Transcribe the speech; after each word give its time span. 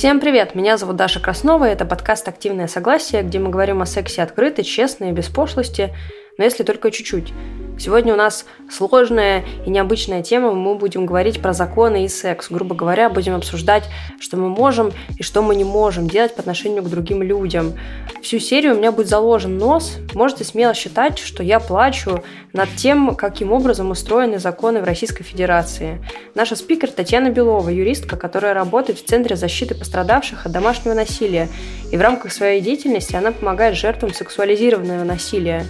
Всем 0.00 0.18
привет! 0.18 0.54
Меня 0.54 0.78
зовут 0.78 0.96
Даша 0.96 1.20
Краснова, 1.20 1.68
и 1.68 1.72
это 1.72 1.84
подкаст 1.84 2.26
«Активное 2.26 2.68
согласие», 2.68 3.22
где 3.22 3.38
мы 3.38 3.50
говорим 3.50 3.82
о 3.82 3.84
сексе 3.84 4.22
открыто, 4.22 4.64
честно 4.64 5.10
и 5.10 5.12
без 5.12 5.28
пошлости, 5.28 5.94
но 6.38 6.44
если 6.44 6.62
только 6.62 6.90
чуть-чуть. 6.90 7.34
Сегодня 7.80 8.12
у 8.12 8.16
нас 8.16 8.44
сложная 8.70 9.42
и 9.64 9.70
необычная 9.70 10.22
тема. 10.22 10.52
Мы 10.52 10.74
будем 10.74 11.06
говорить 11.06 11.40
про 11.40 11.54
законы 11.54 12.04
и 12.04 12.08
секс. 12.08 12.50
Грубо 12.50 12.74
говоря, 12.74 13.08
будем 13.08 13.34
обсуждать, 13.34 13.84
что 14.20 14.36
мы 14.36 14.50
можем 14.50 14.92
и 15.16 15.22
что 15.22 15.40
мы 15.40 15.56
не 15.56 15.64
можем 15.64 16.06
делать 16.06 16.34
по 16.34 16.40
отношению 16.40 16.82
к 16.82 16.90
другим 16.90 17.22
людям. 17.22 17.72
Всю 18.20 18.38
серию 18.38 18.74
у 18.74 18.76
меня 18.76 18.92
будет 18.92 19.08
заложен 19.08 19.56
нос. 19.56 19.96
Можете 20.12 20.44
смело 20.44 20.74
считать, 20.74 21.18
что 21.18 21.42
я 21.42 21.58
плачу 21.58 22.22
над 22.52 22.68
тем, 22.76 23.14
каким 23.14 23.50
образом 23.50 23.90
устроены 23.90 24.38
законы 24.38 24.82
в 24.82 24.84
Российской 24.84 25.24
Федерации. 25.24 26.04
Наша 26.34 26.56
спикер 26.56 26.90
Татьяна 26.90 27.30
Белова, 27.30 27.70
юристка, 27.70 28.18
которая 28.18 28.52
работает 28.52 28.98
в 28.98 29.06
Центре 29.06 29.36
защиты 29.36 29.74
пострадавших 29.74 30.44
от 30.44 30.52
домашнего 30.52 30.92
насилия. 30.92 31.48
И 31.90 31.96
в 31.96 32.00
рамках 32.02 32.30
своей 32.32 32.60
деятельности 32.60 33.16
она 33.16 33.32
помогает 33.32 33.74
жертвам 33.74 34.12
сексуализированного 34.12 35.04
насилия. 35.04 35.64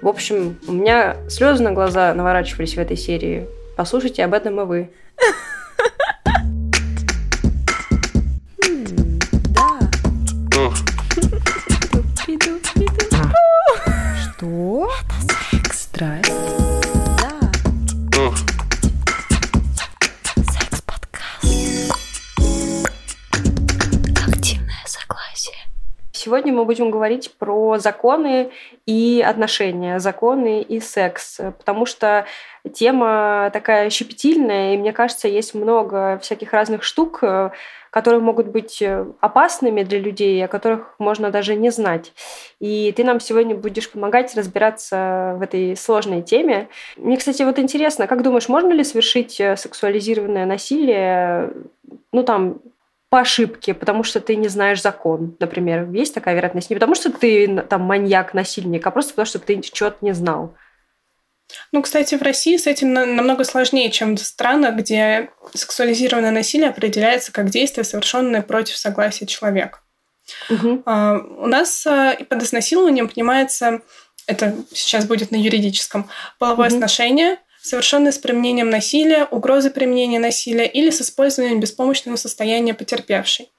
В 0.00 0.06
общем, 0.06 0.58
у 0.68 0.72
меня 0.72 1.16
слезы 1.28 1.62
на 1.62 1.72
глаза 1.72 2.14
наворачивались 2.14 2.74
в 2.74 2.78
этой 2.78 2.96
серии. 2.96 3.46
Послушайте 3.76 4.24
об 4.24 4.32
этом 4.32 4.60
и 4.60 4.64
вы. 4.64 4.90
Что? 14.36 14.88
Это 15.02 15.64
секс. 15.64 15.78
Страсть. 15.82 16.37
Сегодня 26.28 26.52
мы 26.52 26.66
будем 26.66 26.90
говорить 26.90 27.32
про 27.38 27.78
законы 27.78 28.50
и 28.84 29.24
отношения, 29.26 29.98
законы 29.98 30.60
и 30.60 30.78
секс, 30.78 31.40
потому 31.56 31.86
что 31.86 32.26
тема 32.70 33.48
такая 33.50 33.88
щепетильная, 33.88 34.74
и 34.74 34.76
мне 34.76 34.92
кажется, 34.92 35.26
есть 35.26 35.54
много 35.54 36.18
всяких 36.20 36.52
разных 36.52 36.82
штук, 36.82 37.24
которые 37.88 38.20
могут 38.20 38.48
быть 38.48 38.82
опасными 39.20 39.84
для 39.84 39.98
людей, 39.98 40.44
о 40.44 40.48
которых 40.48 40.94
можно 40.98 41.30
даже 41.30 41.54
не 41.54 41.70
знать. 41.70 42.12
И 42.60 42.92
ты 42.94 43.04
нам 43.04 43.20
сегодня 43.20 43.56
будешь 43.56 43.90
помогать 43.90 44.36
разбираться 44.36 45.34
в 45.38 45.40
этой 45.40 45.78
сложной 45.78 46.20
теме. 46.20 46.68
Мне, 46.98 47.16
кстати, 47.16 47.42
вот 47.42 47.58
интересно, 47.58 48.06
как 48.06 48.22
думаешь, 48.22 48.50
можно 48.50 48.74
ли 48.74 48.84
совершить 48.84 49.40
сексуализированное 49.56 50.44
насилие, 50.44 51.54
ну 52.12 52.22
там, 52.22 52.58
по 53.10 53.20
ошибке, 53.20 53.72
потому 53.74 54.02
что 54.02 54.20
ты 54.20 54.36
не 54.36 54.48
знаешь 54.48 54.82
закон, 54.82 55.36
например. 55.40 55.90
Есть 55.92 56.14
такая 56.14 56.34
вероятность? 56.34 56.68
Не 56.68 56.76
потому 56.76 56.94
что 56.94 57.10
ты 57.10 57.62
там 57.62 57.82
маньяк, 57.82 58.34
насильник, 58.34 58.86
а 58.86 58.90
просто 58.90 59.12
потому 59.12 59.26
что 59.26 59.38
ты 59.38 59.60
чего-то 59.60 59.96
не 60.02 60.12
знал. 60.12 60.54
Ну, 61.72 61.80
кстати, 61.80 62.14
в 62.14 62.22
России 62.22 62.58
с 62.58 62.66
этим 62.66 62.92
намного 62.92 63.44
сложнее, 63.44 63.90
чем 63.90 64.16
в 64.16 64.20
странах, 64.20 64.76
где 64.76 65.30
сексуализированное 65.54 66.30
насилие 66.30 66.68
определяется 66.68 67.32
как 67.32 67.48
действие, 67.48 67.84
совершенное 67.84 68.42
против 68.42 68.76
согласия 68.76 69.26
человека. 69.26 69.80
Угу. 70.50 70.82
у 70.84 71.46
нас 71.46 71.86
а, 71.86 72.14
под 72.28 72.42
изнасилованием 72.42 73.08
понимается, 73.08 73.80
это 74.26 74.54
сейчас 74.74 75.06
будет 75.06 75.30
на 75.30 75.36
юридическом, 75.36 76.10
половое 76.38 76.68
угу. 76.68 76.76
сношение, 76.76 77.38
совершенные 77.68 78.12
с 78.12 78.18
применением 78.18 78.70
насилия, 78.70 79.24
угрозы 79.24 79.70
применения 79.70 80.18
насилия 80.18 80.66
или 80.66 80.90
с 80.90 81.00
использованием 81.00 81.60
беспомощного 81.60 82.16
состояния 82.16 82.74
потерпевшей. 82.74 83.50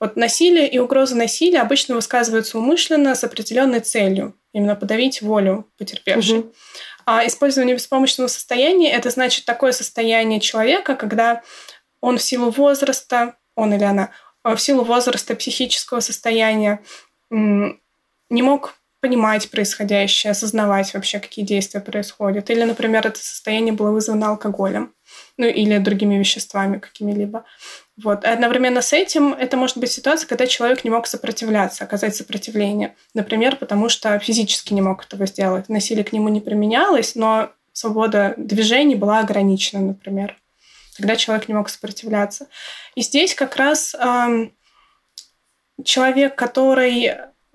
Вот 0.00 0.16
насилие 0.16 0.68
и 0.68 0.78
угроза 0.78 1.16
насилия 1.16 1.60
обычно 1.60 1.94
высказываются 1.94 2.58
умышленно 2.58 3.14
с 3.14 3.24
определенной 3.24 3.80
целью, 3.80 4.34
именно 4.52 4.76
подавить 4.76 5.20
волю 5.20 5.68
потерпевшей. 5.78 6.38
Угу. 6.38 6.52
А 7.04 7.26
использование 7.26 7.74
беспомощного 7.74 8.28
состояния 8.28 8.90
это 8.92 9.10
значит 9.10 9.44
такое 9.44 9.72
состояние 9.72 10.40
человека, 10.40 10.96
когда 10.96 11.42
он 12.00 12.18
в 12.18 12.22
силу 12.22 12.50
возраста, 12.50 13.36
он 13.54 13.74
или 13.74 13.84
она, 13.84 14.10
в 14.44 14.58
силу 14.58 14.84
возраста 14.84 15.34
психического 15.34 16.00
состояния 16.00 16.80
не 17.30 18.42
мог 18.42 18.74
понимать 19.06 19.48
происходящее, 19.50 20.32
осознавать 20.32 20.92
вообще, 20.92 21.20
какие 21.20 21.44
действия 21.44 21.80
происходят. 21.80 22.50
Или, 22.50 22.64
например, 22.64 23.06
это 23.06 23.20
состояние 23.20 23.72
было 23.72 23.92
вызвано 23.92 24.30
алкоголем, 24.30 24.92
ну 25.36 25.46
или 25.46 25.78
другими 25.78 26.16
веществами 26.16 26.80
какими-либо. 26.80 27.44
Вот. 28.02 28.24
И 28.24 28.26
одновременно 28.26 28.82
с 28.82 28.92
этим 28.92 29.32
это 29.32 29.56
может 29.56 29.78
быть 29.78 29.92
ситуация, 29.92 30.26
когда 30.26 30.48
человек 30.48 30.82
не 30.82 30.90
мог 30.90 31.06
сопротивляться, 31.06 31.84
оказать 31.84 32.16
сопротивление. 32.16 32.96
Например, 33.14 33.54
потому 33.54 33.88
что 33.88 34.18
физически 34.18 34.74
не 34.74 34.82
мог 34.82 35.04
этого 35.04 35.24
сделать. 35.26 35.68
Насилие 35.68 36.04
к 36.04 36.12
нему 36.12 36.28
не 36.28 36.40
применялось, 36.40 37.14
но 37.14 37.52
свобода 37.72 38.34
движений 38.36 38.96
была 38.96 39.20
ограничена, 39.20 39.82
например. 39.82 40.36
Когда 40.96 41.14
человек 41.14 41.46
не 41.46 41.54
мог 41.54 41.68
сопротивляться. 41.68 42.48
И 42.96 43.02
здесь 43.02 43.36
как 43.36 43.54
раз 43.54 43.94
эм, 43.94 44.52
человек, 45.84 46.34
который 46.34 47.12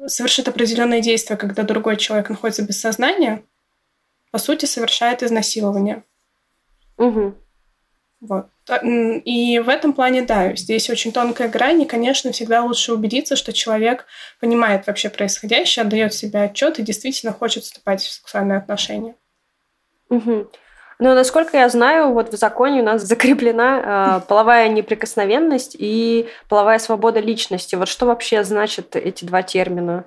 совершит 0.08 0.48
определенные 0.48 1.02
действия, 1.02 1.38
когда 1.38 1.64
другой 1.64 1.98
человек 1.98 2.30
находится 2.30 2.64
без 2.64 2.80
сознания, 2.80 3.44
по 4.32 4.38
сути, 4.38 4.66
совершает 4.66 5.24
изнасилование. 5.24 6.04
Угу. 6.98 7.36
Вот. 8.22 8.48
И 9.26 9.60
в 9.60 9.68
этом 9.68 9.94
плане, 9.94 10.22
да, 10.22 10.56
здесь 10.56 10.90
очень 10.90 11.12
тонкая 11.12 11.50
грань, 11.50 11.82
и, 11.82 11.88
конечно, 11.88 12.32
всегда 12.32 12.62
лучше 12.64 12.94
убедиться, 12.94 13.36
что 13.36 13.52
человек 13.52 14.06
понимает 14.40 14.86
вообще 14.86 15.10
происходящее, 15.10 15.84
отдает 15.84 16.14
себе 16.14 16.44
отчет 16.44 16.78
и 16.78 16.84
действительно 16.84 17.34
хочет 17.34 17.64
вступать 17.64 18.02
в 18.02 18.12
сексуальные 18.12 18.60
отношения. 18.60 19.16
Угу. 20.10 20.52
Но 21.02 21.16
насколько 21.16 21.58
я 21.58 21.68
знаю, 21.68 22.14
вот 22.14 22.32
в 22.32 22.38
законе 22.38 22.82
у 22.82 22.86
нас 22.86 23.02
закреплена 23.02 24.20
э, 24.20 24.28
половая 24.28 24.70
неприкосновенность 24.70 25.76
и 25.78 26.30
половая 26.48 26.78
свобода 26.78 27.20
личности. 27.20 27.74
Вот 27.74 27.88
что 27.88 28.06
вообще 28.06 28.44
значат 28.44 28.96
эти 28.96 29.26
два 29.26 29.42
термина? 29.42 30.06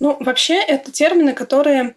Ну, 0.00 0.16
вообще, 0.20 0.54
это 0.54 0.90
термины, 0.90 1.34
которые 1.34 1.96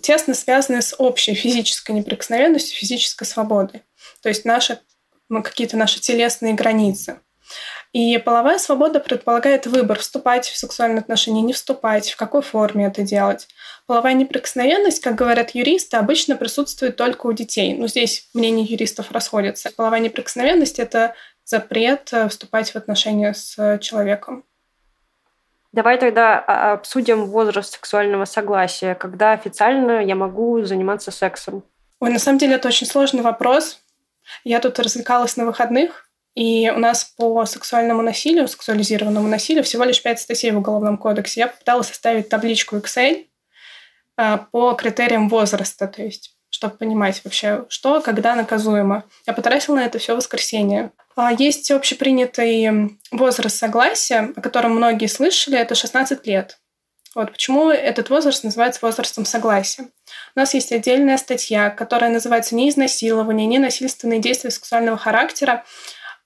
тесно 0.00 0.32
связаны 0.32 0.80
с 0.80 0.94
общей 0.96 1.34
физической 1.34 1.90
неприкосновенностью, 1.90 2.78
физической 2.78 3.26
свободой. 3.26 3.82
То 4.22 4.30
есть 4.30 4.46
наши, 4.46 4.78
ну, 5.28 5.42
какие-то 5.42 5.76
наши 5.76 6.00
телесные 6.00 6.54
границы. 6.54 7.20
И 7.92 8.18
половая 8.18 8.58
свобода 8.58 9.00
предполагает 9.00 9.66
выбор, 9.66 9.98
вступать 9.98 10.46
в 10.46 10.56
сексуальные 10.56 11.00
отношения, 11.00 11.42
не 11.42 11.52
вступать, 11.52 12.10
в 12.10 12.16
какой 12.16 12.40
форме 12.40 12.86
это 12.86 13.02
делать. 13.02 13.48
Половая 13.86 14.14
неприкосновенность, 14.14 15.02
как 15.02 15.16
говорят 15.16 15.50
юристы, 15.50 15.96
обычно 15.96 16.36
присутствует 16.36 16.94
только 16.96 17.26
у 17.26 17.32
детей. 17.32 17.74
Но 17.74 17.88
здесь 17.88 18.28
мнения 18.32 18.62
юристов 18.62 19.10
расходятся. 19.10 19.72
Половая 19.76 20.00
неприкосновенность– 20.00 20.78
это 20.78 21.14
запрет 21.44 22.10
э, 22.12 22.28
вступать 22.28 22.70
в 22.70 22.76
отношения 22.76 23.34
с 23.34 23.78
человеком. 23.80 24.44
Давай 25.72 25.98
тогда 25.98 26.38
а, 26.38 26.72
обсудим 26.74 27.26
возраст 27.26 27.72
сексуального 27.72 28.24
согласия. 28.24 28.94
Когда 28.94 29.32
официально 29.32 30.04
я 30.04 30.14
могу 30.14 30.62
заниматься 30.62 31.10
сексом? 31.10 31.64
Ой, 32.00 32.10
на 32.10 32.18
самом 32.18 32.38
деле 32.38 32.54
это 32.54 32.68
очень 32.68 32.86
сложный 32.86 33.22
вопрос. 33.22 33.80
Я 34.44 34.60
тут 34.60 34.78
развлекалась 34.78 35.36
на 35.36 35.44
выходных, 35.44 36.09
и 36.34 36.70
у 36.70 36.78
нас 36.78 37.04
по 37.04 37.44
сексуальному 37.44 38.02
насилию, 38.02 38.48
сексуализированному 38.48 39.28
насилию 39.28 39.64
всего 39.64 39.84
лишь 39.84 40.02
5 40.02 40.20
статей 40.20 40.52
в 40.52 40.58
Уголовном 40.58 40.96
кодексе. 40.96 41.40
Я 41.40 41.48
попыталась 41.48 41.88
составить 41.88 42.28
табличку 42.28 42.76
Excel 42.76 43.26
а, 44.16 44.38
по 44.38 44.74
критериям 44.74 45.28
возраста, 45.28 45.88
то 45.88 46.02
есть 46.02 46.36
чтобы 46.52 46.76
понимать 46.76 47.22
вообще, 47.24 47.64
что, 47.68 48.00
когда 48.00 48.34
наказуемо. 48.34 49.04
Я 49.26 49.32
потратила 49.32 49.76
на 49.76 49.84
это 49.86 49.98
все 49.98 50.16
воскресенье. 50.16 50.92
А, 51.16 51.32
есть 51.32 51.70
общепринятый 51.70 52.98
возраст 53.12 53.56
согласия, 53.56 54.32
о 54.36 54.40
котором 54.40 54.72
многие 54.72 55.06
слышали, 55.06 55.56
это 55.56 55.74
16 55.74 56.26
лет. 56.26 56.58
Вот 57.14 57.32
почему 57.32 57.70
этот 57.70 58.10
возраст 58.10 58.44
называется 58.44 58.80
возрастом 58.82 59.24
согласия. 59.24 59.84
У 60.36 60.38
нас 60.38 60.54
есть 60.54 60.70
отдельная 60.70 61.18
статья, 61.18 61.70
которая 61.70 62.10
называется 62.10 62.54
«Не 62.54 62.68
изнасилование, 62.68 63.46
не 63.46 63.58
насильственные 63.58 64.20
действия 64.20 64.50
сексуального 64.50 64.96
характера», 64.96 65.64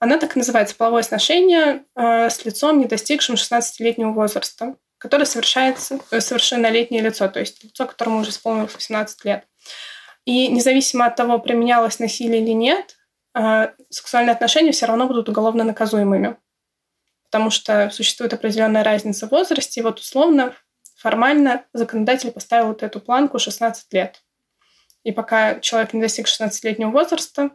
она 0.05 0.19
так 0.19 0.37
и 0.37 0.39
называется 0.39 0.77
«Половое 0.77 1.03
сношение 1.03 1.85
э, 1.97 2.29
с 2.31 2.45
лицом, 2.45 2.79
не 2.79 2.85
достигшим 2.85 3.35
16-летнего 3.37 4.13
возраста», 4.13 4.77
которое 4.99 5.25
совершается 5.25 5.99
э, 6.11 6.21
совершеннолетнее 6.21 7.03
лицо, 7.03 7.27
то 7.29 7.41
есть 7.41 7.65
лицо, 7.65 7.87
которому 7.87 8.19
уже 8.19 8.31
исполнилось 8.31 8.75
18 8.75 9.25
лет. 9.25 9.47
И 10.25 10.49
независимо 10.49 11.07
от 11.07 11.17
того, 11.17 11.39
применялось 11.39 11.99
насилие 11.99 12.43
или 12.43 12.53
нет, 12.53 12.97
э, 13.35 13.69
сексуальные 13.91 14.33
отношения 14.33 14.73
все 14.73 14.87
равно 14.87 15.07
будут 15.07 15.29
уголовно 15.29 15.65
наказуемыми. 15.65 16.37
Потому 17.25 17.51
что 17.51 17.91
существует 17.91 18.33
определенная 18.33 18.85
разница 18.85 19.27
в 19.27 19.31
возрасте, 19.31 19.81
и 19.81 19.83
вот 19.83 20.01
условно, 20.01 20.55
формально 20.97 21.65
законодатель 21.73 22.31
поставил 22.31 22.69
вот 22.69 22.83
эту 22.83 23.01
планку 23.01 23.39
16 23.39 23.93
лет. 23.93 24.23
И 25.03 25.13
пока 25.13 25.61
человек 25.61 25.95
не 25.95 26.01
достиг 26.01 26.27
16-летнего 26.27 26.91
возраста, 26.91 27.51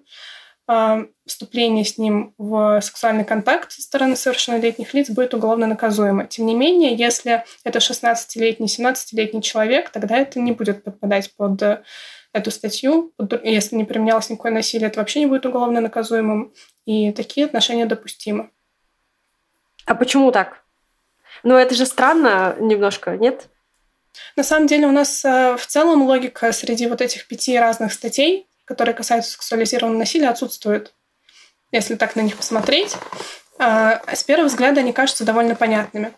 вступление 1.26 1.84
с 1.84 1.98
ним 1.98 2.36
в 2.38 2.80
сексуальный 2.82 3.26
контакт 3.26 3.72
со 3.72 3.82
стороны 3.82 4.16
совершеннолетних 4.16 4.94
лиц 4.94 5.10
будет 5.10 5.34
уголовно 5.34 5.66
наказуемо. 5.66 6.28
Тем 6.28 6.46
не 6.46 6.54
менее, 6.54 6.94
если 6.96 7.44
это 7.64 7.80
16-летний, 7.80 8.68
17-летний 8.68 9.42
человек, 9.42 9.90
тогда 9.90 10.18
это 10.18 10.40
не 10.40 10.52
будет 10.52 10.84
подпадать 10.84 11.34
под 11.36 11.84
эту 12.34 12.52
статью. 12.52 13.14
Если 13.44 13.76
не 13.76 13.86
применялось 13.86 14.30
никакое 14.30 14.52
насилие, 14.52 14.88
это 14.88 15.00
вообще 15.00 15.22
не 15.22 15.26
будет 15.26 15.46
уголовно 15.46 15.82
наказуемым. 15.82 16.54
И 16.86 17.12
такие 17.12 17.46
отношения 17.46 17.86
допустимы. 17.86 18.52
А 19.86 19.96
почему 19.96 20.32
так? 20.32 20.64
Ну, 21.44 21.56
это 21.56 21.74
же 21.74 21.86
странно 21.86 22.56
немножко, 22.60 23.18
нет? 23.18 23.50
На 24.36 24.44
самом 24.44 24.68
деле 24.68 24.88
у 24.88 24.92
нас 24.92 25.24
э, 25.24 25.56
в 25.58 25.66
целом 25.66 26.04
логика 26.04 26.52
среди 26.52 26.88
вот 26.88 27.02
этих 27.02 27.28
пяти 27.28 27.58
разных 27.58 27.94
статей, 27.94 28.49
которые 28.70 28.96
касаются 28.96 29.32
сексуализированного 29.32 30.00
насилия, 30.00 30.30
отсутствует. 30.30 30.94
Если 31.74 31.96
так 31.96 32.16
на 32.16 32.22
них 32.22 32.38
посмотреть, 32.38 32.96
э, 33.60 34.00
с 34.14 34.24
первого 34.24 34.48
взгляда 34.48 34.80
они 34.80 34.94
кажутся 34.94 35.26
довольно 35.26 35.56
понятными. 35.56 36.14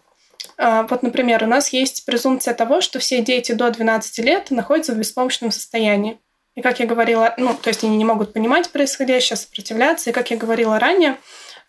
Э, 0.58 0.86
вот, 0.88 1.02
например, 1.02 1.44
у 1.44 1.48
нас 1.48 1.70
есть 1.70 2.06
презумпция 2.06 2.54
того, 2.54 2.82
что 2.82 3.00
все 3.00 3.22
дети 3.22 3.54
до 3.54 3.72
12 3.72 4.20
лет 4.20 4.52
находятся 4.52 4.94
в 4.94 4.98
беспомощном 4.98 5.52
состоянии. 5.52 6.20
И 6.54 6.62
как 6.62 6.80
я 6.80 6.86
говорила, 6.86 7.34
ну, 7.38 7.56
то 7.56 7.70
есть 7.70 7.84
они 7.84 7.98
не 7.98 8.06
могут 8.06 8.34
понимать 8.34 8.70
происходящее, 8.70 9.38
сопротивляться. 9.38 10.10
И 10.10 10.14
как 10.14 10.30
я 10.30 10.38
говорила 10.38 10.78
ранее, 10.78 11.18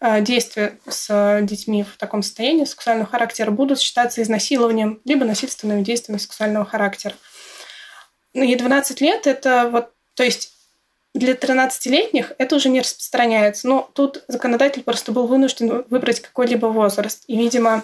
Э, 0.04 0.20
действия 0.20 0.80
с 0.88 1.38
детьми 1.42 1.84
в 1.84 1.96
таком 1.96 2.24
состоянии 2.24 2.64
сексуального 2.64 3.08
характера 3.08 3.52
будут 3.52 3.78
считаться 3.78 4.20
изнасилованием 4.20 5.00
либо 5.04 5.24
насильственными 5.24 5.84
действиями 5.84 6.18
сексуального 6.18 6.64
характера. 6.64 7.14
Ну 8.34 8.42
и 8.42 8.56
12 8.56 9.00
лет 9.00 9.28
это 9.28 9.68
вот, 9.70 9.92
то 10.14 10.24
есть 10.24 10.54
для 11.14 11.34
13-летних 11.34 12.32
это 12.38 12.56
уже 12.56 12.68
не 12.68 12.80
распространяется. 12.80 13.68
Но 13.68 13.90
тут 13.94 14.24
законодатель 14.28 14.82
просто 14.82 15.12
был 15.12 15.26
вынужден 15.26 15.84
выбрать 15.90 16.20
какой-либо 16.20 16.66
возраст. 16.66 17.24
И, 17.26 17.36
видимо, 17.36 17.82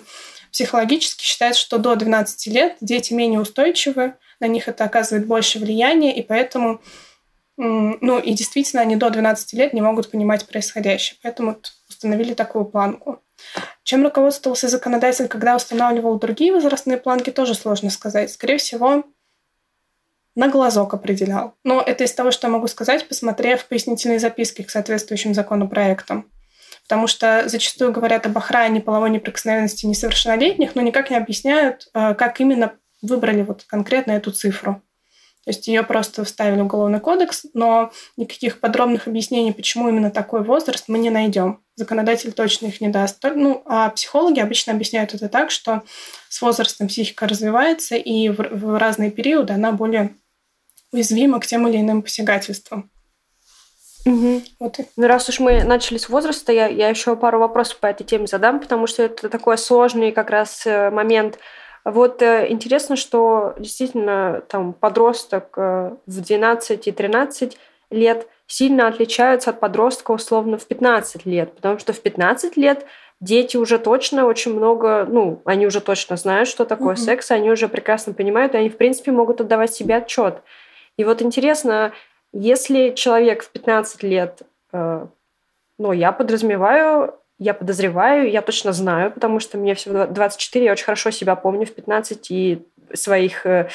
психологически 0.52 1.24
считается, 1.24 1.60
что 1.60 1.78
до 1.78 1.94
12 1.94 2.46
лет 2.48 2.76
дети 2.80 3.12
менее 3.12 3.40
устойчивы, 3.40 4.14
на 4.40 4.46
них 4.46 4.68
это 4.68 4.84
оказывает 4.84 5.26
больше 5.26 5.58
влияния, 5.58 6.16
и 6.16 6.22
поэтому, 6.22 6.80
ну 7.56 8.18
и 8.18 8.32
действительно, 8.32 8.82
они 8.82 8.96
до 8.96 9.10
12 9.10 9.52
лет 9.54 9.72
не 9.72 9.80
могут 9.80 10.10
понимать 10.10 10.46
происходящее. 10.46 11.18
Поэтому 11.22 11.58
установили 11.88 12.34
такую 12.34 12.64
планку. 12.64 13.20
Чем 13.82 14.04
руководствовался 14.04 14.68
законодатель, 14.68 15.28
когда 15.28 15.56
устанавливал 15.56 16.18
другие 16.18 16.52
возрастные 16.52 16.98
планки, 16.98 17.30
тоже 17.30 17.54
сложно 17.54 17.90
сказать. 17.90 18.32
Скорее 18.32 18.58
всего, 18.58 19.04
на 20.38 20.48
глазок 20.48 20.94
определял. 20.94 21.54
Но 21.64 21.82
это 21.82 22.04
из 22.04 22.12
того, 22.12 22.30
что 22.30 22.46
я 22.46 22.52
могу 22.52 22.68
сказать, 22.68 23.08
посмотрев 23.08 23.64
пояснительные 23.64 24.20
записки 24.20 24.62
к 24.62 24.70
соответствующим 24.70 25.34
законопроектам. 25.34 26.30
Потому 26.84 27.08
что 27.08 27.48
зачастую 27.48 27.90
говорят 27.90 28.24
об 28.24 28.38
охране 28.38 28.80
половой 28.80 29.10
неприкосновенности 29.10 29.84
несовершеннолетних, 29.86 30.76
но 30.76 30.82
никак 30.82 31.10
не 31.10 31.16
объясняют, 31.16 31.88
э, 31.92 32.14
как 32.14 32.40
именно 32.40 32.74
выбрали 33.02 33.42
вот 33.42 33.64
конкретно 33.66 34.12
эту 34.12 34.30
цифру. 34.30 34.80
То 35.44 35.50
есть 35.50 35.66
ее 35.66 35.82
просто 35.82 36.22
вставили 36.22 36.60
в 36.60 36.66
уголовный 36.66 37.00
кодекс, 37.00 37.46
но 37.52 37.90
никаких 38.16 38.60
подробных 38.60 39.08
объяснений, 39.08 39.50
почему 39.50 39.88
именно 39.88 40.12
такой 40.12 40.44
возраст, 40.44 40.84
мы 40.86 40.98
не 40.98 41.10
найдем. 41.10 41.64
Законодатель 41.74 42.30
точно 42.30 42.66
их 42.66 42.80
не 42.80 42.88
даст. 42.88 43.24
Ну, 43.24 43.62
а 43.66 43.90
психологи 43.90 44.38
обычно 44.38 44.72
объясняют 44.72 45.14
это 45.14 45.28
так, 45.28 45.50
что 45.50 45.82
с 46.28 46.40
возрастом 46.42 46.86
психика 46.86 47.26
развивается, 47.26 47.96
и 47.96 48.28
в 48.28 48.78
разные 48.78 49.10
периоды 49.10 49.54
она 49.54 49.72
более 49.72 50.14
уязвима 50.92 51.40
к 51.40 51.46
тем 51.46 51.66
или 51.68 51.78
иным 51.78 52.02
посягательствам. 52.02 52.90
Угу. 54.06 54.42
Вот. 54.60 54.76
Ну, 54.96 55.06
раз 55.06 55.28
уж 55.28 55.40
мы 55.40 55.64
начали 55.64 55.98
с 55.98 56.08
возраста, 56.08 56.52
я, 56.52 56.66
я 56.66 56.88
еще 56.88 57.16
пару 57.16 57.38
вопросов 57.38 57.78
по 57.78 57.86
этой 57.86 58.04
теме 58.04 58.26
задам, 58.26 58.60
потому 58.60 58.86
что 58.86 59.02
это 59.02 59.28
такой 59.28 59.58
сложный 59.58 60.12
как 60.12 60.30
раз 60.30 60.66
э, 60.66 60.90
момент 60.90 61.38
вот 61.90 62.20
э, 62.20 62.46
интересно, 62.50 62.96
что 62.96 63.54
действительно 63.58 64.42
там 64.48 64.74
подросток 64.74 65.54
э, 65.56 65.96
в 66.06 66.20
12 66.20 66.86
и 66.86 66.92
13 66.92 67.56
лет 67.90 68.26
сильно 68.46 68.88
отличаются 68.88 69.50
от 69.50 69.60
подростка 69.60 70.10
условно 70.10 70.58
в 70.58 70.66
15 70.66 71.24
лет, 71.24 71.54
потому 71.54 71.78
что 71.78 71.94
в 71.94 72.00
15 72.00 72.58
лет 72.58 72.84
дети 73.20 73.56
уже 73.56 73.78
точно 73.78 74.26
очень 74.26 74.54
много, 74.54 75.06
ну, 75.08 75.40
они 75.46 75.66
уже 75.66 75.80
точно 75.80 76.16
знают, 76.16 76.48
что 76.48 76.66
такое 76.66 76.94
mm-hmm. 76.94 76.98
секс, 76.98 77.30
они 77.30 77.50
уже 77.50 77.68
прекрасно 77.68 78.12
понимают, 78.12 78.54
и 78.54 78.58
они, 78.58 78.68
в 78.68 78.76
принципе, 78.76 79.10
могут 79.10 79.40
отдавать 79.40 79.72
себе 79.72 79.96
отчет. 79.96 80.42
И 80.98 81.04
вот 81.04 81.22
интересно, 81.22 81.92
если 82.32 82.90
человек 82.90 83.42
в 83.44 83.50
15 83.50 84.02
лет, 84.02 84.42
э, 84.72 85.06
ну, 85.78 85.92
я 85.92 86.12
подразумеваю, 86.12 87.14
я 87.38 87.54
подозреваю, 87.54 88.28
я 88.28 88.42
точно 88.42 88.72
знаю, 88.72 89.12
потому 89.12 89.38
что 89.38 89.58
мне 89.58 89.74
всего 89.74 90.06
24, 90.06 90.64
я 90.64 90.72
очень 90.72 90.84
хорошо 90.84 91.10
себя 91.10 91.36
помню 91.36 91.66
в 91.66 91.72
15 91.72 92.30
и 92.32 92.66
своих, 92.94 93.46
э, 93.46 93.68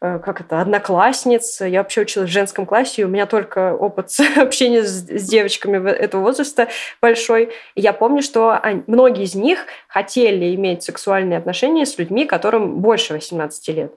э, 0.00 0.18
как 0.20 0.40
это, 0.40 0.60
одноклассниц. 0.60 1.62
Я 1.62 1.82
вообще 1.82 2.02
училась 2.02 2.30
в 2.30 2.32
женском 2.32 2.64
классе, 2.64 3.02
и 3.02 3.04
у 3.04 3.08
меня 3.08 3.26
только 3.26 3.74
опыт 3.74 4.10
общения 4.36 4.84
с, 4.84 5.04
с 5.04 5.28
девочками 5.28 5.90
этого 5.90 6.22
возраста 6.22 6.68
большой. 7.02 7.52
И 7.74 7.80
я 7.80 7.92
помню, 7.92 8.22
что 8.22 8.52
они, 8.52 8.84
многие 8.86 9.24
из 9.24 9.34
них 9.34 9.66
хотели 9.88 10.54
иметь 10.54 10.84
сексуальные 10.84 11.38
отношения 11.38 11.86
с 11.86 11.98
людьми, 11.98 12.24
которым 12.24 12.76
больше 12.76 13.14
18 13.14 13.68
лет. 13.68 13.94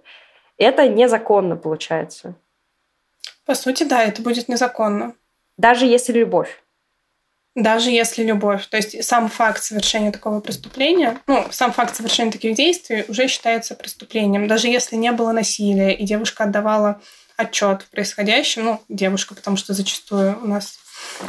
Это 0.58 0.88
незаконно 0.88 1.56
получается. 1.56 2.36
По 3.52 3.56
сути, 3.56 3.84
да, 3.84 4.02
это 4.06 4.22
будет 4.22 4.48
незаконно. 4.48 5.14
Даже 5.58 5.86
если 5.86 6.14
любовь. 6.14 6.64
Даже 7.54 7.90
если 7.90 8.24
любовь. 8.24 8.66
То 8.68 8.78
есть 8.78 9.04
сам 9.04 9.28
факт 9.28 9.62
совершения 9.62 10.14
такого 10.14 10.40
преступления, 10.40 11.20
ну, 11.28 11.46
сам 11.52 11.74
факт 11.74 11.94
совершения 11.94 12.32
таких 12.32 12.56
действий 12.56 13.04
уже 13.10 13.28
считается 13.28 13.76
преступлением. 13.76 14.48
Даже 14.48 14.70
если 14.70 14.96
не 14.96 15.12
было 15.12 15.34
насилия, 15.34 15.94
и 15.94 16.06
девушка 16.06 16.46
отдавала 16.46 17.02
отчет 17.36 17.82
в 17.82 17.90
происходящем, 17.90 18.64
ну, 18.64 18.82
девушка, 18.88 19.36
потому 19.36 19.58
что 19.58 19.74
зачастую 19.74 20.42
у 20.42 20.48
нас 20.48 20.80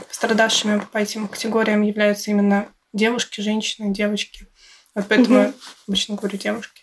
пострадавшими 0.06 0.80
по 0.92 0.98
этим 0.98 1.26
категориям 1.26 1.82
являются 1.82 2.30
именно 2.30 2.68
девушки, 2.92 3.40
женщины, 3.40 3.92
девочки. 3.92 4.46
Вот 4.94 5.06
поэтому 5.08 5.38
угу. 5.40 5.46
я 5.46 5.52
обычно 5.88 6.14
говорю 6.14 6.38
девушки. 6.38 6.81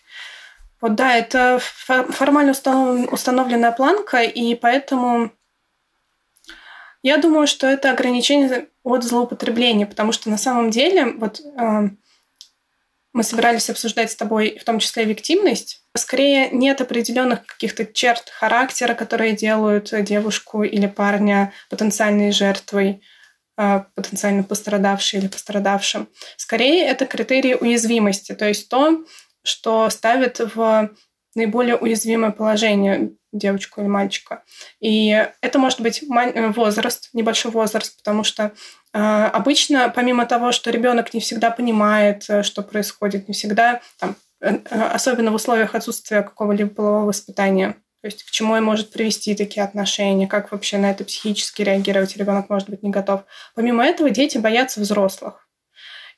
Вот 0.80 0.94
да, 0.94 1.16
это 1.16 1.58
формально 1.60 2.52
установленная 2.52 3.72
планка, 3.72 4.22
и 4.22 4.54
поэтому 4.54 5.32
я 7.02 7.18
думаю, 7.18 7.46
что 7.46 7.66
это 7.66 7.90
ограничение 7.90 8.68
от 8.82 9.04
злоупотребления, 9.04 9.86
потому 9.86 10.12
что 10.12 10.30
на 10.30 10.38
самом 10.38 10.70
деле 10.70 11.12
вот 11.12 11.40
э, 11.40 11.90
мы 13.12 13.22
собирались 13.22 13.70
обсуждать 13.70 14.10
с 14.10 14.16
тобой 14.16 14.58
в 14.58 14.64
том 14.64 14.78
числе 14.78 15.04
виктимность. 15.04 15.82
Скорее 15.96 16.50
нет 16.50 16.80
определенных 16.80 17.44
каких-то 17.44 17.84
черт 17.86 18.30
характера, 18.30 18.94
которые 18.94 19.32
делают 19.32 19.92
девушку 20.04 20.62
или 20.62 20.86
парня 20.86 21.52
потенциальной 21.68 22.32
жертвой, 22.32 23.02
э, 23.58 23.80
потенциально 23.94 24.42
пострадавшей 24.42 25.20
или 25.20 25.28
пострадавшим. 25.28 26.08
Скорее 26.36 26.86
это 26.86 27.06
критерии 27.06 27.54
уязвимости, 27.54 28.34
то 28.34 28.46
есть 28.46 28.68
то, 28.68 29.04
что 29.42 29.88
ставит 29.90 30.40
в 30.54 30.90
наиболее 31.34 31.76
уязвимое 31.76 32.32
положение 32.32 33.12
девочку 33.32 33.80
или 33.80 33.88
мальчика. 33.88 34.42
И 34.80 35.28
это 35.40 35.58
может 35.58 35.80
быть 35.80 36.02
э, 36.02 36.48
возраст, 36.48 37.10
небольшой 37.12 37.52
возраст, 37.52 37.96
потому 37.98 38.24
что 38.24 38.52
э, 38.92 38.98
обычно, 38.98 39.88
помимо 39.94 40.26
того, 40.26 40.50
что 40.50 40.70
ребенок 40.70 41.14
не 41.14 41.20
всегда 41.20 41.50
понимает, 41.50 42.24
э, 42.28 42.42
что 42.42 42.62
происходит, 42.62 43.28
не 43.28 43.34
всегда, 43.34 43.80
там, 43.98 44.16
э, 44.40 44.56
э, 44.68 44.82
особенно 44.82 45.30
в 45.30 45.36
условиях 45.36 45.76
отсутствия 45.76 46.22
какого-либо 46.22 46.70
полового 46.70 47.06
воспитания, 47.06 47.76
то 48.02 48.06
есть 48.06 48.24
к 48.24 48.30
чему 48.30 48.56
и 48.56 48.60
может 48.60 48.92
привести 48.92 49.34
такие 49.34 49.62
отношения, 49.62 50.26
как 50.26 50.50
вообще 50.50 50.78
на 50.78 50.90
это 50.90 51.04
психически 51.04 51.62
реагировать, 51.62 52.16
ребенок 52.16 52.48
может 52.48 52.68
быть 52.68 52.82
не 52.82 52.90
готов. 52.90 53.22
Помимо 53.54 53.84
этого, 53.84 54.10
дети 54.10 54.38
боятся 54.38 54.80
взрослых. 54.80 55.46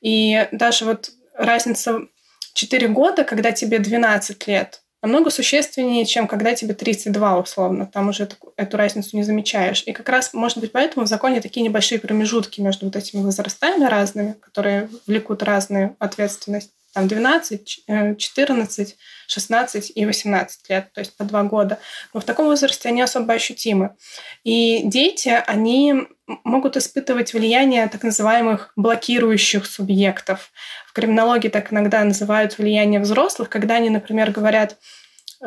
И 0.01 0.47
даже 0.51 0.85
вот 0.85 1.11
разница 1.35 2.07
4 2.53 2.87
года, 2.89 3.23
когда 3.23 3.51
тебе 3.51 3.79
12 3.79 4.47
лет, 4.47 4.81
намного 5.03 5.29
существеннее, 5.29 6.05
чем 6.05 6.27
когда 6.27 6.55
тебе 6.55 6.73
32 6.73 7.39
условно. 7.39 7.85
Там 7.85 8.09
уже 8.09 8.23
эту, 8.23 8.35
эту 8.55 8.77
разницу 8.77 9.15
не 9.17 9.23
замечаешь. 9.23 9.83
И 9.85 9.91
как 9.91 10.07
раз, 10.07 10.33
может 10.33 10.59
быть, 10.59 10.71
поэтому 10.71 11.05
в 11.05 11.09
законе 11.09 11.41
такие 11.41 11.61
небольшие 11.61 11.99
промежутки 11.99 12.61
между 12.61 12.85
вот 12.85 12.95
этими 12.95 13.21
возрастами 13.21 13.85
разными, 13.85 14.35
которые 14.39 14.89
влекут 15.05 15.43
разную 15.43 15.95
ответственность. 15.99 16.71
Там 16.93 17.07
12, 17.07 17.85
14, 18.17 18.97
16 19.27 19.91
и 19.95 20.05
18 20.05 20.69
лет, 20.69 20.91
то 20.93 20.99
есть 21.01 21.17
по 21.17 21.23
два 21.23 21.43
года. 21.43 21.79
Но 22.13 22.19
в 22.19 22.23
таком 22.23 22.45
возрасте 22.45 22.89
они 22.89 23.01
особо 23.01 23.33
ощутимы. 23.33 23.95
И 24.43 24.81
дети, 24.83 25.43
они 25.47 26.07
могут 26.43 26.77
испытывать 26.77 27.33
влияние 27.33 27.87
так 27.87 28.03
называемых 28.03 28.73
блокирующих 28.75 29.65
субъектов. 29.65 30.51
В 30.87 30.93
криминологии 30.93 31.49
так 31.49 31.73
иногда 31.73 32.03
называют 32.03 32.57
влияние 32.57 32.99
взрослых, 32.99 33.49
когда 33.49 33.75
они, 33.75 33.89
например, 33.89 34.31
говорят, 34.31 34.77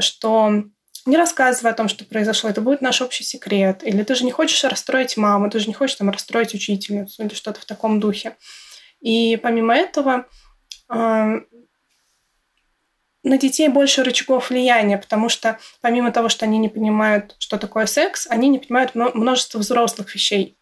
что 0.00 0.64
не 1.06 1.16
рассказывай 1.16 1.70
о 1.70 1.74
том, 1.74 1.88
что 1.88 2.04
произошло, 2.04 2.50
это 2.50 2.60
будет 2.60 2.82
наш 2.82 3.00
общий 3.00 3.22
секрет. 3.22 3.82
Или 3.84 4.02
ты 4.02 4.16
же 4.16 4.24
не 4.24 4.32
хочешь 4.32 4.64
расстроить 4.64 5.16
маму, 5.16 5.48
ты 5.48 5.60
же 5.60 5.68
не 5.68 5.74
хочешь 5.74 5.96
там 5.96 6.10
расстроить 6.10 6.54
учительницу 6.54 7.22
или 7.22 7.34
что-то 7.34 7.60
в 7.60 7.64
таком 7.64 8.00
духе. 8.00 8.36
И 9.00 9.38
помимо 9.40 9.76
этого 9.76 10.26
на 10.88 11.43
детей 13.38 13.69
больше 13.69 14.05
рычагов 14.05 14.50
влияния, 14.50 14.99
потому 14.99 15.28
что 15.28 15.59
помимо 15.81 16.12
того, 16.12 16.28
что 16.28 16.45
они 16.45 16.59
не 16.59 16.69
понимают, 16.69 17.35
что 17.38 17.59
такое 17.59 17.87
секс, 17.87 18.28
они 18.31 18.49
не 18.49 18.61
понимают 18.61 18.95
множество 18.95 19.59
взрослых 19.59 20.14
вещей. 20.14 20.57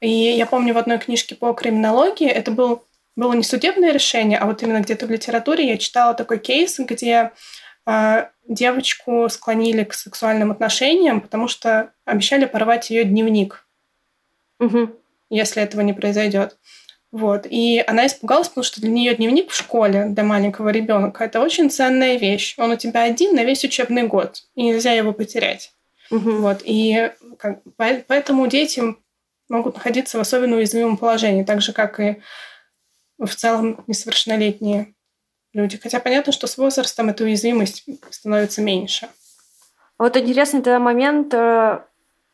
И 0.00 0.08
я 0.08 0.46
помню 0.46 0.74
в 0.74 0.78
одной 0.78 0.98
книжке 0.98 1.34
по 1.34 1.52
криминологии, 1.52 2.28
это 2.28 2.52
был, 2.52 2.84
было 3.16 3.32
не 3.32 3.42
судебное 3.42 3.90
решение, 3.90 4.38
а 4.38 4.46
вот 4.46 4.62
именно 4.62 4.80
где-то 4.80 5.06
в 5.06 5.10
литературе 5.10 5.66
я 5.66 5.76
читала 5.76 6.14
такой 6.14 6.38
кейс, 6.38 6.78
где 6.78 7.32
э, 7.86 8.26
девочку 8.46 9.28
склонили 9.28 9.82
к 9.82 9.94
сексуальным 9.94 10.52
отношениям, 10.52 11.20
потому 11.20 11.48
что 11.48 11.92
обещали 12.04 12.44
порвать 12.44 12.90
ее 12.90 13.04
дневник, 13.04 13.66
угу. 14.60 14.90
если 15.30 15.62
этого 15.62 15.80
не 15.80 15.92
произойдет. 15.92 16.58
Вот. 17.14 17.46
И 17.48 17.78
она 17.86 18.06
испугалась, 18.06 18.48
потому 18.48 18.64
что 18.64 18.80
для 18.80 18.90
нее 18.90 19.14
дневник 19.14 19.52
в 19.52 19.54
школе 19.54 20.06
для 20.06 20.24
маленького 20.24 20.70
ребенка 20.70 21.22
это 21.22 21.40
очень 21.40 21.70
ценная 21.70 22.16
вещь. 22.16 22.56
Он 22.58 22.72
у 22.72 22.76
тебя 22.76 23.04
один 23.04 23.36
на 23.36 23.44
весь 23.44 23.62
учебный 23.62 24.02
год, 24.02 24.42
и 24.56 24.64
нельзя 24.64 24.90
его 24.94 25.12
потерять. 25.12 25.72
Угу. 26.10 26.30
Вот. 26.38 26.62
И 26.64 27.12
как, 27.38 27.60
поэтому 27.76 28.48
дети 28.48 28.82
могут 29.48 29.76
находиться 29.76 30.18
в 30.18 30.22
особенно 30.22 30.56
уязвимом 30.56 30.96
положении, 30.96 31.44
так 31.44 31.62
же, 31.62 31.72
как 31.72 32.00
и 32.00 32.20
в 33.16 33.32
целом 33.32 33.84
несовершеннолетние 33.86 34.92
люди. 35.52 35.78
Хотя 35.80 36.00
понятно, 36.00 36.32
что 36.32 36.48
с 36.48 36.58
возрастом 36.58 37.10
эта 37.10 37.22
уязвимость 37.22 37.84
становится 38.10 38.60
меньше. 38.60 39.06
Вот 39.98 40.16
интересный 40.16 40.62
тогда 40.62 40.80
момент. 40.80 41.32
Э, 41.32 41.78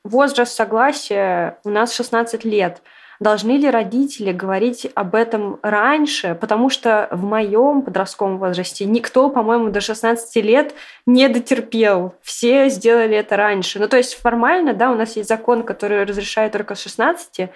возраст 0.04 0.54
согласия 0.54 1.58
у 1.64 1.68
нас 1.68 1.92
16 1.92 2.46
лет– 2.46 2.80
Должны 3.20 3.58
ли 3.58 3.68
родители 3.68 4.32
говорить 4.32 4.90
об 4.94 5.14
этом 5.14 5.58
раньше? 5.62 6.34
Потому 6.34 6.70
что 6.70 7.06
в 7.10 7.22
моем 7.22 7.82
подростковом 7.82 8.38
возрасте 8.38 8.86
никто, 8.86 9.28
по-моему, 9.28 9.68
до 9.68 9.82
16 9.82 10.36
лет 10.36 10.74
не 11.04 11.28
дотерпел. 11.28 12.14
Все 12.22 12.70
сделали 12.70 13.14
это 13.18 13.36
раньше. 13.36 13.78
Ну, 13.78 13.88
то 13.88 13.98
есть 13.98 14.14
формально, 14.14 14.72
да, 14.72 14.90
у 14.90 14.94
нас 14.94 15.16
есть 15.16 15.28
закон, 15.28 15.64
который 15.64 16.04
разрешает 16.04 16.52
только 16.52 16.74
с 16.74 16.80
16, 16.80 17.50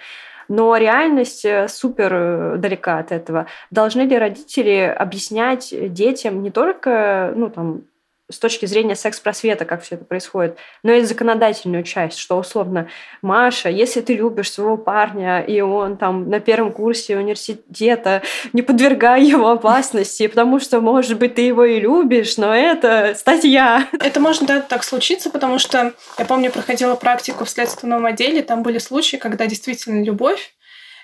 но 0.49 0.77
реальность 0.77 1.43
э, 1.45 1.67
супер 1.67 2.13
э, 2.13 2.55
далека 2.57 2.99
от 2.99 3.11
этого. 3.11 3.47
Должны 3.71 4.01
ли 4.01 4.15
родители 4.15 4.95
объяснять 4.95 5.73
детям 5.93 6.43
не 6.43 6.51
только, 6.51 7.33
ну, 7.35 7.49
там, 7.49 7.81
с 8.29 8.39
точки 8.39 8.65
зрения 8.65 8.95
секс-просвета, 8.95 9.65
как 9.65 9.83
все 9.83 9.95
это 9.95 10.05
происходит, 10.05 10.57
но 10.83 10.93
и 10.93 11.01
законодательную 11.01 11.83
часть, 11.83 12.17
что 12.17 12.37
условно, 12.37 12.89
Маша, 13.21 13.69
если 13.69 14.01
ты 14.01 14.15
любишь 14.15 14.51
своего 14.51 14.77
парня, 14.77 15.41
и 15.41 15.61
он 15.61 15.97
там 15.97 16.29
на 16.29 16.39
первом 16.39 16.71
курсе 16.71 17.17
университета, 17.17 18.23
не 18.53 18.63
подвергай 18.63 19.23
его 19.23 19.49
опасности, 19.49 20.27
потому 20.27 20.59
что, 20.59 20.81
может 20.81 21.19
быть, 21.19 21.35
ты 21.35 21.43
его 21.43 21.65
и 21.65 21.79
любишь, 21.79 22.37
но 22.37 22.53
это 22.55 23.13
статья. 23.15 23.87
Это 23.99 24.19
может 24.19 24.45
да, 24.45 24.61
так 24.61 24.83
случиться, 24.83 25.29
потому 25.29 25.59
что 25.59 25.93
я 26.17 26.25
помню, 26.25 26.51
проходила 26.51 26.95
практику 26.95 27.45
в 27.45 27.49
следственном 27.49 28.05
отделе, 28.05 28.41
там 28.41 28.63
были 28.63 28.79
случаи, 28.79 29.17
когда 29.17 29.45
действительно 29.45 30.03
любовь, 30.03 30.55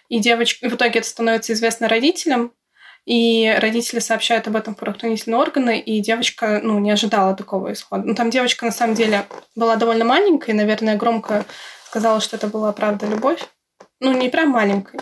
и 0.10 0.20
девочка, 0.20 0.70
в 0.70 0.76
итоге 0.76 1.00
это 1.00 1.08
становится 1.08 1.54
известно 1.54 1.88
родителям, 1.88 2.52
и 3.06 3.54
родители 3.60 4.00
сообщают 4.00 4.48
об 4.48 4.56
этом 4.56 4.76
в 4.76 4.78
правоохранительные 4.78 5.40
органы, 5.40 5.80
и 5.80 6.00
девочка, 6.02 6.60
ну, 6.64 6.80
не 6.80 6.92
ожидала 6.92 7.36
такого 7.36 7.74
исхода. 7.74 8.04
Ну, 8.06 8.16
там 8.16 8.30
девочка, 8.30 8.66
на 8.66 8.72
самом 8.72 8.96
деле, 8.96 9.26
была 9.56 9.76
довольно 9.76 10.06
маленькая, 10.06 10.52
и, 10.52 10.56
наверное, 10.56 10.98
громко 10.98 11.46
сказала, 11.86 12.22
что 12.22 12.36
это 12.36 12.48
была 12.48 12.72
правда 12.72 13.08
любовь. 13.08 13.44
Ну, 14.00 14.14
не 14.14 14.30
прям 14.30 14.50
маленькая. 14.50 15.02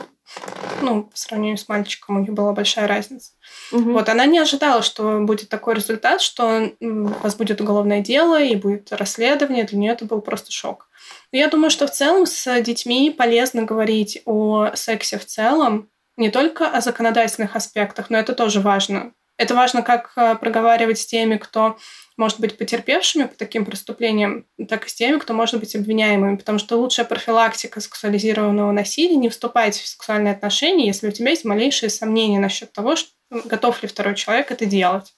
Ну, 0.81 1.03
по 1.03 1.17
сравнению 1.17 1.57
с 1.57 1.67
мальчиком 1.67 2.17
у 2.17 2.19
них 2.19 2.31
была 2.31 2.53
большая 2.53 2.87
разница. 2.87 3.33
Угу. 3.71 3.91
Вот, 3.91 4.09
она 4.09 4.25
не 4.25 4.39
ожидала, 4.39 4.81
что 4.81 5.19
будет 5.19 5.49
такой 5.49 5.75
результат, 5.75 6.21
что 6.21 6.71
вас 6.79 7.35
будет 7.35 7.59
уголовное 7.59 8.01
дело 8.01 8.41
и 8.41 8.55
будет 8.55 8.91
расследование. 8.93 9.65
Для 9.65 9.77
нее 9.77 9.91
это 9.93 10.05
был 10.05 10.21
просто 10.21 10.51
шок. 10.51 10.87
Но 11.31 11.39
я 11.39 11.47
думаю, 11.47 11.69
что 11.69 11.87
в 11.87 11.91
целом 11.91 12.25
с 12.25 12.61
детьми 12.61 13.13
полезно 13.15 13.63
говорить 13.63 14.21
о 14.25 14.71
сексе 14.75 15.17
в 15.17 15.25
целом, 15.25 15.89
не 16.19 16.29
только 16.29 16.69
о 16.69 16.81
законодательных 16.81 17.55
аспектах, 17.55 18.09
но 18.09 18.17
это 18.17 18.33
тоже 18.33 18.59
важно. 18.59 19.13
Это 19.37 19.55
важно 19.55 19.81
как 19.81 20.11
э, 20.17 20.35
проговаривать 20.35 20.99
с 20.99 21.05
теми, 21.05 21.37
кто 21.37 21.77
может 22.17 22.41
быть 22.41 22.57
потерпевшими 22.57 23.23
по 23.23 23.35
таким 23.35 23.63
преступлениям, 23.63 24.45
так 24.67 24.85
и 24.85 24.89
с 24.89 24.93
теми, 24.93 25.17
кто 25.17 25.33
может 25.33 25.57
быть 25.61 25.73
обвиняемыми, 25.77 26.35
потому 26.35 26.59
что 26.59 26.75
лучшая 26.75 27.05
профилактика 27.05 27.79
сексуализированного 27.79 28.73
насилия 28.73 29.15
не 29.15 29.29
вступать 29.29 29.77
в 29.77 29.87
сексуальные 29.87 30.33
отношения, 30.33 30.87
если 30.87 31.07
у 31.07 31.11
тебя 31.11 31.29
есть 31.29 31.45
малейшие 31.45 31.89
сомнения 31.89 32.39
насчет 32.39 32.73
того, 32.73 32.97
что, 32.97 33.11
готов 33.31 33.81
ли 33.81 33.87
второй 33.87 34.15
человек 34.15 34.51
это 34.51 34.65
делать. 34.65 35.13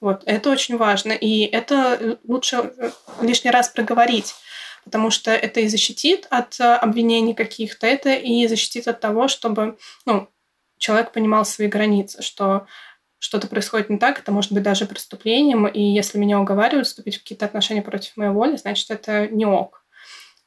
Вот, 0.00 0.22
это 0.24 0.48
очень 0.48 0.78
важно, 0.78 1.12
и 1.12 1.42
это 1.42 2.18
лучше 2.26 2.72
э, 2.78 2.90
лишний 3.20 3.50
раз 3.50 3.68
проговорить 3.68 4.34
потому 4.84 5.10
что 5.10 5.30
это 5.30 5.60
и 5.60 5.68
защитит 5.68 6.26
от 6.30 6.58
э, 6.60 6.64
обвинений 6.64 7.34
каких-то, 7.34 7.86
это 7.86 8.14
и 8.14 8.46
защитит 8.46 8.88
от 8.88 9.00
того, 9.00 9.28
чтобы 9.28 9.78
ну, 10.06 10.28
человек 10.78 11.12
понимал 11.12 11.44
свои 11.44 11.68
границы, 11.68 12.22
что 12.22 12.66
что-то 13.18 13.46
происходит 13.46 13.90
не 13.90 13.98
так, 13.98 14.18
это 14.18 14.32
может 14.32 14.50
быть 14.50 14.62
даже 14.62 14.86
преступлением, 14.86 15.66
и 15.66 15.80
если 15.80 16.18
меня 16.18 16.40
уговаривают 16.40 16.86
вступить 16.86 17.16
в 17.16 17.18
какие-то 17.20 17.44
отношения 17.44 17.82
против 17.82 18.16
моей 18.16 18.32
воли, 18.32 18.56
значит, 18.56 18.90
это 18.90 19.28
не 19.28 19.44
ок. 19.44 19.84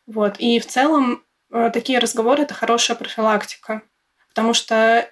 Вот. 0.08 0.36
И 0.40 0.60
в 0.60 0.66
целом 0.66 1.24
э, 1.52 1.70
такие 1.72 2.00
разговоры— 2.00 2.42
это 2.44 2.56
хорошая 2.56 2.98
профилактика, 2.98 3.84
потому 4.30 4.54
что 4.54 5.08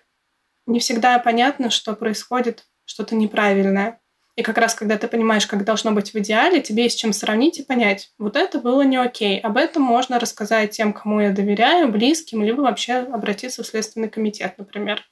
не 0.66 0.80
всегда 0.80 1.20
понятно, 1.20 1.70
что 1.70 1.94
происходит 1.94 2.66
что-то 2.86 3.16
неправильное. 3.16 4.01
И 4.36 4.44
как 4.44 4.58
раз, 4.58 4.76
когда 4.76 4.98
ты 4.98 5.08
понимаешь, 5.08 5.46
как 5.46 5.66
должно 5.66 5.92
быть 5.92 6.14
в 6.14 6.18
идеале, 6.18 6.62
тебе 6.62 6.84
есть 6.84 6.98
чем 6.98 7.12
сравнить 7.12 7.60
и 7.60 7.64
понять, 7.64 8.12
вот 8.18 8.38
это 8.38 8.60
было 8.60 8.82
не 8.82 8.96
окей. 8.96 9.40
Об 9.40 9.58
этом 9.58 9.84
можно 9.84 10.20
рассказать 10.20 10.72
тем, 10.72 10.94
кому 10.94 11.20
я 11.20 11.32
доверяю, 11.32 11.90
близким, 11.90 12.42
либо 12.42 12.62
вообще 12.62 12.94
обратиться 12.94 13.64
в 13.64 13.68
Следственный 13.68 14.10
комитет, 14.10 14.58
например. 14.58 15.04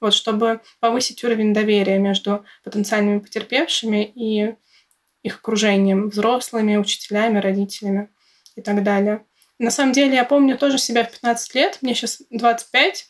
Вот, 0.00 0.14
чтобы 0.14 0.60
повысить 0.80 1.22
уровень 1.24 1.54
доверия 1.54 1.98
между 1.98 2.44
потенциальными 2.64 3.20
потерпевшими 3.20 4.04
и 4.04 4.56
их 5.22 5.36
окружением, 5.36 6.08
взрослыми, 6.08 6.76
учителями, 6.76 7.38
родителями 7.38 8.10
и 8.56 8.62
так 8.62 8.82
далее. 8.82 9.24
На 9.58 9.70
самом 9.70 9.92
деле, 9.92 10.14
я 10.14 10.24
помню 10.24 10.58
тоже 10.58 10.78
себя 10.78 11.04
в 11.04 11.10
15 11.10 11.54
лет, 11.54 11.78
мне 11.80 11.94
сейчас 11.94 12.22
25, 12.30 13.06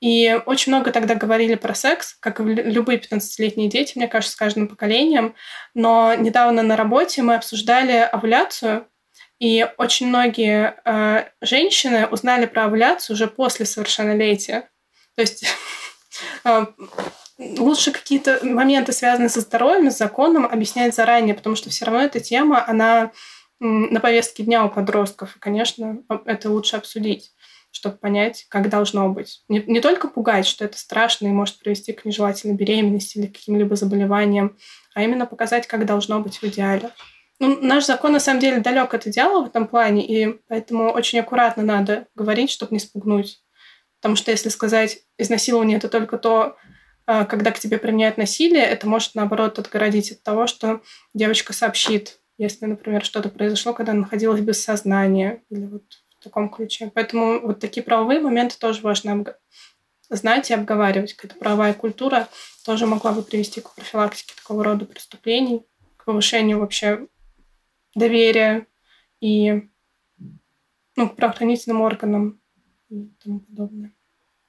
и 0.00 0.40
очень 0.46 0.72
много 0.72 0.92
тогда 0.92 1.14
говорили 1.14 1.54
про 1.56 1.74
секс, 1.74 2.16
как 2.20 2.40
и 2.40 2.44
любые 2.44 2.98
15-летние 2.98 3.68
дети, 3.68 3.92
мне 3.96 4.08
кажется, 4.08 4.34
с 4.34 4.38
каждым 4.38 4.66
поколением. 4.66 5.34
Но 5.74 6.14
недавно 6.14 6.62
на 6.62 6.76
работе 6.76 7.22
мы 7.22 7.34
обсуждали 7.34 7.98
овуляцию, 7.98 8.86
и 9.38 9.68
очень 9.76 10.08
многие 10.08 10.74
э, 10.84 11.28
женщины 11.42 12.06
узнали 12.06 12.46
про 12.46 12.64
овуляцию 12.64 13.14
уже 13.14 13.26
после 13.26 13.66
совершеннолетия. 13.66 14.70
То 15.16 15.22
есть 15.22 15.44
э, 16.44 16.66
лучше 17.38 17.92
какие-то 17.92 18.40
моменты, 18.42 18.92
связанные 18.92 19.28
со 19.28 19.40
здоровьем, 19.40 19.90
с 19.90 19.98
законом, 19.98 20.46
объяснять 20.46 20.94
заранее, 20.94 21.34
потому 21.34 21.56
что 21.56 21.68
все 21.68 21.84
равно 21.84 22.02
эта 22.02 22.20
тема, 22.20 22.66
она 22.66 23.12
на 23.60 24.00
повестке 24.00 24.44
дня 24.44 24.64
у 24.64 24.70
подростков. 24.70 25.36
И, 25.36 25.38
конечно, 25.38 25.98
это 26.24 26.50
лучше 26.50 26.76
обсудить 26.76 27.32
чтобы 27.70 27.96
понять, 27.96 28.46
как 28.48 28.68
должно 28.68 29.08
быть. 29.08 29.42
Не, 29.48 29.62
не 29.66 29.80
только 29.80 30.08
пугать, 30.08 30.46
что 30.46 30.64
это 30.64 30.78
страшно 30.78 31.26
и 31.26 31.32
может 31.32 31.58
привести 31.58 31.92
к 31.92 32.04
нежелательной 32.04 32.56
беременности 32.56 33.18
или 33.18 33.26
каким-либо 33.26 33.76
заболеваниям, 33.76 34.56
а 34.94 35.02
именно 35.02 35.26
показать, 35.26 35.66
как 35.66 35.86
должно 35.86 36.20
быть 36.20 36.38
в 36.38 36.44
идеале. 36.44 36.90
Ну, 37.38 37.58
наш 37.62 37.86
закон 37.86 38.12
на 38.12 38.20
самом 38.20 38.40
деле 38.40 38.60
далек 38.60 38.92
от 38.92 39.06
идеала 39.06 39.42
в 39.42 39.46
этом 39.46 39.66
плане, 39.66 40.06
и 40.06 40.40
поэтому 40.48 40.90
очень 40.90 41.20
аккуратно 41.20 41.62
надо 41.62 42.06
говорить, 42.14 42.50
чтобы 42.50 42.74
не 42.74 42.80
спугнуть. 42.80 43.42
Потому 44.00 44.16
что 44.16 44.30
если 44.30 44.48
сказать 44.48 45.00
изнасилование 45.16 45.78
это 45.78 45.88
только 45.88 46.18
то, 46.18 46.56
а, 47.06 47.24
когда 47.24 47.50
к 47.50 47.58
тебе 47.58 47.78
применяют 47.78 48.18
насилие, 48.18 48.64
это 48.64 48.86
может, 48.86 49.14
наоборот, 49.14 49.58
отгородить 49.58 50.12
от 50.12 50.22
того, 50.22 50.46
что 50.46 50.82
девочка 51.14 51.52
сообщит, 51.52 52.20
если, 52.36 52.66
например, 52.66 53.04
что-то 53.04 53.28
произошло, 53.28 53.72
когда 53.72 53.92
она 53.92 54.02
находилась 54.02 54.40
без 54.40 54.62
сознания, 54.62 55.42
или 55.50 55.66
вот 55.66 55.84
в 56.20 56.24
таком 56.24 56.50
ключе. 56.50 56.90
Поэтому 56.94 57.40
вот 57.40 57.60
такие 57.60 57.82
правовые 57.82 58.20
моменты 58.20 58.56
тоже 58.58 58.82
важно 58.82 59.24
знать 60.10 60.50
и 60.50 60.54
обговаривать. 60.54 61.14
Какая-то 61.14 61.38
правовая 61.40 61.72
культура 61.72 62.28
тоже 62.64 62.86
могла 62.86 63.12
бы 63.12 63.22
привести 63.22 63.60
к 63.60 63.74
профилактике 63.74 64.34
такого 64.36 64.62
рода 64.62 64.84
преступлений, 64.84 65.64
к 65.96 66.04
повышению 66.04 66.58
вообще 66.58 67.06
доверия 67.94 68.66
и 69.20 69.68
ну, 70.96 71.08
к 71.08 71.16
правоохранительным 71.16 71.80
органам 71.80 72.40
и 72.90 73.10
тому 73.22 73.40
подобное. 73.40 73.92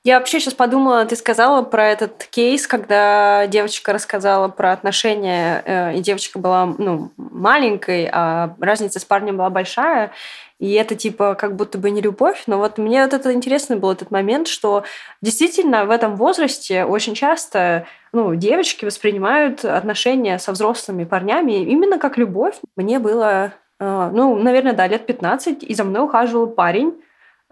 Я 0.04 0.18
вообще 0.18 0.40
сейчас 0.40 0.56
подумала, 0.56 1.06
ты 1.06 1.16
сказала 1.16 1.62
про 1.62 1.90
этот 1.90 2.24
кейс, 2.32 2.66
когда 2.66 3.46
девочка 3.46 3.94
рассказала 3.94 4.48
про 4.48 4.72
отношения, 4.72 5.62
э, 5.64 5.98
и 5.98 6.02
девочка 6.02 6.40
была 6.40 6.66
ну, 6.66 7.12
маленькой, 7.18 8.10
а 8.12 8.56
разница 8.60 9.00
с 9.00 9.06
парнем 9.06 9.38
была 9.38 9.52
большая. 9.52 10.12
И 10.58 10.74
это 10.74 10.96
типа 10.96 11.36
как 11.36 11.56
будто 11.56 11.78
бы 11.78 11.92
не 11.92 12.02
любовь. 12.02 12.44
Но 12.48 12.58
вот 12.58 12.80
мне 12.80 13.04
вот 13.04 13.14
это 13.14 13.32
интересный 13.32 13.76
был 13.76 13.92
этот 13.92 14.10
момент, 14.10 14.48
что 14.48 14.86
действительно 15.22 15.86
в 15.86 15.92
этом 15.92 16.16
возрасте 16.16 16.84
очень 16.84 17.14
часто 17.14 17.86
ну, 18.12 18.34
девочки 18.34 18.86
воспринимают 18.86 19.64
отношения 19.64 20.40
со 20.40 20.52
взрослыми 20.52 21.04
парнями 21.04 21.64
именно 21.64 22.00
как 22.00 22.18
любовь. 22.18 22.56
Мне 22.76 22.98
было, 22.98 23.54
э, 23.80 24.10
ну, 24.12 24.36
наверное, 24.36 24.74
да, 24.74 24.88
лет 24.88 25.06
15, 25.06 25.62
и 25.62 25.76
за 25.76 25.84
мной 25.84 26.06
ухаживал 26.06 26.48
парень, 26.48 26.96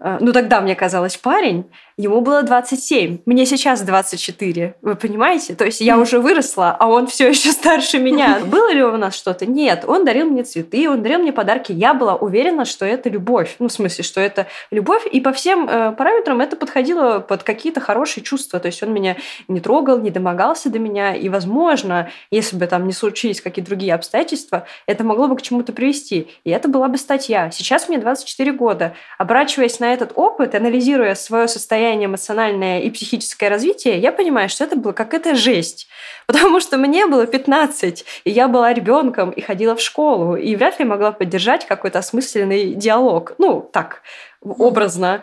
Э, 0.00 0.16
ну, 0.20 0.32
тогда 0.32 0.60
мне 0.60 0.74
казалось 0.74 1.16
парень, 1.16 1.70
ему 2.00 2.20
было 2.22 2.42
27, 2.42 3.18
мне 3.26 3.46
сейчас 3.46 3.82
24, 3.82 4.76
вы 4.80 4.96
понимаете? 4.96 5.54
То 5.54 5.64
есть 5.64 5.80
я 5.80 5.98
уже 5.98 6.18
выросла, 6.18 6.76
а 6.78 6.86
он 6.88 7.06
все 7.06 7.28
еще 7.28 7.52
старше 7.52 7.98
меня. 7.98 8.40
Было 8.44 8.72
ли 8.72 8.82
у 8.82 8.96
нас 8.96 9.14
что-то? 9.14 9.46
Нет, 9.46 9.84
он 9.86 10.04
дарил 10.04 10.26
мне 10.30 10.42
цветы, 10.42 10.88
он 10.88 11.02
дарил 11.02 11.20
мне 11.20 11.32
подарки. 11.32 11.72
Я 11.72 11.92
была 11.94 12.16
уверена, 12.16 12.64
что 12.64 12.86
это 12.86 13.08
любовь. 13.10 13.56
Ну, 13.58 13.68
в 13.68 13.72
смысле, 13.72 14.02
что 14.02 14.20
это 14.20 14.46
любовь, 14.70 15.06
и 15.10 15.20
по 15.20 15.32
всем 15.32 15.68
э, 15.68 15.92
параметрам 15.92 16.40
это 16.40 16.56
подходило 16.56 17.20
под 17.20 17.42
какие-то 17.42 17.80
хорошие 17.80 18.24
чувства. 18.24 18.58
То 18.60 18.66
есть 18.66 18.82
он 18.82 18.92
меня 18.92 19.16
не 19.48 19.60
трогал, 19.60 19.98
не 19.98 20.10
домогался 20.10 20.70
до 20.70 20.78
меня, 20.78 21.14
и, 21.14 21.28
возможно, 21.28 22.10
если 22.30 22.56
бы 22.56 22.66
там 22.66 22.86
не 22.86 22.92
случились 22.92 23.40
какие-то 23.40 23.68
другие 23.70 23.94
обстоятельства, 23.94 24.66
это 24.86 25.04
могло 25.04 25.28
бы 25.28 25.36
к 25.36 25.42
чему-то 25.42 25.72
привести. 25.72 26.28
И 26.44 26.50
это 26.50 26.68
была 26.68 26.88
бы 26.88 26.96
статья. 26.96 27.50
Сейчас 27.50 27.88
мне 27.88 27.98
24 27.98 28.52
года. 28.52 28.94
Оборачиваясь 29.18 29.80
на 29.80 29.92
этот 29.92 30.12
опыт, 30.14 30.54
анализируя 30.54 31.14
свое 31.14 31.46
состояние 31.46 31.89
эмоциональное 31.94 32.80
и 32.80 32.90
психическое 32.90 33.48
развитие, 33.48 33.98
я 33.98 34.12
понимаю, 34.12 34.48
что 34.48 34.64
это 34.64 34.76
была 34.76 34.92
какая-то 34.92 35.34
жесть. 35.34 35.88
Потому 36.26 36.60
что 36.60 36.76
мне 36.76 37.06
было 37.06 37.26
15, 37.26 38.04
и 38.24 38.30
я 38.30 38.48
была 38.48 38.72
ребенком 38.72 39.30
и 39.30 39.40
ходила 39.40 39.74
в 39.74 39.80
школу, 39.80 40.36
и 40.36 40.54
вряд 40.56 40.78
ли 40.78 40.84
могла 40.84 41.12
поддержать 41.12 41.66
какой-то 41.66 41.98
осмысленный 41.98 42.74
диалог. 42.74 43.34
Ну, 43.38 43.68
так, 43.72 44.02
образно. 44.42 45.22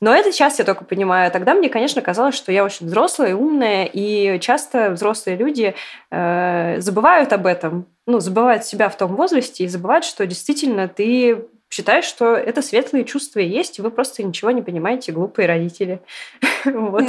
Но 0.00 0.14
это 0.14 0.32
сейчас 0.32 0.58
я 0.58 0.64
только 0.64 0.84
понимаю. 0.84 1.30
Тогда 1.30 1.54
мне, 1.54 1.68
конечно, 1.68 2.00
казалось, 2.00 2.34
что 2.34 2.50
я 2.50 2.64
очень 2.64 2.86
взрослая 2.86 3.30
и 3.30 3.34
умная, 3.34 3.84
и 3.84 4.40
часто 4.40 4.90
взрослые 4.90 5.36
люди 5.36 5.74
э, 6.10 6.76
забывают 6.80 7.34
об 7.34 7.46
этом, 7.46 7.86
ну, 8.06 8.18
забывают 8.18 8.64
себя 8.64 8.88
в 8.88 8.96
том 8.96 9.14
возрасте 9.14 9.64
и 9.64 9.68
забывают, 9.68 10.06
что 10.06 10.26
действительно 10.26 10.88
ты 10.88 11.44
считаю, 11.70 12.02
что 12.02 12.34
это 12.34 12.62
светлые 12.62 13.04
чувства 13.04 13.38
есть, 13.38 13.78
и 13.78 13.82
вы 13.82 13.90
просто 13.90 14.22
ничего 14.22 14.50
не 14.50 14.60
понимаете, 14.60 15.12
глупые 15.12 15.46
родители. 15.46 16.02
вот. 16.64 17.08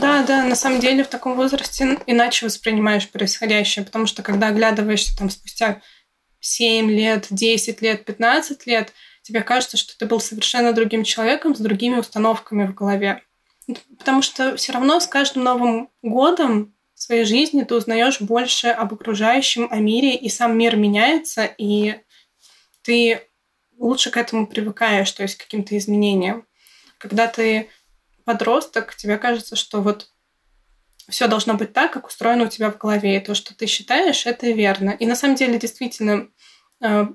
Да, 0.00 0.22
да, 0.22 0.44
на 0.44 0.54
самом 0.54 0.80
деле 0.80 1.02
в 1.02 1.08
таком 1.08 1.34
возрасте 1.34 1.98
иначе 2.06 2.46
воспринимаешь 2.46 3.08
происходящее, 3.08 3.84
потому 3.84 4.06
что 4.06 4.22
когда 4.22 4.48
оглядываешься 4.48 5.16
там 5.18 5.30
спустя 5.30 5.82
7 6.40 6.90
лет, 6.90 7.26
10 7.30 7.82
лет, 7.82 8.04
15 8.04 8.66
лет, 8.66 8.92
тебе 9.22 9.42
кажется, 9.42 9.76
что 9.76 9.98
ты 9.98 10.06
был 10.06 10.20
совершенно 10.20 10.72
другим 10.72 11.02
человеком 11.02 11.54
с 11.54 11.58
другими 11.58 11.96
установками 11.96 12.66
в 12.66 12.74
голове. 12.74 13.22
Потому 13.98 14.22
что 14.22 14.56
все 14.56 14.72
равно 14.72 15.00
с 15.00 15.06
каждым 15.06 15.44
новым 15.44 15.90
годом 16.02 16.74
своей 16.94 17.24
жизни 17.24 17.62
ты 17.62 17.74
узнаешь 17.74 18.20
больше 18.20 18.68
об 18.68 18.94
окружающем, 18.94 19.66
о 19.70 19.76
мире, 19.76 20.14
и 20.14 20.28
сам 20.28 20.56
мир 20.56 20.76
меняется, 20.76 21.44
и 21.44 21.96
ты 22.82 23.22
лучше 23.82 24.10
к 24.10 24.16
этому 24.16 24.46
привыкаешь, 24.46 25.10
то 25.12 25.22
есть 25.22 25.36
к 25.36 25.42
каким-то 25.42 25.76
изменениям. 25.76 26.46
Когда 26.98 27.26
ты 27.26 27.68
подросток, 28.24 28.94
тебе 28.94 29.18
кажется, 29.18 29.56
что 29.56 29.82
вот 29.82 30.08
все 31.08 31.26
должно 31.26 31.54
быть 31.54 31.72
так, 31.72 31.92
как 31.92 32.06
устроено 32.06 32.44
у 32.44 32.48
тебя 32.48 32.70
в 32.70 32.78
голове, 32.78 33.16
и 33.16 33.20
то, 33.20 33.34
что 33.34 33.54
ты 33.54 33.66
считаешь, 33.66 34.24
это 34.24 34.50
верно. 34.50 34.90
И 34.90 35.04
на 35.04 35.16
самом 35.16 35.34
деле, 35.34 35.58
действительно, 35.58 36.28
э, 36.80 37.06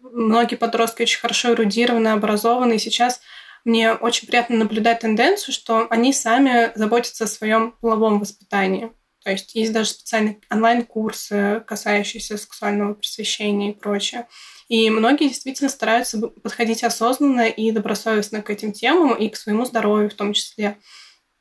многие 0.00 0.56
подростки 0.56 1.02
очень 1.02 1.20
хорошо 1.20 1.52
эрудированы, 1.52 2.08
образованы, 2.08 2.74
и 2.74 2.80
сейчас 2.80 3.20
мне 3.64 3.92
очень 3.92 4.26
приятно 4.26 4.56
наблюдать 4.56 5.00
тенденцию, 5.00 5.54
что 5.54 5.86
они 5.88 6.12
сами 6.12 6.72
заботятся 6.74 7.24
о 7.24 7.28
своем 7.28 7.72
половом 7.80 8.18
воспитании. 8.18 8.92
То 9.22 9.30
есть 9.30 9.54
есть 9.54 9.72
даже 9.72 9.90
специальные 9.90 10.40
онлайн-курсы, 10.50 11.62
касающиеся 11.66 12.38
сексуального 12.38 12.94
просвещения 12.94 13.70
и 13.70 13.74
прочее. 13.74 14.26
И 14.68 14.90
многие 14.90 15.28
действительно 15.28 15.70
стараются 15.70 16.18
подходить 16.18 16.84
осознанно 16.84 17.48
и 17.48 17.72
добросовестно 17.72 18.42
к 18.42 18.50
этим 18.50 18.72
темам 18.72 19.14
и 19.14 19.28
к 19.28 19.36
своему 19.36 19.64
здоровью 19.64 20.10
в 20.10 20.14
том 20.14 20.34
числе. 20.34 20.76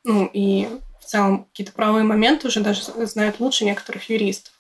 Ну 0.04 0.30
и 0.32 0.68
в 1.02 1.06
целом 1.06 1.46
какие-то 1.46 1.74
правовые 1.74 2.06
моменты 2.06 2.48
уже 2.48 2.62
даже 2.62 2.82
знают 3.06 3.40
лучше 3.40 3.66
некоторых 3.66 4.10
юристов. 4.10 4.54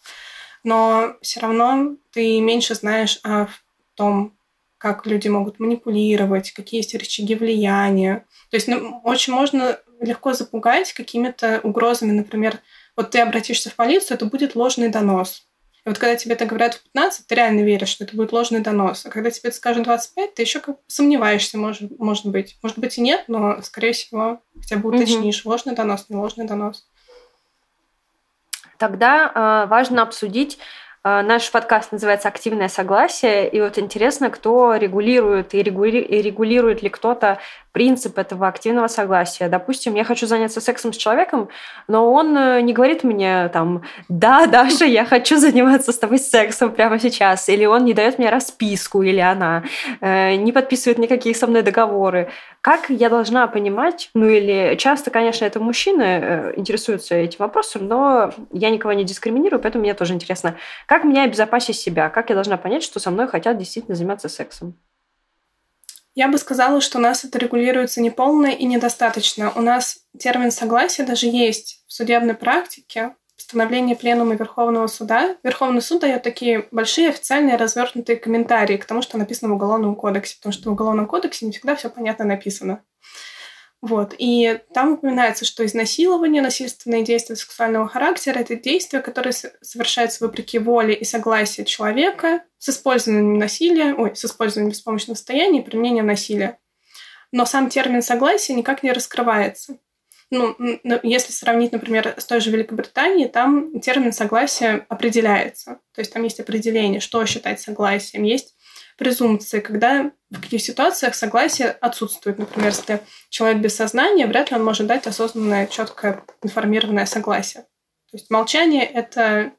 Но 0.64 1.16
все 1.22 1.40
равно 1.40 1.96
ты 2.12 2.42
меньше 2.42 2.76
знаешь 2.76 3.20
о 3.24 3.48
том, 3.96 4.38
как 4.78 5.06
люди 5.06 5.28
могут 5.28 5.60
манипулировать, 5.60 6.52
какие 6.52 6.80
есть 6.80 6.94
рычаги 6.94 7.36
влияния. 7.36 8.26
То 8.52 8.58
есть 8.58 8.68
ну, 8.68 9.02
очень 9.04 9.34
можно 9.34 9.80
легко 10.02 10.34
запугать 10.34 10.94
какими-то 10.94 11.62
угрозами. 11.64 12.12
Например, 12.12 12.60
вот 12.96 13.12
ты 13.12 13.20
обратишься 13.20 13.70
в 13.70 13.76
полицию, 13.76 14.16
это 14.16 14.26
будет 14.26 14.56
ложный 14.56 14.90
донос. 14.90 15.47
И 15.88 15.90
вот 15.90 16.00
когда 16.00 16.18
тебе 16.18 16.36
это 16.36 16.46
говорят 16.46 16.74
в 16.74 16.84
15, 16.92 17.28
ты 17.28 17.36
реально 17.36 17.62
веришь, 17.62 17.88
что 17.88 18.04
это 18.04 18.14
будет 18.14 18.34
ложный 18.34 18.60
донос. 18.60 19.06
А 19.06 19.10
когда 19.10 19.32
тебе 19.32 19.48
это 19.48 19.56
скажут 19.56 19.84
в 19.84 19.86
25, 19.86 20.34
ты 20.34 20.42
еще 20.42 20.60
как 20.60 20.76
сомневаешься, 20.88 21.58
может, 21.58 21.98
может 21.98 22.26
быть. 22.26 22.58
Может 22.62 22.78
быть 22.78 22.98
и 22.98 23.02
нет, 23.02 23.24
но, 23.30 23.62
скорее 23.62 23.94
всего, 23.94 24.42
хотя 24.60 24.76
бы 24.76 24.90
уточнишь, 24.90 25.40
угу. 25.40 25.52
ложный 25.52 25.76
донос, 25.76 26.08
не 26.10 26.18
ложный 26.18 26.46
донос. 26.46 26.86
Тогда 28.78 29.32
э, 29.64 29.70
важно 29.70 30.02
обсудить 30.02 30.60
а, 31.10 31.24
наш 31.24 31.50
подкаст 31.52 31.94
называется 31.94 32.28
«Активное 32.28 32.68
согласие», 32.68 33.48
и 33.48 33.62
вот 33.62 33.78
интересно, 33.78 34.30
кто 34.30 34.76
регулирует 34.76 35.54
и, 35.54 35.64
регули... 35.64 36.02
и 36.02 36.22
регулирует 36.22 36.84
ли 36.84 36.90
кто-то 36.90 37.40
принцип 37.78 38.18
этого 38.18 38.48
активного 38.48 38.88
согласия. 38.88 39.50
Допустим, 39.50 39.94
я 39.94 40.04
хочу 40.04 40.26
заняться 40.26 40.60
сексом 40.60 40.94
с 40.94 40.98
человеком, 40.98 41.48
но 41.88 42.12
он 42.12 42.36
э, 42.36 42.62
не 42.62 42.74
говорит 42.74 43.04
мне 43.04 43.50
там 43.50 43.84
«Да, 44.10 44.48
Даша, 44.48 44.86
я 44.86 45.06
хочу 45.06 45.38
заниматься 45.38 45.92
с 45.92 46.00
тобой 46.00 46.18
сексом 46.18 46.72
прямо 46.72 46.98
сейчас», 46.98 47.48
или 47.50 47.66
он 47.66 47.86
не 47.86 47.94
дает 47.94 48.18
мне 48.18 48.32
расписку, 48.32 49.04
или 49.04 49.20
она 49.20 49.64
э, 50.02 50.38
не 50.38 50.52
подписывает 50.52 50.98
никакие 50.98 51.36
со 51.36 51.46
мной 51.46 51.62
договоры. 51.62 52.32
Как 52.62 52.90
я 52.90 53.10
должна 53.10 53.46
понимать, 53.46 54.10
ну 54.16 54.26
или 54.26 54.76
часто, 54.80 55.12
конечно, 55.12 55.46
это 55.46 55.60
мужчины 55.60 56.04
э, 56.04 56.54
интересуются 56.56 57.14
этим 57.14 57.38
вопросом, 57.42 57.88
но 57.88 58.32
я 58.52 58.72
никого 58.72 58.94
не 58.94 59.04
дискриминирую, 59.04 59.62
поэтому 59.62 59.84
мне 59.84 59.94
тоже 59.94 60.16
интересно, 60.16 60.56
как 60.88 61.04
мне 61.04 61.22
обезопасить 61.22 61.76
себя, 61.76 62.10
как 62.10 62.30
я 62.30 62.36
должна 62.36 62.58
понять, 62.58 62.82
что 62.82 63.00
со 63.00 63.12
мной 63.12 63.28
хотят 63.28 63.60
действительно 63.60 63.96
заниматься 63.96 64.30
сексом. 64.30 64.74
Я 66.18 66.30
бы 66.30 66.40
сказала, 66.40 66.82
что 66.82 66.98
у 66.98 67.02
нас 67.02 67.24
это 67.24 67.38
регулируется 67.38 68.02
неполно 68.02 68.48
и 68.48 68.66
недостаточно. 68.66 69.52
У 69.54 69.62
нас 69.62 70.00
термин 70.18 70.50
согласия 70.50 71.04
даже 71.04 71.28
есть 71.28 71.84
в 71.86 71.94
судебной 71.94 72.34
практике, 72.34 73.14
постановление 73.36 73.96
Пленума 73.96 74.34
Верховного 74.34 74.88
Суда. 74.88 75.38
Верховный 75.44 75.80
суд 75.80 76.02
дает 76.02 76.24
такие 76.24 76.68
большие 76.72 77.10
официальные 77.10 77.56
развернутые 77.56 78.16
комментарии 78.16 78.78
к 78.78 78.86
тому, 78.86 79.04
что 79.04 79.20
написано 79.20 79.52
в 79.52 79.58
Уголовном 79.58 79.96
кодексе, 79.96 80.38
потому 80.38 80.54
что 80.54 80.72
в 80.72 80.74
Уголовном 80.74 81.06
кодексе 81.06 81.46
не 81.46 81.52
всегда 81.52 81.76
все 81.76 81.88
понятно 81.88 82.26
написано. 82.26 82.84
Вот. 83.82 84.16
И 84.18 84.60
там 84.74 84.94
упоминается, 84.94 85.46
что 85.46 85.66
изнасилование, 85.66 86.42
насильственные 86.42 87.04
действия 87.04 87.36
сексуального 87.36 87.88
характера– 87.88 88.40
это 88.40 88.56
действия, 88.56 89.02
которые 89.02 89.34
совершаются 89.34 90.26
вопреки 90.26 90.58
воле 90.58 90.96
и 90.96 91.06
согласию 91.06 91.66
человека 91.66 92.44
с 92.58 92.70
использованием 92.70 93.38
насилия, 93.38 93.94
ой, 93.94 94.16
с 94.16 94.26
использованием 94.26 94.72
беспомощного 94.72 95.16
состояния 95.16 95.60
и 95.60 95.64
применением 95.64 96.08
насилия. 96.08 96.58
Но 97.32 97.46
сам 97.46 97.70
термин 97.70 98.02
согласия 98.02 98.54
никак 98.54 98.82
не 98.82 98.92
раскрывается. 98.92 99.78
Ну, 100.30 100.58
если 101.04 101.32
сравнить, 101.32 101.72
например, 101.72 102.16
с 102.18 102.26
той 102.26 102.42
же 102.42 102.52
Великобританией, 102.52 103.30
там 103.30 103.80
термин 103.80 104.12
согласия 104.12 104.86
определяется. 104.90 105.80
То 105.94 106.02
есть 106.02 106.12
там 106.12 106.24
есть 106.24 106.40
определение, 106.40 107.00
что 107.00 107.26
считать 107.26 107.62
согласием. 107.62 108.24
Есть 108.24 108.57
презумпции, 108.98 109.60
когда 109.60 110.12
в 110.30 110.42
каких 110.42 110.62
ситуациях 110.62 111.16
согласие 111.16 111.70
отсутствует. 111.70 112.40
Например, 112.40 112.70
если 112.70 113.02
человек 113.30 113.62
без 113.62 113.76
сознания, 113.76 114.28
вряд 114.28 114.52
ли 114.52 114.58
он 114.58 114.64
может 114.64 114.88
дать 114.88 115.08
осознанное, 115.08 115.68
четкое, 115.68 116.24
информированное 116.42 117.06
согласие. 117.06 117.64
То 118.12 118.18
есть 118.18 118.30
молчание— 118.30 118.86
это 118.86 119.54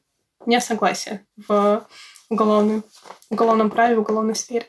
не 0.45 0.59
согласие 0.59 1.25
в 1.47 1.87
уголовном, 2.29 2.83
уголовном 3.29 3.69
праве, 3.69 3.95
в 3.95 3.99
уголовной 3.99 4.35
сфере. 4.35 4.67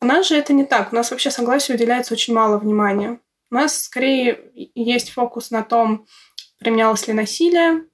У 0.00 0.06
нас 0.06 0.26
же 0.26 0.36
это 0.36 0.52
не 0.52 0.64
так. 0.64 0.92
У 0.92 0.96
нас 0.96 1.10
вообще 1.10 1.30
согласию 1.30 1.76
уделяется 1.76 2.14
очень 2.14 2.34
мало 2.34 2.58
внимания. 2.58 3.20
У 3.50 3.54
нас 3.54 3.82
скорее 3.82 4.50
есть 4.54 5.10
фокус 5.10 5.50
на 5.50 5.62
том, 5.62 6.06
применялось 6.58 7.06
ли 7.06 7.12
насилие, 7.12 7.84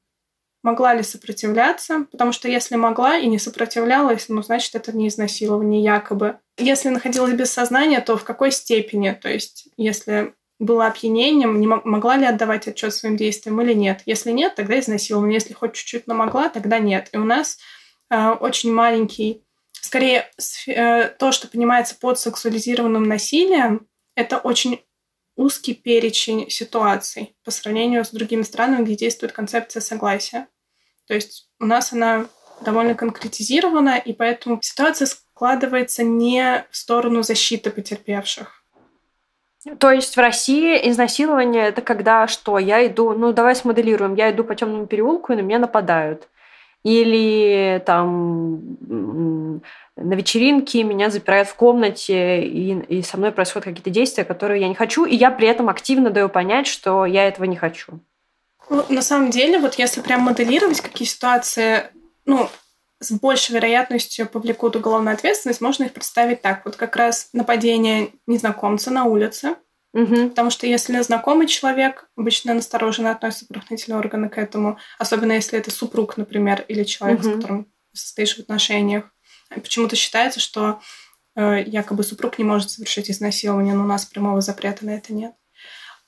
могла 0.66 0.94
ли 0.94 1.05
сопротивляться, 1.05 2.07
потому 2.11 2.33
что 2.33 2.48
если 2.48 2.74
могла 2.74 3.16
и 3.16 3.29
не 3.29 3.38
сопротивлялась, 3.38 4.29
ну, 4.29 4.42
значит, 4.42 4.74
это 4.74 4.90
не 4.90 5.07
изнасилование 5.07 5.81
якобы. 5.81 6.40
Если 6.59 6.88
находилась 6.88 7.35
без 7.35 7.52
сознания, 7.52 8.00
то 8.00 8.16
в 8.16 8.24
какой 8.24 8.50
степени? 8.50 9.12
То 9.12 9.29
есть, 9.29 9.68
если 9.76 10.35
было 10.59 10.87
опьянением, 10.87 11.61
не 11.61 11.68
могла 11.68 12.16
ли 12.16 12.26
отдавать 12.26 12.66
отчет 12.66 12.92
своим 12.92 13.16
действиям 13.16 13.61
или 13.61 13.74
нет. 13.74 14.02
Если 14.07 14.33
нет, 14.33 14.57
тогда 14.57 14.81
изнасилование. 14.81 15.35
Если 15.35 15.52
хоть 15.52 15.74
чуть-чуть, 15.74 16.09
но 16.09 16.14
могла, 16.14 16.48
тогда 16.48 16.81
нет. 16.81 17.11
И 17.12 17.16
у 17.16 17.24
нас 17.24 17.59
э, 18.11 18.31
очень 18.31 18.72
маленький, 18.72 19.44
скорее 19.72 20.29
э, 20.66 21.05
то, 21.11 21.31
что 21.31 21.46
понимается 21.46 21.94
под 21.94 22.18
сексуализированным 22.18 23.05
насилием, 23.05 23.87
это 24.16 24.38
очень 24.38 24.81
узкий 25.37 25.74
перечень 25.74 26.50
ситуаций 26.50 27.37
по 27.44 27.52
сравнению 27.52 28.05
с 28.05 28.11
другими 28.11 28.42
странами, 28.42 28.85
где 28.85 28.96
действует 28.96 29.33
концепция 29.33 29.81
согласия. 29.81 30.48
То 31.07 31.14
есть 31.14 31.49
у 31.61 31.66
нас 31.66 31.92
она 31.92 32.27
довольно 32.61 32.95
конкретизирована, 32.95 33.99
и 33.99 34.12
поэтому 34.12 34.59
ситуация 34.62 35.07
складывается 35.07 36.03
не 36.03 36.64
в 36.71 36.77
сторону 36.77 37.23
защиты 37.23 37.71
потерпевших. 37.71 38.62
То 39.79 39.90
есть 39.90 40.16
в 40.16 40.21
России 40.21 40.88
изнасилование 40.90 41.64
это 41.64 41.83
когда 41.83 42.29
что? 42.29 42.59
Я 42.59 42.87
иду, 42.87 43.12
ну 43.12 43.33
давай 43.33 43.57
смоделируем, 43.57 44.14
я 44.14 44.31
иду 44.31 44.45
по 44.45 44.55
темному 44.55 44.87
переулку, 44.87 45.33
и 45.33 45.37
на 45.37 45.40
меня 45.40 45.59
нападают. 45.59 46.29
Или 46.85 47.83
там 47.85 48.79
на 49.97 50.14
вечеринке 50.14 50.85
меня 50.85 51.11
запирают 51.11 51.49
в 51.49 51.57
комнате, 51.57 52.42
и, 52.42 52.79
и 52.99 53.03
со 53.03 53.16
мной 53.16 53.33
происходят 53.33 53.64
какие-то 53.64 53.90
действия, 53.90 54.25
которые 54.25 54.61
я 54.61 54.69
не 54.69 54.75
хочу, 54.77 55.05
и 55.05 55.16
я 55.16 55.33
при 55.33 55.49
этом 55.49 55.69
активно 55.69 56.11
даю 56.11 56.29
понять, 56.29 56.69
что 56.69 57.05
я 57.05 57.27
этого 57.27 57.45
не 57.47 57.57
хочу. 57.57 57.99
Ну, 58.68 58.85
на 58.88 59.02
самом 59.02 59.31
деле, 59.31 59.59
вот 59.59 59.74
если 59.74 60.00
прям 60.00 60.22
моделировать, 60.22 60.81
какие 60.81 61.07
ситуации, 61.07 61.90
ну, 62.24 62.48
с 62.98 63.12
большей 63.12 63.55
вероятностью 63.55 64.26
повлекут 64.26 64.76
уголовную 64.76 65.14
ответственность, 65.14 65.61
можно 65.61 65.85
их 65.85 65.92
представить 65.92 66.42
так. 66.42 66.64
Вот 66.64 66.76
как 66.76 66.96
раз 66.96 67.29
нападение 67.33 68.11
незнакомца 68.26 68.90
на 68.90 69.05
улице. 69.05 69.57
Угу. 69.92 70.31
Потому 70.31 70.50
что 70.50 70.66
если 70.66 71.00
знакомый 71.00 71.46
человек, 71.46 72.09
обычно 72.16 72.55
настороженно 72.55 73.12
относятся 73.12 73.46
правоохранительные 73.46 73.98
органы 73.98 74.29
к 74.29 74.38
этому, 74.38 74.79
особенно 74.98 75.33
если 75.33 75.59
это 75.59 75.70
супруг, 75.70 76.16
например, 76.16 76.64
или 76.68 76.85
человек, 76.85 77.20
угу. 77.20 77.29
с 77.29 77.35
которым 77.35 77.72
состоишь 77.92 78.37
в 78.37 78.40
отношениях. 78.40 79.05
Почему-то 79.48 79.96
считается, 79.96 80.40
что 80.40 80.81
э, 81.35 81.62
якобы 81.64 82.02
супруг 82.02 82.38
не 82.38 82.44
может 82.44 82.70
совершить 82.70 83.11
изнасилование, 83.11 83.74
но 83.74 83.85
у 83.85 83.87
нас 83.87 84.05
прямого 84.05 84.40
запрета 84.40 84.85
на 84.85 84.90
это 84.90 85.14
нет. 85.14 85.33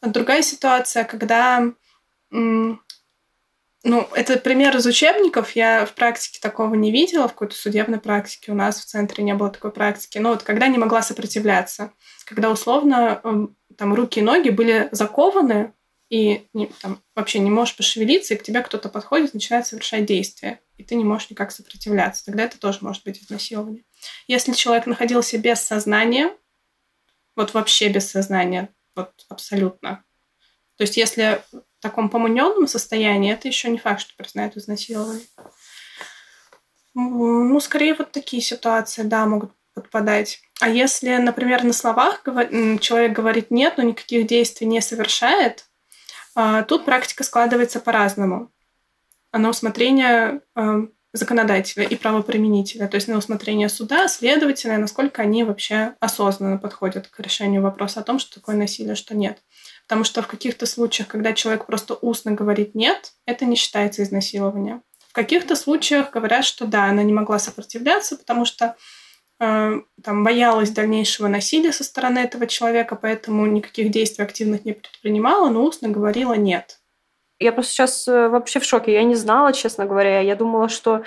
Другая 0.02 0.42
ситуация, 0.42 1.04
когда 1.04 1.72
ну, 2.30 4.08
это 4.12 4.38
пример 4.38 4.76
из 4.76 4.86
учебников. 4.86 5.52
Я 5.52 5.86
в 5.86 5.94
практике 5.94 6.40
такого 6.40 6.74
не 6.74 6.90
видела, 6.90 7.28
в 7.28 7.32
какой-то 7.32 7.54
судебной 7.54 8.00
практике. 8.00 8.52
У 8.52 8.54
нас 8.54 8.80
в 8.80 8.84
центре 8.84 9.24
не 9.24 9.34
было 9.34 9.50
такой 9.50 9.70
практики. 9.70 10.18
Но 10.18 10.30
вот 10.30 10.42
когда 10.42 10.68
не 10.68 10.78
могла 10.78 11.02
сопротивляться, 11.02 11.92
когда 12.26 12.50
условно 12.50 13.20
эм, 13.24 13.56
там 13.76 13.94
руки 13.94 14.20
и 14.20 14.22
ноги 14.22 14.50
были 14.50 14.88
закованы, 14.92 15.72
и 16.10 16.46
там, 16.80 17.02
вообще 17.14 17.38
не 17.38 17.50
можешь 17.50 17.76
пошевелиться, 17.76 18.34
и 18.34 18.36
к 18.36 18.42
тебе 18.42 18.62
кто-то 18.62 18.88
подходит, 18.88 19.34
начинает 19.34 19.66
совершать 19.66 20.06
действия, 20.06 20.60
и 20.78 20.82
ты 20.82 20.94
не 20.94 21.04
можешь 21.04 21.30
никак 21.30 21.52
сопротивляться. 21.52 22.24
Тогда 22.24 22.44
это 22.44 22.58
тоже 22.58 22.78
может 22.80 23.04
быть 23.04 23.22
изнасилование. 23.22 23.84
Если 24.26 24.52
человек 24.52 24.86
находился 24.86 25.38
без 25.38 25.60
сознания, 25.60 26.34
вот 27.36 27.52
вообще 27.52 27.88
без 27.88 28.10
сознания, 28.10 28.70
вот 28.96 29.12
абсолютно. 29.28 30.02
То 30.76 30.82
есть 30.82 30.96
если 30.96 31.42
таком 31.80 32.08
помуненном 32.08 32.66
состоянии, 32.66 33.32
это 33.32 33.48
еще 33.48 33.68
не 33.70 33.78
факт, 33.78 34.00
что 34.00 34.14
признают 34.16 34.56
изнасилование. 34.56 35.26
Ну, 36.94 37.60
скорее 37.60 37.94
вот 37.94 38.10
такие 38.10 38.42
ситуации, 38.42 39.02
да, 39.02 39.26
могут 39.26 39.52
подпадать. 39.74 40.40
А 40.60 40.68
если, 40.68 41.16
например, 41.16 41.62
на 41.62 41.72
словах 41.72 42.22
человек 42.24 43.12
говорит 43.12 43.50
нет, 43.50 43.74
но 43.76 43.84
никаких 43.84 44.26
действий 44.26 44.66
не 44.66 44.80
совершает, 44.80 45.66
а, 46.34 46.62
тут 46.62 46.84
практика 46.84 47.22
складывается 47.22 47.78
по-разному. 47.80 48.50
На 49.32 49.50
усмотрение 49.50 50.40
а, 50.56 50.86
законодателя 51.12 51.84
и 51.84 51.96
правоприменителя, 51.96 52.88
то 52.88 52.96
есть 52.96 53.08
на 53.08 53.16
усмотрение 53.16 53.68
суда, 53.68 54.08
следователя, 54.08 54.78
насколько 54.78 55.22
они 55.22 55.44
вообще 55.44 55.94
осознанно 56.00 56.58
подходят 56.58 57.08
к 57.08 57.20
решению 57.20 57.62
вопроса 57.62 58.00
о 58.00 58.04
том, 58.04 58.18
что 58.18 58.34
такое 58.34 58.56
насилие, 58.56 58.94
что 58.94 59.16
нет. 59.16 59.42
Потому 59.88 60.04
что 60.04 60.20
в 60.20 60.26
каких-то 60.26 60.66
случаях, 60.66 61.08
когда 61.08 61.32
человек 61.32 61.64
просто 61.64 61.94
устно 61.94 62.32
говорит 62.32 62.74
«нет», 62.74 63.14
это 63.24 63.46
не 63.46 63.56
считается 63.56 64.02
изнасилованием. 64.02 64.82
В 65.08 65.14
каких-то 65.14 65.56
случаях 65.56 66.10
говорят, 66.10 66.44
что 66.44 66.66
да, 66.66 66.84
она 66.84 67.02
не 67.02 67.14
могла 67.14 67.38
сопротивляться, 67.38 68.18
потому 68.18 68.44
что 68.44 68.76
э, 69.40 69.80
там 70.04 70.24
боялась 70.24 70.70
дальнейшего 70.70 71.28
насилия 71.28 71.72
со 71.72 71.84
стороны 71.84 72.18
этого 72.18 72.46
человека, 72.46 72.96
поэтому 72.96 73.46
никаких 73.46 73.90
действий 73.90 74.24
активных 74.24 74.66
не 74.66 74.72
предпринимала, 74.72 75.48
но 75.48 75.64
устно 75.64 75.88
говорила 75.88 76.34
«нет». 76.34 76.78
Я 77.40 77.52
просто 77.52 77.72
сейчас 77.72 78.06
э, 78.08 78.28
вообще 78.28 78.60
в 78.60 78.64
шоке. 78.64 78.92
Я 78.92 79.04
не 79.04 79.14
знала, 79.14 79.54
честно 79.54 79.86
говоря. 79.86 80.20
Я 80.20 80.36
думала, 80.36 80.68
что 80.68 81.02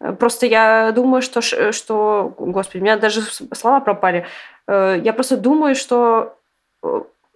э, 0.00 0.12
Просто 0.12 0.46
я 0.46 0.90
думаю, 0.92 1.20
что, 1.20 1.42
что... 1.42 2.34
Господи, 2.38 2.78
у 2.78 2.84
меня 2.84 2.96
даже 2.96 3.20
слова 3.20 3.80
пропали. 3.80 4.26
Э, 4.66 4.98
я 5.04 5.12
просто 5.12 5.36
думаю, 5.36 5.74
что 5.74 6.38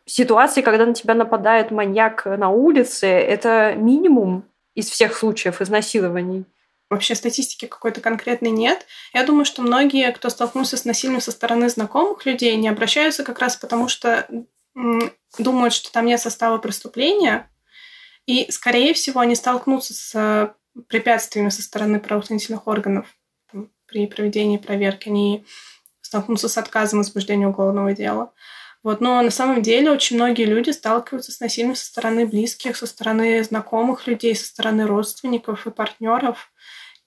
ситуации, 0.07 0.63
когда 0.63 0.87
на 0.87 0.95
тебя 0.95 1.15
нападает 1.15 1.71
маньяк 1.71 2.25
на 2.25 2.49
улице, 2.49 3.07
это 3.07 3.75
минимум 3.77 4.45
из 4.75 4.89
всех 4.89 5.17
случаев 5.17 5.61
изнасилований. 5.61 6.45
Вообще 6.89 7.17
статистики 7.17 7.67
какой-то 7.67 8.01
конкретной 8.01 8.51
нет. 8.51 8.87
Я 9.13 9.25
думаю, 9.25 9.45
что 9.45 9.63
многие, 9.63 10.13
кто 10.13 10.29
столкнулся 10.29 10.77
с 10.77 10.85
насилием 10.85 11.21
со 11.21 11.33
стороны 11.33 11.69
знакомых 11.69 12.25
людей, 12.27 12.55
не 12.57 12.69
обращаются 12.69 13.25
как 13.25 13.41
раз 13.41 13.57
потому, 13.57 13.89
что 13.89 14.29
думают, 15.39 15.75
что 15.75 15.91
там 15.93 16.07
нет 16.07 16.21
состава 16.21 16.59
преступления, 16.59 17.51
и, 18.27 18.51
скорее 18.51 18.93
всего, 18.93 19.21
они 19.21 19.35
столкнутся 19.35 19.95
с 19.95 20.55
препятствиями 20.89 21.49
со 21.49 21.63
стороны 21.63 21.99
правоохранительных 21.99 22.67
органов 22.67 23.07
при 23.87 24.07
проведении 24.07 24.59
проверки, 24.59 25.09
они 25.09 25.47
столкнутся 26.01 26.49
с 26.49 26.59
отказом 26.59 26.99
возбуждения 27.01 27.49
уголовного 27.49 27.93
дела. 27.93 28.33
Вот, 28.87 29.01
но 29.01 29.21
на 29.21 29.33
самом 29.33 29.63
деле 29.63 29.91
очень 29.91 30.15
многие 30.15 30.45
люди 30.45 30.71
сталкиваются 30.71 31.33
с 31.33 31.41
насилием 31.41 31.75
со 31.75 31.87
стороны 31.87 32.25
близких, 32.25 32.77
со 32.77 32.87
стороны 32.87 33.43
знакомых 33.43 34.07
людей, 34.07 34.37
со 34.37 34.47
стороны 34.47 34.87
родственников 34.87 35.67
и 35.67 35.73
партнеров. 35.73 36.53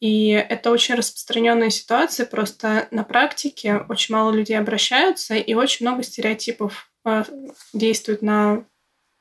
И 0.01 0.31
это 0.31 0.71
очень 0.71 0.95
распространенная 0.95 1.69
ситуация, 1.69 2.25
просто 2.25 2.89
на 2.91 3.05
практике 3.05 3.77
очень 3.87 4.13
мало 4.13 4.33
людей 4.33 4.59
обращаются, 4.59 5.35
и 5.35 5.53
очень 5.53 5.85
много 5.85 6.03
стереотипов 6.03 6.91
э, 7.05 7.23
действует 7.71 8.21
на 8.21 8.65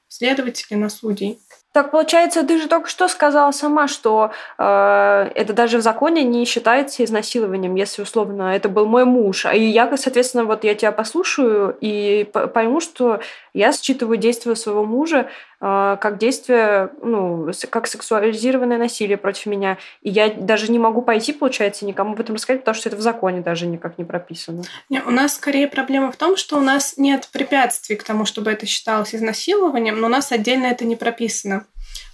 следователей, 0.08 0.78
на 0.78 0.88
судей. 0.88 1.38
Так 1.72 1.90
получается, 1.90 2.44
ты 2.44 2.58
же 2.58 2.66
только 2.66 2.88
что 2.88 3.08
сказала 3.08 3.50
сама, 3.52 3.88
что 3.88 4.32
э, 4.56 5.30
это 5.34 5.52
даже 5.52 5.78
в 5.78 5.82
законе 5.82 6.24
не 6.24 6.46
считается 6.46 7.04
изнасилованием, 7.04 7.74
если 7.74 8.00
условно 8.02 8.54
это 8.56 8.70
был 8.70 8.86
мой 8.86 9.04
муж. 9.04 9.44
И 9.44 9.64
я, 9.64 9.94
соответственно, 9.96 10.44
вот 10.44 10.64
я 10.64 10.74
тебя 10.74 10.92
послушаю 10.92 11.76
и 11.80 12.26
пойму, 12.54 12.80
что 12.80 13.20
я 13.52 13.72
считываю 13.72 14.16
действия 14.16 14.56
своего 14.56 14.84
мужа 14.84 15.28
э, 15.60 15.96
как 16.00 16.16
действие, 16.16 16.90
ну, 17.02 17.50
как 17.68 17.86
сексуализированное 17.86 18.78
насилие 18.78 19.18
против 19.18 19.44
меня. 19.46 19.76
И 20.00 20.08
я 20.08 20.30
даже 20.30 20.72
не 20.72 20.78
могу 20.78 21.02
пойти, 21.02 21.34
получается, 21.34 21.84
никому 21.84 22.14
об 22.14 22.20
этом 22.20 22.36
рассказать, 22.36 22.62
потому 22.62 22.76
что 22.76 22.88
это 22.88 22.96
в 22.96 23.02
законе 23.02 23.42
даже 23.42 23.66
никак 23.66 23.98
не 23.98 24.04
прописано. 24.04 24.62
Не, 24.88 25.02
у 25.02 25.10
нас 25.10 25.34
скорее 25.34 25.68
проблема 25.68 26.12
в 26.12 26.16
том, 26.16 26.38
что 26.38 26.56
у 26.56 26.60
нас 26.60 26.94
нет 26.96 27.28
препятствий 27.30 27.96
к 27.96 28.04
тому, 28.04 28.24
чтобы 28.24 28.50
это 28.50 28.64
считалось 28.64 29.14
изнасилованием, 29.14 30.00
но 30.00 30.06
у 30.06 30.10
нас 30.10 30.32
отдельно 30.32 30.66
это 30.66 30.86
не 30.86 30.96
прописано. 30.96 31.57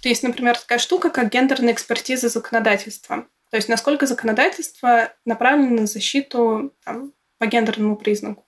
То 0.01 0.09
есть, 0.09 0.23
например, 0.23 0.57
такая 0.57 0.79
штука, 0.79 1.09
как 1.09 1.31
гендерная 1.31 1.73
экспертиза 1.73 2.29
законодательства. 2.29 3.27
То 3.51 3.57
есть, 3.57 3.69
насколько 3.69 4.05
законодательство 4.05 5.13
направлено 5.25 5.81
на 5.81 5.87
защиту 5.87 6.73
там, 6.83 7.13
по 7.37 7.45
гендерному 7.45 7.95
признаку. 7.95 8.45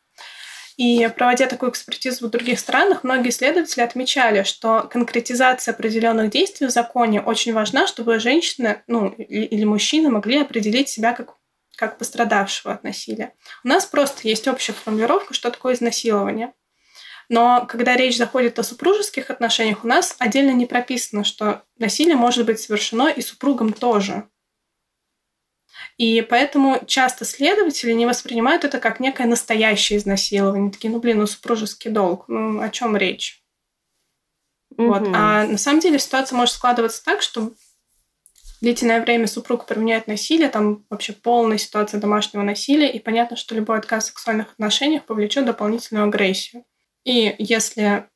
И 0.78 1.10
проводя 1.16 1.48
такую 1.48 1.72
экспертизу 1.72 2.28
в 2.28 2.30
других 2.30 2.60
странах, 2.60 3.04
многие 3.04 3.30
исследователи 3.30 3.82
отмечали, 3.82 4.44
что 4.44 4.84
конкретизация 4.84 5.74
определенных 5.74 6.30
действий 6.30 6.68
в 6.68 6.72
законе 6.72 7.20
очень 7.20 7.52
важна, 7.54 7.88
чтобы 7.88 8.20
женщина 8.20 8.84
ну, 8.86 9.10
или 9.10 9.64
мужчина 9.64 10.12
могли 10.12 10.40
определить 10.40 10.88
себя 10.90 11.14
как, 11.14 11.36
как 11.76 11.98
пострадавшего 11.98 12.76
от 12.76 12.84
насилия. 12.84 13.34
У 13.64 13.68
нас 13.68 13.88
просто 13.88 14.28
есть 14.28 14.48
общая 14.48 14.74
формулировка, 14.74 15.34
что 15.34 15.50
такое 15.50 15.74
изнасилование. 15.74 16.54
Но 17.30 17.66
когда 17.68 17.96
речь 17.98 18.18
заходит 18.18 18.58
о 18.58 18.64
супружеских 18.64 19.30
отношениях, 19.30 19.84
у 19.84 19.88
нас 19.88 20.16
отдельно 20.20 20.52
не 20.52 20.66
прописано, 20.66 21.24
что 21.24 21.64
насилие 21.78 22.16
может 22.16 22.46
быть 22.46 22.60
совершено 22.60 23.10
и 23.10 23.22
супругом 23.22 23.74
тоже. 23.74 24.30
И 25.98 26.22
поэтому 26.22 26.80
часто 26.86 27.26
следователи 27.26 27.92
не 27.92 28.06
воспринимают 28.06 28.64
это 28.64 28.80
как 28.80 29.00
некое 29.00 29.28
настоящее 29.28 29.98
изнасилование. 29.98 30.72
Такие, 30.72 30.92
ну 30.92 31.00
блин, 31.00 31.18
ну 31.20 31.28
супружеский 31.28 31.92
долг, 31.92 32.26
ну 32.28 32.62
о 32.62 32.70
чем 32.70 32.96
речь? 32.96 33.44
Mm-hmm. 34.76 34.88
Вот. 34.88 35.10
А 35.14 35.46
на 35.46 35.58
самом 35.58 35.80
деле 35.80 35.98
ситуация 36.00 36.36
может 36.36 36.54
складываться 36.54 37.04
так, 37.04 37.22
что 37.22 37.52
длительное 38.62 39.02
время 39.02 39.28
супруг 39.28 39.66
применяет 39.66 40.08
насилие, 40.08 40.50
там 40.50 40.86
вообще 40.90 41.14
полная 41.14 41.58
ситуация 41.58 42.00
домашнего 42.00 42.44
насилия, 42.44 42.92
и 42.92 43.00
понятно, 43.00 43.36
что 43.36 43.56
любой 43.56 43.80
отказ 43.80 44.06
в 44.06 44.08
сексуальных 44.08 44.52
отношениях 44.52 45.06
повлечет 45.06 45.46
дополнительную 45.46 46.06
агрессию. 46.06 46.64
И 47.08 47.34
если 47.40 48.10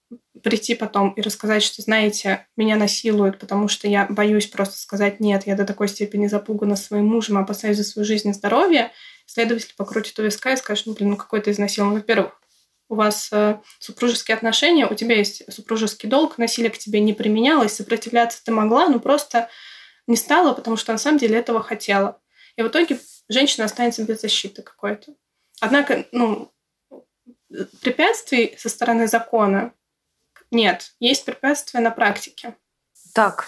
прийти 0.44 0.76
потом 0.76 1.12
и 1.12 1.22
рассказать, 1.22 1.64
что, 1.64 1.82
знаете, 1.82 2.46
меня 2.58 2.76
насилуют, 2.76 3.40
потому 3.40 3.70
что 3.70 3.88
я 3.88 4.06
боюсь 4.10 4.48
просто 4.48 4.78
сказать 4.78 5.22
«нет», 5.22 5.44
я 5.48 5.56
до 5.56 5.64
такой 5.64 5.88
степени 5.88 6.28
запугана 6.28 6.76
своим 6.76 7.06
мужем, 7.06 7.38
опасаюсь 7.38 7.78
за 7.78 7.86
свою 7.86 8.06
жизнь 8.06 8.28
и 8.28 8.34
здоровье, 8.34 8.92
следователь 9.26 9.74
покрутит 9.78 10.20
у 10.20 10.24
виска 10.24 10.52
и 10.52 10.58
скажет, 10.58 10.88
ну, 10.88 10.94
блин, 10.94 11.12
ну 11.12 11.16
какой 11.16 11.40
то 11.40 11.50
изнасилован. 11.50 11.94
Во-первых, 11.94 12.42
у 12.90 12.96
вас 12.96 13.30
э, 13.32 13.60
супружеские 13.80 14.36
отношения, 14.36 14.86
у 14.88 14.94
тебя 14.94 15.16
есть 15.16 15.44
супружеский 15.50 16.10
долг, 16.10 16.38
насилие 16.38 16.70
к 16.70 16.78
тебе 16.78 17.00
не 17.00 17.14
применялось, 17.14 17.72
сопротивляться 17.72 18.44
ты 18.44 18.52
могла, 18.52 18.90
но 18.90 19.00
просто 19.00 19.48
не 20.06 20.18
стала, 20.18 20.52
потому 20.54 20.76
что 20.76 20.92
на 20.92 20.98
самом 20.98 21.18
деле 21.18 21.38
этого 21.38 21.64
хотела. 21.64 22.20
И 22.58 22.62
в 22.62 22.68
итоге 22.68 23.00
женщина 23.30 23.64
останется 23.64 24.04
без 24.04 24.20
защиты 24.20 24.64
какой-то. 24.64 25.14
Однако, 25.62 26.08
ну, 26.12 26.52
препятствий 27.82 28.56
со 28.58 28.70
стороны 28.70 29.08
закона 29.08 29.74
нет. 30.52 30.92
Есть 31.00 31.26
препятствия 31.26 31.80
на 31.80 31.92
практике. 31.92 32.56
Так, 33.14 33.48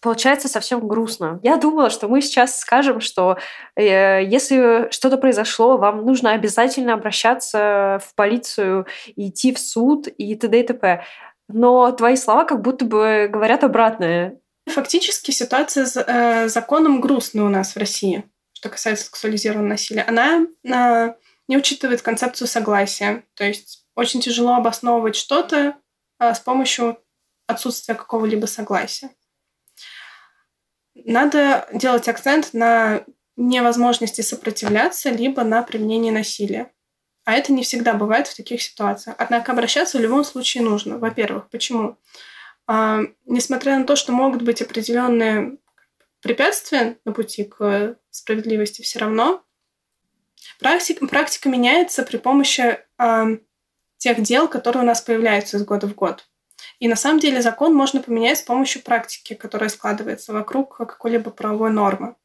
получается 0.00 0.48
совсем 0.48 0.86
грустно. 0.86 1.40
Я 1.42 1.56
думала, 1.56 1.90
что 1.90 2.08
мы 2.08 2.22
сейчас 2.22 2.60
скажем, 2.60 3.00
что 3.00 3.38
э, 3.76 4.24
если 4.24 4.88
что-то 4.90 5.16
произошло, 5.16 5.76
вам 5.76 6.04
нужно 6.04 6.32
обязательно 6.32 6.94
обращаться 6.94 8.00
в 8.04 8.14
полицию, 8.14 8.86
идти 9.16 9.52
в 9.52 9.58
суд 9.58 10.06
и 10.06 10.34
т.д. 10.36 10.60
и 10.60 10.62
т.п. 10.62 11.04
Но 11.48 11.90
твои 11.92 12.16
слова 12.16 12.44
как 12.44 12.62
будто 12.62 12.84
бы 12.84 13.28
говорят 13.30 13.64
обратное. 13.64 14.38
Фактически 14.66 15.30
ситуация 15.30 15.86
с 15.86 15.96
э, 15.96 16.48
законом 16.48 17.00
грустная 17.00 17.44
у 17.44 17.48
нас 17.48 17.74
в 17.74 17.78
России, 17.78 18.24
что 18.52 18.68
касается 18.70 19.06
сексуализированного 19.06 19.70
насилия. 19.70 20.02
Она 20.02 20.46
э, 20.64 21.14
не 21.48 21.56
учитывает 21.56 22.02
концепцию 22.02 22.48
согласия. 22.48 23.24
То 23.34 23.44
есть 23.44 23.86
очень 23.94 24.20
тяжело 24.20 24.54
обосновывать 24.54 25.16
что-то 25.16 25.76
э, 26.18 26.34
с 26.34 26.40
помощью 26.40 26.98
отсутствия 27.46 27.94
какого-либо 27.94 28.46
согласия 28.46 29.10
надо 30.94 31.68
делать 31.72 32.08
акцент 32.08 32.54
на 32.54 33.04
невозможности 33.36 34.20
сопротивляться, 34.20 35.10
либо 35.10 35.42
на 35.42 35.62
применении 35.62 36.10
насилия. 36.10 36.72
А 37.24 37.32
это 37.32 37.52
не 37.52 37.62
всегда 37.62 37.94
бывает 37.94 38.28
в 38.28 38.36
таких 38.36 38.62
ситуациях. 38.62 39.16
Однако 39.18 39.52
обращаться 39.52 39.98
в 39.98 40.00
любом 40.00 40.24
случае 40.24 40.62
нужно. 40.62 40.98
Во-первых, 40.98 41.48
почему? 41.50 41.98
А, 42.66 43.00
несмотря 43.26 43.78
на 43.78 43.86
то, 43.86 43.96
что 43.96 44.12
могут 44.12 44.42
быть 44.42 44.62
определенные 44.62 45.58
препятствия 46.20 46.98
на 47.04 47.12
пути 47.12 47.44
к 47.44 47.98
справедливости, 48.10 48.82
все 48.82 48.98
равно 48.98 49.42
практика, 50.64 51.06
практика 51.06 51.48
меняется 51.50 52.04
при 52.04 52.16
помощи 52.16 52.78
а, 52.96 53.26
тех 53.98 54.22
дел, 54.22 54.48
которые 54.48 54.82
у 54.82 54.86
нас 54.86 55.02
появляются 55.02 55.58
из 55.58 55.64
года 55.64 55.86
в 55.86 55.94
год. 55.94 56.26
И 56.78 56.88
на 56.88 56.96
самом 56.96 57.20
деле 57.20 57.42
закон 57.42 57.74
можно 57.74 58.00
поменять 58.00 58.38
с 58.38 58.42
помощью 58.42 58.82
практики, 58.82 59.34
которая 59.34 59.68
складывается 59.68 60.32
вокруг 60.32 60.74
какой-либо 60.74 61.30
правовой 61.30 61.70
нормы. 61.70 62.16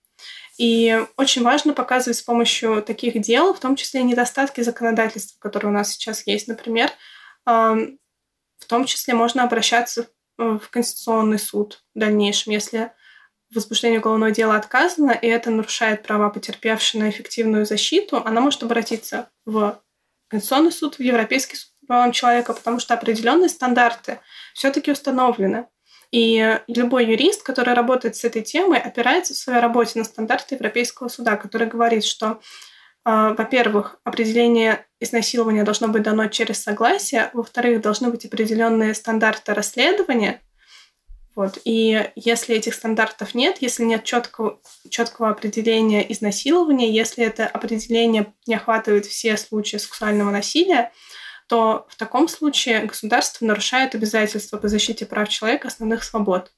И 0.58 1.06
очень 1.18 1.44
важно 1.44 1.74
показывать 1.74 2.18
с 2.18 2.22
помощью 2.22 2.82
таких 2.82 3.20
дел, 3.20 3.54
в 3.54 3.60
том 3.60 3.76
числе 3.76 4.04
недостатки 4.04 4.62
законодательства, 4.62 5.38
которые 5.40 5.72
у 5.72 5.74
нас 5.74 5.92
сейчас 5.92 6.26
есть. 6.26 6.48
Например, 6.48 6.90
в 7.46 8.66
том 8.68 8.86
числе 8.86 9.14
можно 9.16 9.44
обращаться 9.44 10.08
в 10.38 10.62
Конституционный 10.70 11.40
суд 11.40 11.84
в 11.94 12.00
дальнейшем, 12.00 12.54
если 12.54 12.92
возбуждение 13.54 14.00
уголовного 14.00 14.32
дела 14.32 14.56
отказано, 14.56 15.12
и 15.12 15.28
это 15.28 15.50
нарушает 15.50 16.04
права 16.04 16.30
потерпевшей 16.30 17.00
на 17.00 17.10
эффективную 17.10 17.66
защиту, 17.66 18.18
она 18.24 18.42
может 18.42 18.64
обратиться 18.64 19.30
в 19.46 19.82
Конституционный 20.30 20.72
суд, 20.72 20.96
в 20.96 21.02
Европейский 21.02 21.56
суд 21.56 21.70
правам 21.90 22.12
человека, 22.12 22.54
потому 22.54 22.80
что 22.80 22.94
определенные 22.94 23.50
стандарты 23.50 24.20
все-таки 24.54 24.92
установлены. 24.92 25.66
И 26.12 26.60
любой 26.68 27.06
юрист, 27.06 27.44
который 27.44 27.74
работает 27.74 28.16
с 28.16 28.24
этой 28.24 28.44
темой, 28.44 28.80
опирается 28.80 29.34
в 29.34 29.38
своей 29.38 29.60
работе 29.60 29.98
на 29.98 30.06
стандарты 30.06 30.56
Европейского 30.56 31.08
суда, 31.08 31.36
который 31.36 31.68
говорит, 31.68 32.04
что, 32.04 32.42
э, 33.06 33.36
во-первых, 33.38 34.00
определение 34.04 34.86
изнасилования 35.00 35.64
должно 35.64 35.88
быть 35.88 36.04
дано 36.04 36.28
через 36.28 36.62
согласие, 36.62 37.30
во-вторых, 37.34 37.82
должны 37.82 38.10
быть 38.10 38.26
определенные 38.26 38.94
стандарты 38.94 39.54
расследования, 39.54 40.42
вот. 41.36 41.60
И 41.64 42.12
если 42.16 42.56
этих 42.56 42.74
стандартов 42.74 43.36
нет, 43.36 43.58
если 43.62 43.84
нет 43.84 44.04
четкого, 44.04 44.60
четкого 44.90 45.30
определения 45.30 46.12
изнасилования, 46.12 46.92
если 46.92 47.24
это 47.24 47.48
определение 47.48 48.34
не 48.48 48.56
охватывает 48.56 49.06
все 49.06 49.38
случаи 49.38 49.78
сексуального 49.78 50.32
насилия, 50.32 50.92
то 51.48 51.88
в 51.90 51.96
таком 51.96 52.28
случае 52.28 52.86
государство 52.86 53.46
нарушает 53.46 53.96
обязательства 53.96 54.58
по 54.58 54.68
защите 54.68 55.06
прав 55.06 55.30
человека, 55.30 55.68
основных 55.68 56.04
свобод. 56.04 56.52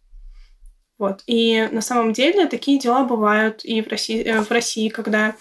Вот. 0.98 1.24
И 1.26 1.68
на 1.72 1.82
самом 1.82 2.14
деле 2.14 2.46
такие 2.46 2.78
дела 2.78 3.04
бывают 3.04 3.66
и 3.66 3.82
в 3.82 3.88
России, 3.88 4.24
э, 4.24 4.42
в 4.42 4.52
России 4.52 4.90
когда 4.90 5.36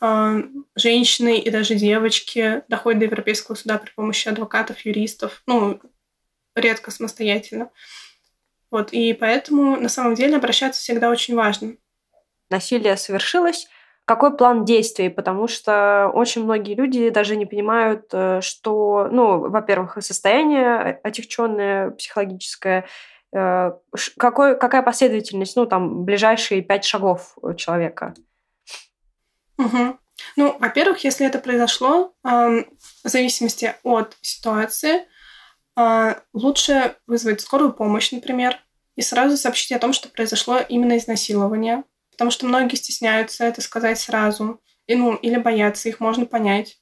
э, 0.00 0.42
женщины 0.74 1.38
и 1.38 1.50
даже 1.50 1.74
девочки 1.74 2.62
доходят 2.68 3.00
до 3.00 3.04
Европейского 3.06 3.56
суда 3.56 3.76
при 3.78 3.90
помощи 3.90 4.28
адвокатов, 4.28 4.86
юристов, 4.86 5.42
ну, 5.46 5.80
редко 6.54 6.90
самостоятельно. 6.90 7.70
Вот. 8.70 8.92
И 8.92 9.12
поэтому 9.12 9.76
на 9.76 9.88
самом 9.88 10.14
деле 10.14 10.36
обращаться 10.36 10.80
всегда 10.80 11.10
очень 11.10 11.34
важно. 11.34 11.76
Насилие 12.50 12.96
совершилось, 12.96 13.68
какой 14.04 14.36
план 14.36 14.64
действий, 14.64 15.08
потому 15.08 15.48
что 15.48 16.10
очень 16.14 16.44
многие 16.44 16.74
люди 16.74 17.10
даже 17.10 17.36
не 17.36 17.46
понимают, 17.46 18.06
э, 18.12 18.40
что, 18.40 19.08
ну, 19.10 19.48
во-первых, 19.50 19.98
состояние 20.00 21.00
отягченное 21.02 21.90
психологическое, 21.90 22.86
э, 23.32 23.72
какой, 24.16 24.58
какая 24.58 24.82
последовательность, 24.82 25.56
ну, 25.56 25.66
там, 25.66 26.04
ближайшие 26.04 26.62
пять 26.62 26.84
шагов 26.84 27.36
человека. 27.56 28.14
Угу. 29.58 29.98
Ну, 30.36 30.56
во-первых, 30.60 31.04
если 31.04 31.26
это 31.26 31.38
произошло, 31.38 32.14
в 32.22 32.64
зависимости 33.04 33.74
от 33.82 34.16
ситуации, 34.20 35.06
лучше 36.32 36.96
вызвать 37.06 37.40
скорую 37.40 37.72
помощь, 37.72 38.10
например, 38.12 38.56
и 38.94 39.02
сразу 39.02 39.36
сообщить 39.36 39.72
о 39.72 39.78
том, 39.78 39.92
что 39.92 40.08
произошло 40.08 40.58
именно 40.58 40.96
изнасилование 40.96 41.84
потому 42.16 42.30
что 42.30 42.46
многие 42.46 42.76
стесняются 42.76 43.44
это 43.44 43.60
сказать 43.60 44.00
сразу, 44.00 44.62
и, 44.86 44.94
ну, 44.94 45.14
или 45.16 45.36
боятся, 45.36 45.90
их 45.90 46.00
можно 46.00 46.24
понять. 46.24 46.78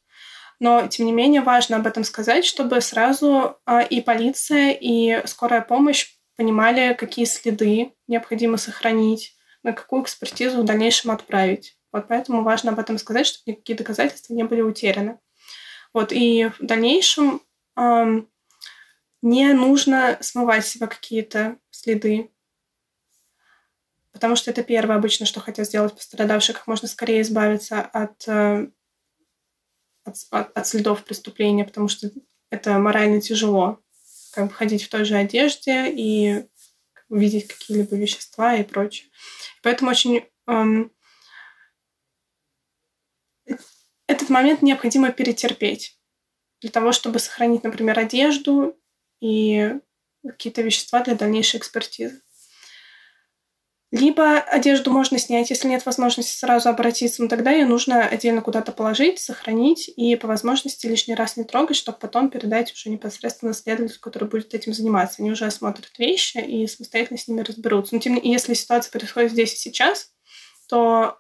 Но, 0.61 0.87
тем 0.87 1.07
не 1.07 1.13
менее, 1.13 1.41
важно 1.41 1.77
об 1.77 1.87
этом 1.89 2.05
сказать, 2.05 2.45
чтобы 2.45 2.81
сразу 2.81 3.57
а, 3.67 3.81
и 3.81 4.01
полиция, 4.01 4.71
и 4.71 5.27
скорая 5.27 5.61
помощь 5.61 6.15
понимали, 6.37 6.95
какие 6.95 7.25
следы 7.25 7.93
необходимо 8.07 8.57
сохранить, 8.57 9.35
на 9.65 9.73
какую 9.73 10.05
экспертизу 10.05 10.63
в 10.63 10.65
дальнейшем 10.65 11.11
отправить. 11.11 11.77
Вот 11.93 12.07
поэтому 12.07 12.45
важно 12.45 12.71
об 12.71 12.79
этом 12.79 12.99
сказать, 12.99 13.27
чтобы 13.27 13.53
никакие 13.53 13.77
доказательства 13.77 14.35
не 14.35 14.45
были 14.45 14.61
утеряны. 14.61 15.19
Вот, 15.93 16.13
и 16.13 16.51
в 16.59 16.65
дальнейшем 16.65 17.41
не 19.25 19.51
нужно 19.55 20.19
смывать 20.21 20.67
себя 20.67 20.87
какие-то 20.87 21.57
следы. 21.71 22.31
Потому 24.13 24.37
что 24.37 24.51
это 24.51 24.63
первое 24.63 24.97
обычно, 24.97 25.25
что 25.25 25.41
хотят 25.41 25.67
сделать 25.67 25.95
пострадавшие, 25.95 26.55
как 26.55 26.67
можно 26.67 26.87
скорее 26.89 27.23
избавиться 27.23 27.91
э, 27.95 28.03
от, 28.03 28.29
от, 30.31 30.51
от 30.55 30.67
следов 30.67 31.05
преступления, 31.05 31.65
потому 31.65 31.89
что 31.89 32.11
это 32.51 32.79
морально 32.79 33.23
тяжело, 33.23 33.81
как 34.35 34.49
бы 34.49 34.53
ходить 34.53 34.85
в 34.85 34.91
той 34.91 35.07
же 35.07 35.17
одежде 35.17 35.91
и 35.91 36.45
видеть 37.09 37.49
какие-либо 37.49 37.97
вещества 37.97 38.57
и 38.57 38.63
прочее. 38.63 39.09
Поэтому 39.63 39.91
очень 39.91 40.29
эм, 40.47 40.93
этот 44.07 44.29
момент 44.29 44.61
необходимо 44.61 45.13
перетерпеть. 45.13 45.99
Для 46.61 46.71
того, 46.71 46.93
чтобы 46.93 47.21
сохранить, 47.21 47.65
например, 47.65 47.99
одежду 47.99 48.79
и 49.25 49.81
какие-то 50.23 50.61
вещества 50.61 51.01
для 51.03 51.15
дальнейшей 51.15 51.59
экспертизы. 51.59 52.21
Либо 53.91 54.39
одежду 54.39 54.91
можно 54.91 55.19
снять, 55.19 55.51
если 55.51 55.69
нет 55.69 55.87
возможности 55.87 56.37
сразу 56.37 56.69
обратиться, 56.69 57.23
но 57.23 57.29
тогда 57.29 57.53
ее 57.53 57.65
нужно 57.65 58.05
отдельно 58.05 58.43
куда-то 58.43 58.73
положить, 58.73 59.21
сохранить 59.21 59.89
и 59.89 60.17
по 60.17 60.27
возможности 60.27 60.87
лишний 60.87 61.15
раз 61.15 61.37
не 61.37 61.45
трогать, 61.45 61.77
чтобы 61.77 61.99
потом 61.99 62.29
передать 62.29 62.73
уже 62.73 62.91
непосредственно 62.91 63.55
следователю, 63.55 64.01
который 64.01 64.29
будет 64.29 64.53
этим 64.53 64.75
заниматься. 64.75 65.23
Они 65.23 65.31
уже 65.31 65.47
осмотрят 65.47 65.93
вещи 65.97 66.39
и 66.39 66.67
самостоятельно 66.67 67.19
с 67.19 67.29
ними 67.29 67.43
разберутся. 67.43 67.95
Но 67.95 68.01
тем 68.01 68.15
не 68.15 68.21
менее, 68.21 68.33
если 68.35 68.55
ситуация 68.55 68.91
происходит 68.91 69.31
здесь 69.31 69.55
и 69.55 69.59
сейчас, 69.59 70.13
то 70.69 71.19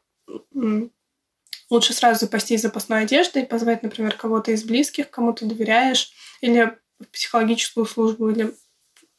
лучше 1.70 1.92
сразу 1.94 2.20
запастись 2.20 2.60
запасной 2.60 3.02
одеждой, 3.04 3.46
позвать, 3.46 3.82
например, 3.82 4.16
кого-то 4.16 4.50
из 4.50 4.64
близких, 4.64 5.10
кому 5.10 5.32
ты 5.32 5.46
доверяешь, 5.46 6.12
или 6.40 6.76
психологическую 7.12 7.86
службу, 7.86 8.30
или 8.30 8.54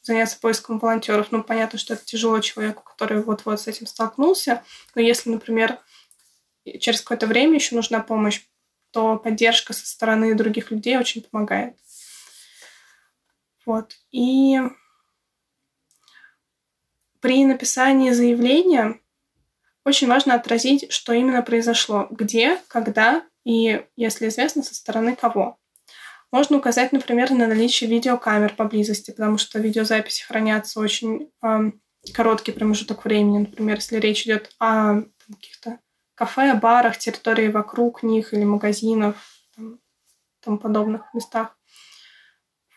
заняться 0.02 0.38
поиском 0.38 0.78
волонтеров. 0.78 1.32
Ну, 1.32 1.42
понятно, 1.42 1.78
что 1.78 1.94
это 1.94 2.04
тяжело 2.04 2.38
человеку, 2.40 2.82
который 2.84 3.22
вот-вот 3.22 3.60
с 3.60 3.66
этим 3.66 3.86
столкнулся. 3.86 4.62
Но 4.94 5.02
если, 5.02 5.30
например, 5.30 5.78
через 6.80 7.00
какое-то 7.00 7.26
время 7.26 7.54
еще 7.54 7.74
нужна 7.74 8.00
помощь, 8.00 8.42
то 8.92 9.16
поддержка 9.16 9.72
со 9.72 9.86
стороны 9.86 10.34
других 10.34 10.70
людей 10.70 10.96
очень 10.96 11.22
помогает. 11.22 11.76
Вот. 13.64 13.96
И 14.12 14.60
при 17.20 17.44
написании 17.44 18.12
заявления 18.12 19.00
очень 19.84 20.08
важно 20.08 20.34
отразить, 20.34 20.92
что 20.92 21.12
именно 21.12 21.42
произошло, 21.42 22.06
где, 22.10 22.60
когда 22.68 23.24
и, 23.44 23.84
если 23.96 24.28
известно, 24.28 24.62
со 24.62 24.74
стороны 24.74 25.14
кого. 25.14 25.58
Можно 26.32 26.58
указать, 26.58 26.92
например, 26.92 27.30
на 27.30 27.46
наличие 27.46 27.88
видеокамер 27.88 28.54
поблизости, 28.54 29.10
потому 29.12 29.38
что 29.38 29.58
видеозаписи 29.58 30.24
хранятся 30.24 30.80
очень 30.80 31.30
э, 31.42 31.70
короткий 32.12 32.52
промежуток 32.52 33.04
времени. 33.04 33.38
Например, 33.38 33.76
если 33.76 33.96
речь 33.96 34.24
идет 34.24 34.50
о 34.58 35.02
каких-то 35.28 35.78
кафе, 36.14 36.54
барах, 36.54 36.98
территории 36.98 37.48
вокруг 37.48 38.02
них 38.02 38.34
или 38.34 38.44
магазинов, 38.44 39.16
там, 39.54 39.78
тому 40.40 40.58
подобных 40.58 41.02
местах. 41.14 41.56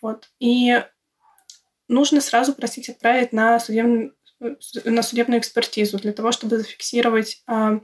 Вот. 0.01 0.29
И 0.39 0.83
нужно 1.87 2.21
сразу 2.21 2.53
просить 2.53 2.89
отправить 2.89 3.33
на, 3.33 3.59
судебный, 3.59 4.13
на 4.85 5.03
судебную 5.03 5.39
экспертизу 5.39 5.97
для 5.97 6.13
того, 6.13 6.31
чтобы 6.31 6.57
зафиксировать 6.57 7.43
э, 7.47 7.79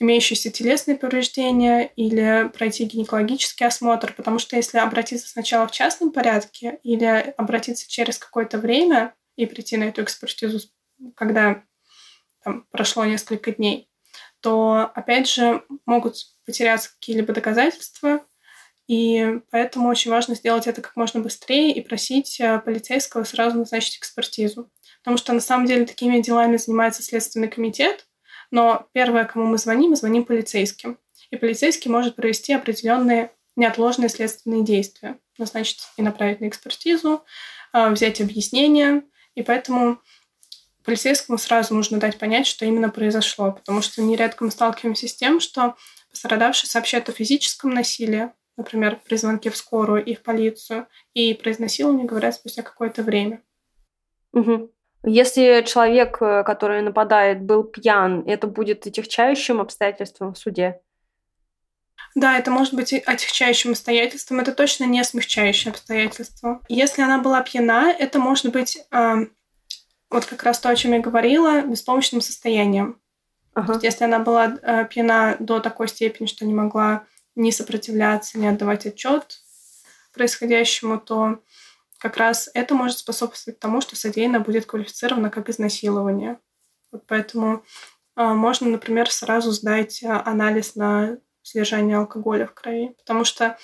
имеющиеся 0.00 0.50
телесные 0.50 0.96
повреждения 0.96 1.92
или 1.94 2.50
пройти 2.54 2.84
гинекологический 2.84 3.66
осмотр, 3.66 4.14
потому 4.14 4.38
что 4.38 4.56
если 4.56 4.78
обратиться 4.78 5.28
сначала 5.28 5.68
в 5.68 5.72
частном 5.72 6.10
порядке 6.10 6.80
или 6.82 7.34
обратиться 7.36 7.88
через 7.88 8.18
какое-то 8.18 8.58
время 8.58 9.14
и 9.36 9.46
прийти 9.46 9.76
на 9.76 9.84
эту 9.84 10.02
экспертизу, 10.02 10.60
когда 11.14 11.62
там, 12.42 12.66
прошло 12.70 13.04
несколько 13.04 13.52
дней, 13.52 13.90
то, 14.40 14.90
опять 14.94 15.28
же, 15.28 15.62
могут 15.84 16.16
потеряться 16.46 16.90
какие-либо 16.94 17.34
доказательства, 17.34 18.24
и 18.88 19.40
поэтому 19.50 19.88
очень 19.88 20.10
важно 20.10 20.34
сделать 20.34 20.66
это 20.66 20.82
как 20.82 20.96
можно 20.96 21.20
быстрее 21.20 21.72
и 21.72 21.80
просить 21.80 22.40
э, 22.40 22.58
полицейского 22.58 23.22
сразу 23.22 23.58
назначить 23.58 23.98
экспертизу. 23.98 24.68
Потому 25.02 25.16
что 25.16 25.32
на 25.32 25.40
самом 25.40 25.66
деле 25.66 25.86
такими 25.86 26.20
делами 26.20 26.56
занимается 26.56 27.02
Следственный 27.02 27.46
комитет, 27.48 28.08
но 28.50 28.86
первое, 28.92 29.24
кому 29.24 29.46
мы 29.46 29.58
звоним, 29.58 29.90
мы 29.90 29.96
звоним 29.96 30.24
полицейским. 30.24 30.98
И 31.30 31.36
полицейский 31.36 31.90
может 31.90 32.16
провести 32.16 32.52
определенные 32.52 33.32
неотложные 33.56 34.08
следственные 34.08 34.64
действия, 34.64 35.18
назначить 35.38 35.82
и 35.96 36.02
направить 36.02 36.40
на 36.40 36.48
экспертизу, 36.48 37.24
э, 37.72 37.90
взять 37.90 38.20
объяснение. 38.20 39.02
И 39.34 39.42
поэтому 39.42 40.00
полицейскому 40.84 41.38
сразу 41.38 41.74
нужно 41.74 41.98
дать 41.98 42.18
понять, 42.18 42.46
что 42.46 42.64
именно 42.64 42.88
произошло, 42.88 43.52
потому 43.52 43.82
что 43.82 44.02
нередко 44.02 44.44
мы 44.44 44.50
сталкиваемся 44.50 45.08
с 45.08 45.14
тем, 45.14 45.40
что 45.40 45.76
пострадавший 46.10 46.68
сообщает 46.68 47.08
о 47.08 47.12
физическом 47.12 47.70
насилии, 47.70 48.30
например, 48.56 49.00
при 49.04 49.16
звонке 49.16 49.50
в 49.50 49.56
скорую 49.56 50.04
и 50.04 50.14
в 50.14 50.22
полицию, 50.22 50.88
и 51.14 51.34
про 51.34 51.52
изнасилование 51.52 52.06
говорят 52.06 52.34
спустя 52.34 52.62
какое-то 52.62 53.02
время. 53.02 53.42
Угу. 54.32 54.72
Если 55.02 55.64
человек, 55.66 56.18
э, 56.20 56.42
который 56.44 56.82
нападает, 56.82 57.42
был 57.42 57.64
пьян, 57.64 58.22
это 58.26 58.46
будет 58.46 58.86
отягчающим 58.86 59.60
обстоятельством 59.60 60.34
в 60.34 60.38
суде? 60.38 60.80
Да, 62.14 62.38
это 62.38 62.50
может 62.50 62.74
быть 62.74 62.92
отягчающим 62.92 63.70
обстоятельством, 63.70 64.40
это 64.40 64.52
точно 64.52 64.84
не 64.84 65.02
смягчающее 65.04 65.70
обстоятельство. 65.70 66.60
Если 66.68 67.02
она 67.02 67.18
была 67.18 67.40
пьяна, 67.42 67.94
это 67.96 68.18
может 68.18 68.52
быть 68.52 68.78
э, 68.90 69.26
вот 70.10 70.24
как 70.26 70.42
раз 70.42 70.58
то, 70.58 70.68
о 70.68 70.76
чем 70.76 70.92
я 70.92 71.00
говорила, 71.00 71.62
беспомощным 71.62 72.20
состоянием. 72.20 73.00
Ага. 73.54 73.66
То 73.66 73.72
есть, 73.74 73.84
если 73.84 74.04
она 74.04 74.18
была 74.18 74.58
э, 74.60 74.86
пьяна 74.86 75.36
до 75.38 75.60
такой 75.60 75.88
степени, 75.88 76.26
что 76.26 76.44
не 76.44 76.52
могла 76.52 77.04
не 77.36 77.52
сопротивляться, 77.52 78.38
не 78.38 78.48
отдавать 78.48 78.86
отчет 78.86 79.40
происходящему, 80.12 80.98
то 80.98 81.38
как 82.00 82.16
раз 82.16 82.50
это 82.54 82.74
может 82.74 82.98
способствовать 82.98 83.60
тому, 83.60 83.82
что 83.82 83.94
содеянно 83.94 84.40
будет 84.40 84.64
квалифицировано 84.64 85.30
как 85.30 85.50
изнасилование. 85.50 86.40
Вот 86.90 87.04
поэтому 87.06 87.62
э, 88.16 88.24
можно, 88.24 88.68
например, 88.68 89.10
сразу 89.10 89.52
сдать 89.52 90.02
э, 90.02 90.08
анализ 90.08 90.76
на 90.76 91.18
содержание 91.42 91.98
алкоголя 91.98 92.46
в 92.46 92.54
крови, 92.54 92.94
потому 92.96 93.24
что 93.24 93.58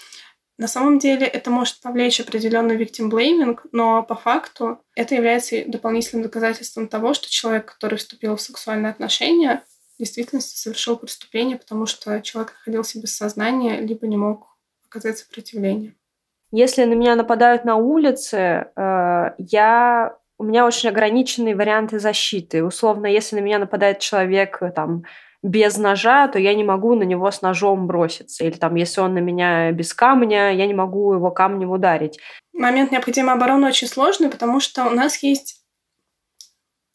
на 0.59 0.69
самом 0.69 0.99
деле 0.99 1.27
это 1.27 1.51
может 1.51 1.81
повлечь 1.81 2.21
определенный 2.21 2.77
victim 2.77 3.11
blaming, 3.11 3.59
но 3.73 4.03
по 4.03 4.15
факту 4.15 4.85
это 4.95 5.15
является 5.15 5.65
дополнительным 5.67 6.23
доказательством 6.23 6.89
того, 6.89 7.15
что 7.15 7.31
человек, 7.31 7.73
который 7.73 7.97
вступил 7.97 8.37
в 8.37 8.43
сексуальные 8.43 8.91
отношения, 8.91 9.65
в 9.97 9.99
действительности 9.99 10.59
совершил 10.59 10.99
преступление, 10.99 11.57
потому 11.57 11.87
что 11.87 12.21
человек 12.21 12.53
находился 12.53 13.01
без 13.01 13.17
сознания, 13.17 13.81
либо 13.81 14.07
не 14.07 14.19
мог 14.19 14.59
оказать 14.87 15.19
сопротивление. 15.19 15.95
Если 16.53 16.85
на 16.85 16.95
меня 16.95 17.17
нападают 17.17 17.65
на 17.65 17.77
улице, 17.77 18.69
э, 18.77 19.31
я 19.39 20.17
у 20.39 20.45
меня 20.45 20.67
очень 20.67 20.91
ограниченные 20.91 21.57
варианты 21.57 21.99
защиты. 21.99 22.63
Условно, 22.63 23.07
если 23.07 23.37
на 23.37 23.41
меня 23.41 23.59
нападает 23.59 24.01
человек 24.01 24.59
э, 24.61 24.71
там 24.71 25.05
без 25.43 25.77
ножа, 25.77 26.29
то 26.29 26.39
я 26.39 26.55
не 26.55 26.65
могу 26.65 26.95
на 26.95 27.05
него 27.05 27.31
с 27.31 27.43
ножом 27.43 27.87
броситься. 27.87 28.45
Или 28.45 28.57
там, 28.57 28.75
если 28.75 29.01
он 29.01 29.15
на 29.15 29.19
меня 29.19 29.73
без 29.73 29.95
камня, 29.95 30.53
я 30.53 30.67
не 30.67 30.75
могу 30.75 31.15
его 31.15 31.31
камнем 31.31 31.71
ударить. 31.71 32.19
Момент 32.53 32.91
необходимой 32.91 33.35
обороны 33.35 33.69
очень 33.69 33.89
сложный, 33.89 34.29
потому 34.29 34.61
что 34.61 34.87
у 34.87 34.91
нас 34.91 35.23
есть 35.23 35.65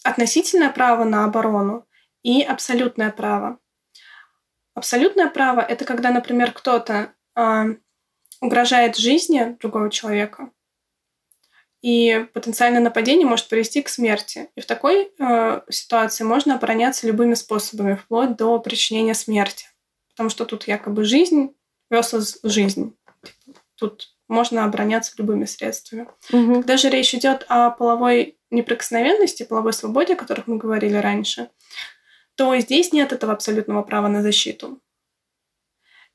относительное 0.04 0.70
право 0.70 1.04
на 1.04 1.26
оборону, 1.26 1.86
и 2.24 2.42
абсолютное 2.42 3.12
право. 3.12 3.58
Абсолютное 4.74 5.30
право– 5.30 5.60
это 5.70 5.86
когда, 5.86 6.12
например, 6.12 6.52
кто-то 6.52 7.14
э, 7.36 7.64
угрожает 8.42 8.98
жизни 8.98 9.56
другого 9.60 9.90
человека, 9.90 10.52
и 11.82 12.28
потенциальное 12.34 12.82
нападение 12.82 13.28
может 13.28 13.48
привести 13.48 13.82
к 13.82 13.90
смерти. 13.90 14.50
И 14.56 14.62
в 14.62 14.66
такой 14.66 15.12
э, 15.18 15.62
ситуации 15.70 16.24
можно 16.24 16.56
обороняться 16.56 17.08
любыми 17.08 17.34
способами, 17.34 17.96
вплоть 17.96 18.38
до 18.38 18.60
причинения 18.60 19.16
смерти. 19.16 19.66
Потому 20.12 20.30
что 20.30 20.46
тут 20.46 20.68
якобы 20.68 21.06
жизнь 21.06 21.56
versus 21.92 22.38
жизнь. 22.44 22.96
Тут 23.76 24.16
можно 24.28 24.64
обороняться 24.64 25.14
любыми 25.18 25.46
средствами. 25.46 26.08
Угу. 26.32 26.54
Когда 26.56 26.78
же 26.78 26.90
речь 26.90 27.16
идет 27.16 27.46
о 27.50 27.72
половой 27.72 28.38
неприкосновенности, 28.52 29.44
половой 29.44 29.74
свободе, 29.74 30.14
о 30.14 30.18
которых 30.18 30.46
мы 30.46 30.58
говорили 30.58 30.96
раньше, 30.96 31.50
то 32.36 32.56
здесь 32.60 32.94
нет 32.94 33.12
этого 33.12 33.34
абсолютного 33.34 33.82
права 33.82 34.08
на 34.08 34.22
защиту. 34.22 34.80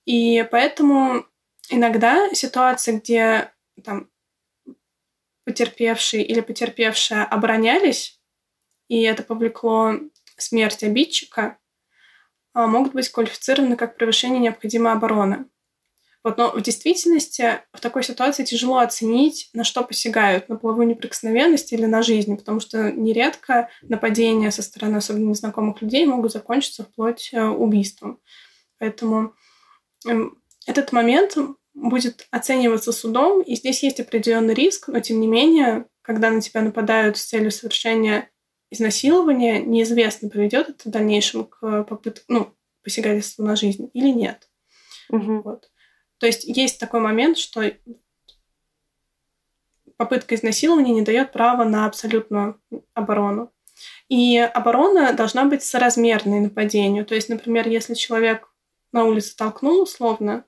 И 0.05 0.47
поэтому 0.51 1.27
иногда 1.71 2.33
ситуации, 2.33 2.99
где 2.99 3.53
там, 3.85 4.11
потерпевший 5.45 6.23
или 6.23 6.41
потерпевшая 6.41 7.25
оборонялись, 7.25 8.21
и 8.89 9.03
это 9.03 9.23
повлекло 9.23 9.95
смерть 10.37 10.83
обидчика, 10.83 11.59
а, 12.53 12.67
могут 12.67 12.95
быть 12.95 13.09
квалифицированы 13.09 13.77
как 13.77 13.97
превышение 13.97 14.41
необходимой 14.41 14.93
обороны. 14.93 15.47
Вот, 16.25 16.39
но 16.39 16.51
в 16.51 16.61
действительности 16.61 17.61
в 17.73 17.81
такой 17.81 18.03
ситуации 18.03 18.45
тяжело 18.45 18.79
оценить, 18.79 19.49
на 19.53 19.63
что 19.63 19.85
посягают, 19.85 20.49
на 20.49 20.57
половую 20.57 20.89
неприкосновенность 20.89 21.73
или 21.73 21.85
на 21.85 22.03
жизнь, 22.03 22.37
потому 22.37 22.59
что 22.59 22.91
нередко 22.91 23.69
нападения 23.83 24.51
со 24.51 24.63
стороны 24.63 24.97
особенно 24.97 25.29
незнакомых 25.29 25.81
людей 25.83 26.05
могут 26.05 26.33
закончиться 26.33 26.83
вплоть 26.83 27.31
э, 27.33 27.41
убийством. 27.45 28.19
Поэтому 28.81 29.35
эм, 30.05 30.37
этот 30.67 30.93
момент 30.93 31.37
будет 31.75 32.27
оцениваться 32.31 32.93
судом, 32.93 33.43
и 33.43 33.55
здесь 33.55 33.83
есть 33.83 34.01
определенный 34.01 34.55
риск, 34.55 34.89
но 34.89 35.01
тем 35.01 35.21
не 35.21 35.27
менее, 35.27 35.87
когда 36.03 36.31
на 36.31 36.41
тебя 36.41 36.63
нападают 36.63 37.17
с 37.17 37.25
целью 37.25 37.51
совершения 37.51 38.31
изнасилования, 38.71 39.61
неизвестно, 39.61 40.29
приведет 40.29 40.71
это 40.71 40.89
в 40.89 40.93
дальнейшем 40.93 41.45
к 41.45 41.85
попытке, 41.85 42.23
ну, 42.29 42.55
посягательству 42.83 43.45
на 43.45 43.57
жизнь 43.57 43.91
или 43.93 44.09
нет. 44.09 44.49
Угу. 45.11 45.43
Вот. 45.43 45.71
То 46.19 46.27
есть 46.27 46.45
есть 46.45 46.81
такой 46.81 47.01
момент, 47.01 47.39
что 47.39 47.63
попытка 49.97 50.35
изнасилования 50.35 50.93
не 50.93 51.03
дает 51.03 51.33
права 51.33 51.65
на 51.65 51.87
абсолютную 51.87 52.61
оборону. 52.95 53.53
И 54.09 54.39
оборона 54.39 55.13
должна 55.13 55.45
быть 55.45 55.63
соразмерной 55.63 56.41
нападению. 56.41 57.05
То 57.05 57.15
есть, 57.15 57.29
например, 57.29 57.69
если 57.69 57.95
человек 57.95 58.49
на 58.93 59.05
улице 59.05 59.37
толкнул 59.37 59.83
условно, 59.83 60.45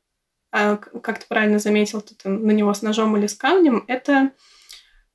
как 0.50 1.18
ты 1.18 1.26
правильно 1.28 1.58
заметил, 1.58 2.00
ты 2.00 2.14
там 2.14 2.44
на 2.46 2.52
него 2.52 2.72
с 2.72 2.82
ножом 2.82 3.16
или 3.16 3.26
с 3.26 3.34
камнем, 3.34 3.84
это 3.86 4.32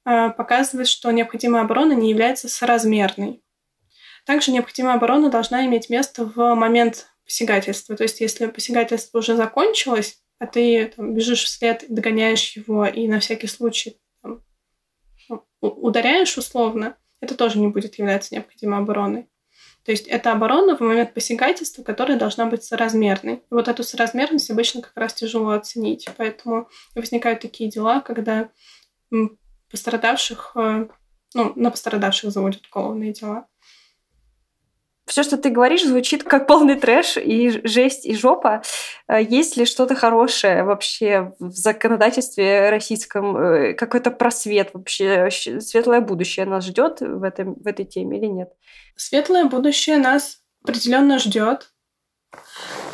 а, 0.06 0.30
показывает, 0.30 0.88
что 0.88 1.12
необходимая 1.12 1.64
оборона 1.64 1.94
не 1.94 2.10
является 2.10 2.50
соразмерной. 2.50 3.44
Также 4.26 4.52
необходимая 4.52 4.96
оборона 4.96 5.30
должна 5.30 5.66
иметь 5.66 5.90
место 5.90 6.26
в 6.26 6.56
момент 6.56 7.08
посягательства. 7.26 7.96
То 7.96 8.04
есть, 8.04 8.22
если 8.22 8.48
посягательство 8.48 9.20
уже 9.20 9.36
закончилось, 9.36 10.22
а 10.40 10.48
ты 10.48 10.88
там, 10.96 11.14
бежишь 11.14 11.44
вслед, 11.44 11.86
догоняешь 11.90 12.56
его 12.56 12.86
и 12.86 13.08
на 13.08 13.20
всякий 13.20 13.48
случай 13.48 14.00
там, 14.22 14.44
ну, 15.30 15.46
ударяешь 15.62 16.38
условно, 16.38 16.98
это 17.22 17.36
тоже 17.36 17.60
не 17.60 17.68
будет 17.68 17.96
являться 17.96 18.36
необходимой 18.36 18.80
обороной. 18.80 19.30
То 19.86 19.92
есть 19.92 20.08
это 20.08 20.32
оборона 20.32 20.78
в 20.78 20.80
момент 20.80 21.14
посягательства, 21.14 21.84
которая 21.84 22.18
должна 22.18 22.46
быть 22.46 22.64
соразмерной. 22.64 23.44
Вот 23.50 23.68
эту 23.68 23.84
соразмерность 23.84 24.50
обычно 24.50 24.82
как 24.82 24.96
раз 24.96 25.14
тяжело 25.14 25.52
оценить. 25.52 26.08
Поэтому 26.18 26.70
возникают 26.96 27.42
такие 27.42 27.70
дела, 27.70 28.00
когда 28.00 28.50
пострадавших, 29.70 30.54
э, 30.56 30.88
ну, 31.34 31.54
на 31.56 31.70
пострадавших 31.70 32.32
заводят 32.32 32.66
уголовные 32.68 33.12
дела. 33.12 33.48
Все, 35.14 35.22
что 35.22 35.38
ты 35.38 35.52
говоришь, 35.52 35.86
звучит 35.86 36.24
как 36.24 36.48
полный 36.48 36.74
трэш 36.74 37.18
и 37.18 37.62
жесть 37.68 38.04
и 38.04 38.16
жопа. 38.16 38.64
Э, 39.08 39.22
есть 39.22 39.58
ли 39.58 39.66
что-то 39.66 39.94
хорошее 39.94 40.64
вообще 40.64 41.36
в 41.38 41.52
законодательстве 41.52 42.72
российском? 42.72 43.38
Э, 43.38 43.74
какой-то 43.76 44.10
просвет 44.10 44.72
вообще? 44.74 45.30
Светлое 45.30 46.02
будущее 46.02 46.48
нас 46.48 46.66
ждет 46.66 47.02
в, 47.02 47.22
этом, 47.22 47.54
в 47.54 47.68
этой 47.68 47.86
теме 47.86 48.18
или 48.18 48.26
нет? 48.26 48.54
Светлое 48.96 49.46
будущее 49.46 50.00
нас 50.00 50.40
определенно 50.64 51.20
ждет. 51.20 51.72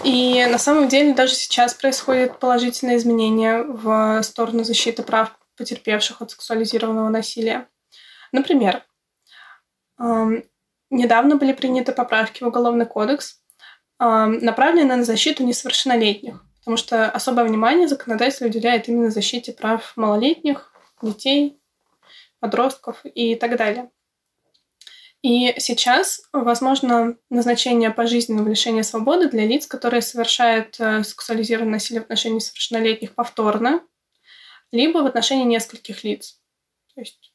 И 0.03 0.45
на 0.45 0.57
самом 0.57 0.89
деле 0.89 1.13
даже 1.13 1.35
сейчас 1.35 1.73
происходят 1.73 2.37
положительные 2.37 2.97
изменения 2.97 3.63
в 3.63 4.21
сторону 4.23 4.65
защиты 4.65 5.03
прав 5.03 5.39
потерпевших 5.55 6.21
от 6.21 6.31
сексуализированного 6.31 7.07
насилия. 7.07 7.69
Например, 8.33 8.83
недавно 10.89 11.35
были 11.35 11.53
приняты 11.53 11.91
поправки 11.91 12.43
в 12.43 12.47
Уголовный 12.47 12.85
кодекс, 12.85 13.41
направленные 13.99 14.97
на 14.97 15.03
защиту 15.03 15.43
несовершеннолетних, 15.43 16.43
потому 16.59 16.77
что 16.77 17.09
особое 17.09 17.45
внимание 17.45 17.87
законодатель 17.87 18.45
уделяет 18.45 18.87
именно 18.87 19.11
защите 19.11 19.51
прав 19.53 19.93
малолетних, 19.95 20.73
детей, 21.01 21.59
подростков 22.39 23.01
и 23.05 23.35
так 23.35 23.57
далее. 23.57 23.89
И 25.21 25.53
сейчас 25.57 26.21
возможно 26.31 27.17
назначение 27.29 27.91
пожизненного 27.91 28.47
лишения 28.47 28.83
свободы 28.83 29.29
для 29.29 29.45
лиц, 29.45 29.67
которые 29.67 30.01
совершают 30.01 30.79
э, 30.79 31.03
сексуализированное 31.03 31.73
насилие 31.73 32.01
в 32.01 32.05
отношении 32.05 32.37
несовершеннолетних 32.37 33.15
повторно, 33.15 33.81
либо 34.71 34.99
в 34.99 35.05
отношении 35.05 35.43
нескольких 35.43 36.05
лиц. 36.05 36.39
То 36.95 37.01
есть 37.01 37.33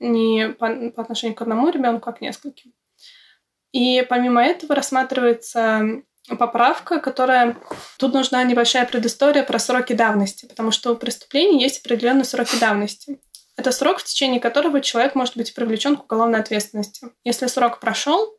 не 0.00 0.48
по, 0.48 0.90
по 0.90 1.02
отношению 1.02 1.36
к 1.36 1.42
одному 1.42 1.70
ребенку, 1.70 2.10
а 2.10 2.12
к 2.12 2.20
нескольким. 2.20 2.72
И 3.72 4.04
помимо 4.08 4.42
этого 4.42 4.74
рассматривается 4.74 6.02
поправка, 6.38 7.00
которая... 7.00 7.56
Тут 7.98 8.14
нужна 8.14 8.42
небольшая 8.44 8.86
предыстория 8.86 9.42
про 9.42 9.58
сроки 9.58 9.92
давности, 9.92 10.46
потому 10.46 10.70
что 10.70 10.92
у 10.92 10.96
преступлений 10.96 11.60
есть 11.60 11.84
определенные 11.84 12.24
сроки 12.24 12.58
давности. 12.58 13.20
Это 13.56 13.72
срок, 13.72 13.98
в 13.98 14.04
течение 14.04 14.40
которого 14.40 14.80
человек 14.80 15.14
может 15.14 15.36
быть 15.36 15.54
привлечен 15.54 15.96
к 15.96 16.04
уголовной 16.04 16.40
ответственности. 16.40 17.08
Если 17.24 17.46
срок 17.46 17.80
прошел, 17.80 18.38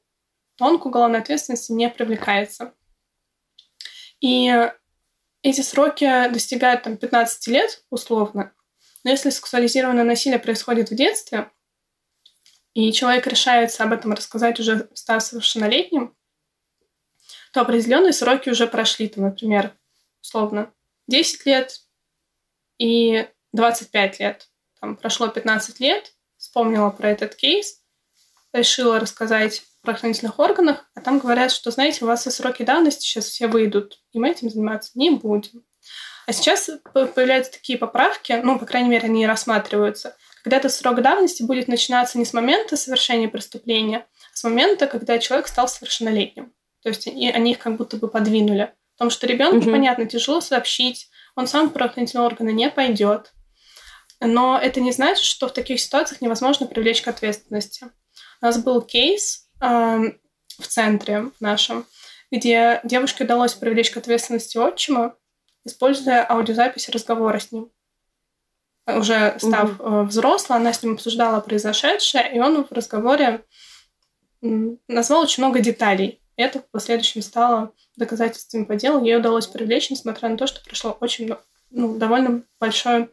то 0.55 0.65
он 0.65 0.79
к 0.79 0.85
уголовной 0.85 1.19
ответственности 1.19 1.71
не 1.71 1.89
привлекается. 1.89 2.73
И 4.19 4.69
эти 5.43 5.61
сроки 5.61 6.29
достигают 6.29 6.83
там, 6.83 6.97
15 6.97 7.47
лет 7.47 7.83
условно. 7.89 8.53
Но 9.03 9.11
если 9.11 9.29
сексуализированное 9.29 10.03
насилие 10.03 10.39
происходит 10.39 10.91
в 10.91 10.95
детстве, 10.95 11.51
и 12.73 12.91
человек 12.93 13.27
решается 13.27 13.83
об 13.83 13.93
этом 13.93 14.13
рассказать 14.13 14.59
уже 14.59 14.89
став 14.93 15.21
совершеннолетним, 15.21 16.15
то 17.51 17.61
определенные 17.61 18.13
сроки 18.13 18.49
уже 18.49 18.67
прошли, 18.67 19.09
там, 19.09 19.25
например, 19.25 19.73
условно 20.21 20.71
10 21.07 21.45
лет 21.45 21.81
и 22.77 23.27
25 23.53 24.19
лет. 24.19 24.49
Там, 24.79 24.95
прошло 24.95 25.27
15 25.27 25.79
лет, 25.79 26.13
вспомнила 26.37 26.89
про 26.89 27.09
этот 27.09 27.35
кейс, 27.35 27.81
решила 28.53 28.99
рассказать 28.99 29.59
в 29.59 29.81
правоохранительных 29.81 30.39
органах, 30.39 30.85
а 30.95 31.01
там 31.01 31.19
говорят, 31.19 31.51
что, 31.51 31.71
знаете, 31.71 32.05
у 32.05 32.07
вас 32.07 32.25
и 32.25 32.31
сроки 32.31 32.63
давности 32.63 33.03
сейчас 33.03 33.25
все 33.25 33.47
выйдут, 33.47 33.99
и 34.11 34.19
мы 34.19 34.29
этим 34.29 34.49
заниматься 34.49 34.91
не 34.95 35.09
будем. 35.09 35.63
А 36.27 36.33
сейчас 36.33 36.69
появляются 36.93 37.51
такие 37.51 37.77
поправки, 37.77 38.31
ну, 38.43 38.57
по 38.57 38.65
крайней 38.65 38.89
мере, 38.89 39.05
они 39.05 39.27
рассматриваются, 39.27 40.15
когда 40.43 40.57
этот 40.57 40.73
срок 40.73 41.01
давности 41.01 41.43
будет 41.43 41.67
начинаться 41.67 42.17
не 42.17 42.25
с 42.25 42.33
момента 42.33 42.77
совершения 42.77 43.27
преступления, 43.27 44.07
а 44.33 44.35
с 44.35 44.43
момента, 44.43 44.87
когда 44.87 45.19
человек 45.19 45.47
стал 45.47 45.67
совершеннолетним. 45.67 46.53
То 46.83 46.89
есть 46.89 47.07
они, 47.07 47.29
они 47.29 47.51
их 47.51 47.59
как 47.59 47.77
будто 47.77 47.97
бы 47.97 48.07
подвинули. 48.07 48.73
Потому 48.95 49.11
что 49.11 49.27
ребенку, 49.27 49.57
угу. 49.57 49.71
понятно, 49.71 50.05
тяжело 50.05 50.41
сообщить, 50.41 51.09
он 51.35 51.47
сам 51.47 51.69
в 51.69 51.73
правоохранительные 51.73 52.25
органы 52.25 52.51
не 52.51 52.69
пойдет. 52.69 53.33
Но 54.19 54.59
это 54.61 54.79
не 54.79 54.91
значит, 54.91 55.23
что 55.23 55.47
в 55.47 55.53
таких 55.53 55.79
ситуациях 55.79 56.21
невозможно 56.21 56.67
привлечь 56.67 57.01
к 57.01 57.07
ответственности. 57.07 57.85
У 58.41 58.45
нас 58.45 58.59
был 58.59 58.81
кейс 58.81 59.47
э, 59.59 59.65
в 59.65 60.67
центре 60.67 61.31
в 61.37 61.41
нашем, 61.41 61.85
где 62.31 62.79
девушке 62.83 63.23
удалось 63.23 63.53
привлечь 63.53 63.89
к 63.91 63.97
ответственности 63.97 64.57
отчима, 64.57 65.15
используя 65.65 66.25
аудиозапись 66.29 66.89
разговора 66.89 67.39
с 67.39 67.51
ним. 67.51 67.71
Уже 68.87 69.35
став 69.37 69.79
угу. 69.79 70.01
взрослой, 70.03 70.57
она 70.57 70.73
с 70.73 70.81
ним 70.81 70.93
обсуждала 70.93 71.39
произошедшее, 71.39 72.35
и 72.35 72.39
он 72.39 72.65
в 72.65 72.71
разговоре 72.71 73.45
назвал 74.41 75.21
очень 75.21 75.43
много 75.43 75.59
деталей. 75.59 76.21
Это 76.35 76.59
в 76.59 76.69
последующем 76.71 77.21
стало 77.21 77.73
доказательством 77.95 78.65
по 78.65 78.75
делу. 78.75 79.03
Ей 79.03 79.17
удалось 79.17 79.47
привлечь, 79.47 79.91
несмотря 79.91 80.29
на 80.29 80.37
то, 80.37 80.47
что 80.47 80.63
прошло 80.63 80.97
очень 80.99 81.35
ну, 81.69 81.97
довольно 81.97 82.43
большое 82.59 83.09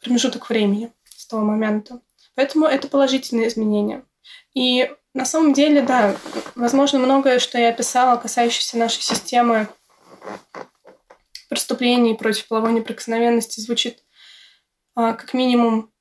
промежуток 0.00 0.48
времени 0.48 0.92
с 1.04 1.26
того 1.26 1.44
момента. 1.44 2.00
Поэтому 2.34 2.66
это 2.66 2.86
положительные 2.86 3.48
изменения. 3.48 4.04
И 4.54 4.90
на 5.14 5.24
самом 5.24 5.52
деле, 5.52 5.82
да, 5.82 6.14
возможно, 6.54 7.00
многое, 7.00 7.40
что 7.40 7.58
я 7.58 7.70
описала, 7.70 8.16
касающееся 8.16 8.78
нашей 8.78 9.02
системы 9.02 9.68
преступлений 11.48 12.14
против 12.14 12.46
половой 12.46 12.72
неприкосновенности, 12.72 13.60
звучит 13.60 14.04
как 15.14 15.34
минимум 15.34 15.92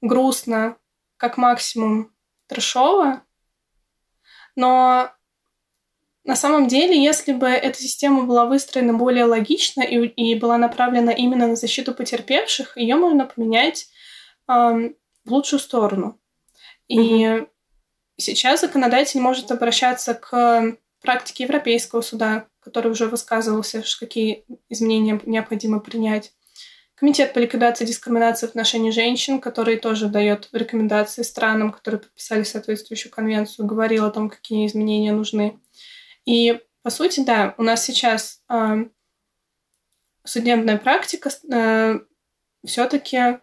грустно, 0.00 0.76
как 1.16 1.36
максимум 1.36 2.12
трешово. 2.46 3.22
Но 4.56 5.10
на 6.24 6.36
самом 6.36 6.68
деле, 6.68 7.02
если 7.02 7.32
бы 7.32 7.46
эта 7.46 7.78
система 7.78 8.24
была 8.24 8.46
выстроена 8.46 8.94
более 8.94 9.24
логично 9.24 9.82
и, 9.82 10.06
и 10.06 10.38
была 10.38 10.58
направлена 10.58 11.12
именно 11.12 11.46
на 11.46 11.56
защиту 11.56 11.94
потерпевших, 11.94 12.76
ее 12.76 12.96
можно 12.96 13.26
поменять 13.26 13.88
э, 14.48 14.52
в 14.52 15.32
лучшую 15.32 15.60
сторону. 15.60 16.20
И 16.88 16.98
mm-hmm. 16.98 17.48
сейчас 18.18 18.60
законодатель 18.60 19.20
может 19.20 19.50
обращаться 19.50 20.14
к 20.14 20.76
практике 21.00 21.44
Европейского 21.44 22.00
суда, 22.00 22.46
который 22.60 22.90
уже 22.92 23.06
высказывался, 23.06 23.82
какие 23.98 24.44
изменения 24.68 25.20
необходимо 25.26 25.80
принять. 25.80 26.32
Комитет 26.94 27.32
по 27.32 27.40
ликвидации 27.40 27.84
дискриминации 27.84 28.46
в 28.46 28.50
отношении 28.50 28.92
женщин, 28.92 29.40
который 29.40 29.76
тоже 29.78 30.08
дает 30.08 30.48
рекомендации 30.52 31.22
странам, 31.22 31.72
которые 31.72 32.00
подписали 32.00 32.44
соответствующую 32.44 33.10
конвенцию, 33.10 33.66
говорил 33.66 34.04
о 34.04 34.10
том, 34.10 34.30
какие 34.30 34.66
изменения 34.66 35.12
нужны. 35.12 35.58
И, 36.24 36.60
по 36.82 36.90
сути, 36.90 37.20
да, 37.20 37.54
у 37.58 37.64
нас 37.64 37.84
сейчас 37.84 38.42
э, 38.48 38.86
судебная 40.22 40.78
практика 40.78 41.30
э, 41.52 41.98
все-таки 42.64 43.40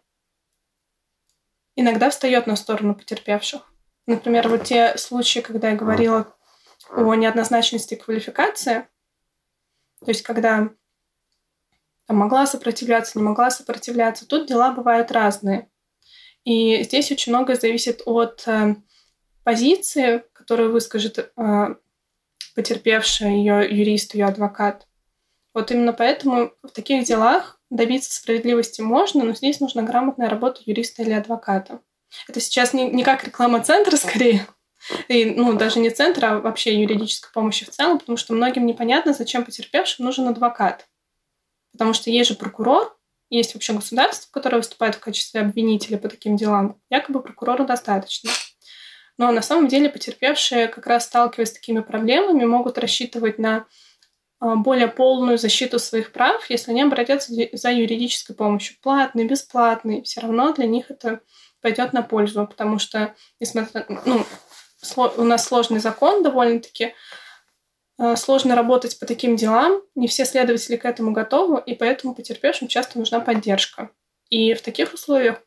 иногда 1.76 2.10
встает 2.10 2.47
на 2.47 2.56
сторону 2.56 2.95
потерпевших. 2.95 3.62
Например, 4.08 4.47
вот 4.47 4.64
те 4.64 4.97
случаи, 4.97 5.39
когда 5.39 5.72
я 5.72 5.76
говорила 5.76 6.34
о 6.89 7.14
неоднозначности 7.16 7.95
квалификации, 7.95 8.88
то 9.99 10.10
есть 10.10 10.24
когда 10.24 10.70
могла 12.12 12.45
сопротивляться, 12.45 13.18
не 13.18 13.24
могла 13.24 13.49
сопротивляться, 13.51 14.28
тут 14.28 14.47
дела 14.47 14.72
бывают 14.72 15.12
разные. 15.12 15.70
И 16.43 16.84
здесь 16.84 17.12
очень 17.12 17.32
многое 17.32 17.55
зависит 17.55 18.01
от 18.05 18.43
э, 18.47 18.76
позиции, 19.43 20.24
которую 20.34 20.72
выскажет 20.72 21.20
э, 21.20 21.76
потерпевшая, 22.55 23.32
ее 23.32 23.68
юрист, 23.70 24.16
ее 24.16 24.26
адвокат. 24.26 24.88
Вот 25.53 25.72
именно 25.72 25.93
поэтому 25.93 26.51
в 26.64 26.70
таких 26.70 27.03
делах 27.05 27.59
добиться 27.70 28.14
справедливости 28.14 28.82
можно, 28.82 29.24
но 29.24 29.34
здесь 29.34 29.59
нужна 29.59 29.84
грамотная 29.84 30.30
работа 30.30 30.62
юриста 30.66 31.03
или 31.03 31.12
адвоката. 31.12 31.82
Это 32.28 32.39
сейчас 32.39 32.74
не, 32.74 32.89
не 32.89 33.03
как 33.03 33.24
реклама 33.24 33.62
центра 33.64 33.95
скорее, 33.97 34.47
и, 35.07 35.26
ну, 35.26 35.53
даже 35.53 35.80
не 35.80 35.89
центра, 35.89 36.32
а 36.32 36.39
вообще 36.39 36.80
юридической 36.80 37.32
помощи 37.32 37.66
в 37.66 37.70
целом, 37.70 37.99
потому 37.99 38.18
что 38.18 38.34
многим 38.34 38.66
непонятно, 38.66 39.14
зачем 39.14 39.45
потерпевшим 39.45 40.05
нужен 40.05 40.28
адвокат. 40.28 40.88
Потому 41.82 41.95
что 41.95 42.11
есть 42.11 42.29
же 42.29 42.36
прокурор, 42.36 42.95
есть 43.32 43.55
вообще 43.55 43.73
государство, 43.73 44.29
которое 44.32 44.57
выступает 44.57 44.93
в 44.93 44.99
качестве 44.99 45.41
обвинителя 45.41 45.97
по 45.97 46.09
таким 46.09 46.36
делам. 46.36 46.79
Якобы 46.91 47.23
прокурора 47.23 47.63
достаточно. 47.63 48.29
Но 49.17 49.32
на 49.32 49.41
самом 49.41 49.67
деле 49.67 49.89
потерпевшие, 49.89 50.67
как 50.67 50.86
раз 50.86 51.05
сталкиваясь 51.05 51.49
с 51.49 51.53
такими 51.53 51.79
проблемами, 51.79 52.45
могут 52.45 52.77
рассчитывать 52.77 53.39
на 53.39 53.65
а, 54.39 54.57
более 54.57 54.89
полную 54.89 55.39
защиту 55.39 55.79
своих 55.79 56.11
прав, 56.11 56.47
если 56.51 56.69
они 56.69 56.84
обратятся 56.84 57.34
за 57.51 57.71
юридической 57.71 58.36
помощью. 58.36 58.77
Платный, 58.84 59.25
бесплатный, 59.25 60.03
все 60.03 60.21
равно 60.21 60.53
для 60.53 60.67
них 60.67 60.91
это 60.91 61.21
пойдет 61.61 61.93
на 61.93 62.03
пользу, 62.03 62.45
потому 62.45 62.77
что, 62.77 63.15
несмотря, 63.39 63.88
ну, 64.05 64.23
у 65.17 65.23
нас 65.23 65.45
сложный 65.45 65.79
закон 65.79 66.21
довольно-таки, 66.21 66.93
сложно 68.16 68.56
работать 68.56 68.97
по 68.99 69.06
таким 69.06 69.36
делам, 69.36 69.82
не 69.95 70.08
все 70.08 70.26
следователи 70.26 70.76
к 70.76 70.86
этому 70.86 71.12
готовы, 71.12 71.62
и 71.66 71.76
поэтому 71.76 72.16
потерпевшим 72.16 72.68
часто 72.68 72.97
нужна 72.97 73.20
поддержка. 73.20 73.91
И 74.30 74.54
в 74.54 74.62
таких 74.62 74.93
условиях 74.93 75.41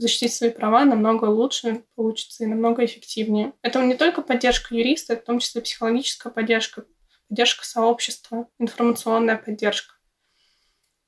защитить 0.00 0.34
свои 0.34 0.50
права 0.50 0.84
намного 0.84 1.26
лучше 1.26 1.84
получится 1.94 2.44
и 2.44 2.46
намного 2.46 2.84
эффективнее. 2.84 3.52
Это 3.62 3.82
не 3.82 3.94
только 3.94 4.22
поддержка 4.22 4.74
юриста, 4.74 5.12
это 5.12 5.22
в 5.22 5.26
том 5.26 5.38
числе 5.38 5.60
психологическая 5.60 6.32
поддержка, 6.32 6.84
поддержка 7.28 7.64
сообщества, 7.64 8.48
информационная 8.58 9.36
поддержка. 9.36 9.94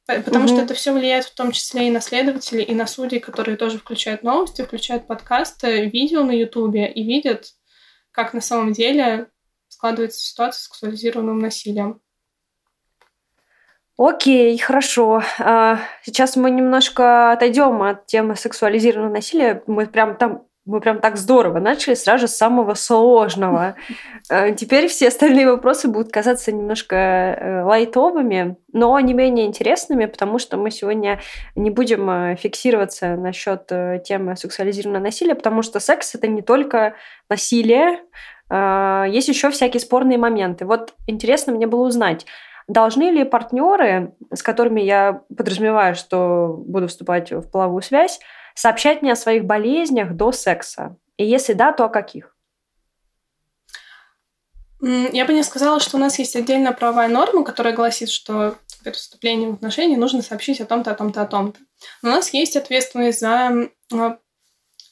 Потому 0.07 0.45
угу. 0.45 0.55
что 0.55 0.63
это 0.63 0.75
все 0.75 0.93
влияет 0.93 1.25
в 1.25 1.35
том 1.35 1.53
числе 1.53 1.89
и 1.89 1.91
на 1.91 2.01
следователей, 2.01 2.65
и 2.65 2.75
на 2.75 2.87
судей, 2.87 3.21
которые 3.21 3.57
тоже 3.57 3.79
включают 3.79 4.23
новости, 4.23 4.63
включают 4.63 5.07
подкасты, 5.07 5.87
видео 5.87 6.25
на 6.25 6.33
Ютубе 6.33 6.91
и 6.91 7.03
видят, 7.03 7.55
как 8.11 8.35
на 8.35 8.41
самом 8.41 8.73
деле 8.73 9.29
складывается 9.83 10.21
ситуация 10.21 10.61
с 10.61 10.65
сексуализированным 10.67 11.41
насилием. 11.41 12.01
Окей, 13.99 14.57
хорошо. 14.57 15.23
А, 15.41 15.81
сейчас 16.05 16.37
мы 16.37 16.53
немножко 16.53 17.33
отойдем 17.33 17.83
от 17.83 18.07
темы 18.07 18.37
сексуализированного 18.37 19.15
насилия. 19.15 19.65
Мы 19.67 19.87
прям 19.87 20.17
там 20.17 20.47
мы 20.65 20.81
прям 20.81 21.01
так 21.01 21.17
здорово 21.17 21.59
начали 21.59 21.95
сразу 21.95 22.29
с 22.29 22.37
самого 22.37 22.75
сложного. 22.75 23.75
А, 24.31 24.53
теперь 24.53 24.87
все 24.87 25.09
остальные 25.09 25.51
вопросы 25.51 25.89
будут 25.89 26.13
казаться 26.13 26.53
немножко 26.53 26.95
э, 26.95 27.63
лайтовыми, 27.65 28.57
но 28.73 28.99
не 29.01 29.13
менее 29.13 29.47
интересными, 29.47 30.07
потому 30.07 30.39
что 30.39 30.57
мы 30.57 30.71
сегодня 30.71 31.21
не 31.57 31.71
будем 31.71 32.09
э, 32.09 32.37
фиксироваться 32.37 33.17
насчет 33.17 33.65
э, 33.73 34.01
темы 34.05 34.37
сексуализированного 34.37 35.03
насилия, 35.03 35.35
потому 35.35 35.63
что 35.63 35.81
секс 35.81 36.15
это 36.15 36.29
не 36.29 36.43
только 36.43 36.95
насилие, 37.29 37.99
есть 38.53 39.29
еще 39.29 39.51
всякие 39.51 39.81
спорные 39.81 40.19
моменты. 40.19 40.67
Вот 40.67 40.95
интересно 41.07 41.53
мне 41.53 41.67
было 41.67 41.87
узнать, 41.87 42.27
Должны 42.69 43.11
ли 43.11 43.25
партнеры, 43.25 44.15
с 44.33 44.43
которыми 44.43 44.81
я 44.81 45.23
подразумеваю, 45.37 45.95
что 45.95 46.55
буду 46.65 46.89
вступать 46.89 47.31
в 47.33 47.51
половую 47.51 47.83
связь, 47.83 48.21
сообщать 48.55 49.03
мне 49.03 49.13
о 49.13 49.17
своих 49.17 49.45
болезнях 49.45 50.15
до 50.15 50.33
секса? 50.33 50.97
И 51.17 51.25
если 51.27 51.53
да, 51.55 51.73
то 51.73 51.85
о 51.85 51.89
каких? 51.89 52.37
Я 54.81 55.25
бы 55.27 55.33
не 55.33 55.43
сказала, 55.43 55.81
что 55.81 55.97
у 55.97 56.01
нас 56.01 56.19
есть 56.19 56.35
отдельная 56.35 56.73
правовая 56.73 57.09
норма, 57.09 57.45
которая 57.45 57.75
гласит, 57.75 58.11
что 58.11 58.57
перед 58.83 58.97
вступлением 58.97 59.53
в 59.53 59.55
отношения 59.55 59.97
нужно 59.97 60.23
сообщить 60.23 60.61
о 60.61 60.67
том-то, 60.67 60.91
о 60.91 60.95
том-то, 60.95 61.23
о 61.23 61.27
том-то. 61.27 61.61
У 62.03 62.07
нас 62.07 62.31
есть 62.31 62.57
ответственность 62.57 63.21
за 63.21 63.69
а, 63.93 64.19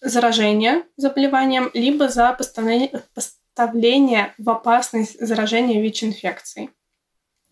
заражение 0.00 0.84
заболеванием, 0.96 1.70
либо 1.74 2.08
за 2.08 2.32
поставление, 2.34 3.02
поставление 3.54 4.34
в 4.38 4.48
опасность 4.48 5.18
заражения 5.20 5.80
ВИЧ-инфекцией 5.82 6.70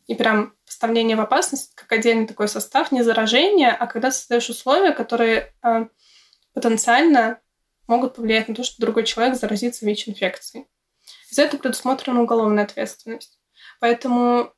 и 0.07 0.15
прям 0.15 0.55
поставление 0.65 1.17
в 1.17 1.21
опасность 1.21 1.75
как 1.75 1.93
отдельный 1.93 2.27
такой 2.27 2.49
состав, 2.49 2.93
не 2.93 3.03
заражение, 3.03 3.71
а 3.71 3.87
когда 3.87 4.11
создаешь 4.11 4.49
условия, 4.49 4.93
которые 4.93 5.53
э, 5.63 5.87
потенциально 6.55 7.41
могут 7.87 8.15
повлиять 8.15 8.49
на 8.49 8.55
то, 8.55 8.63
что 8.65 8.81
другой 8.81 9.05
человек 9.05 9.37
заразится 9.37 9.85
ВИЧ-инфекцией. 9.85 10.67
За 11.31 11.43
это 11.43 11.59
предусмотрена 11.59 12.23
уголовная 12.23 12.65
ответственность. 12.65 13.39
Поэтому 13.81 14.53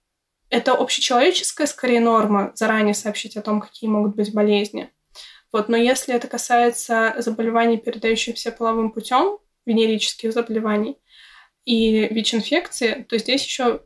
это 0.50 0.72
общечеловеческая, 0.72 1.66
скорее, 1.66 2.00
норма 2.00 2.52
заранее 2.54 2.94
сообщить 2.94 3.36
о 3.36 3.42
том, 3.42 3.60
какие 3.60 3.90
могут 3.90 4.14
быть 4.14 4.32
болезни. 4.32 4.92
Вот. 5.52 5.68
Но 5.68 5.76
если 5.76 6.14
это 6.14 6.28
касается 6.28 7.14
заболеваний, 7.18 7.76
передающихся 7.76 8.52
половым 8.52 8.92
путем, 8.92 9.38
венерических 9.66 10.32
заболеваний 10.32 10.96
и 11.64 12.06
ВИЧ-инфекции, 12.12 13.06
то 13.08 13.18
здесь 13.18 13.44
еще 13.44 13.82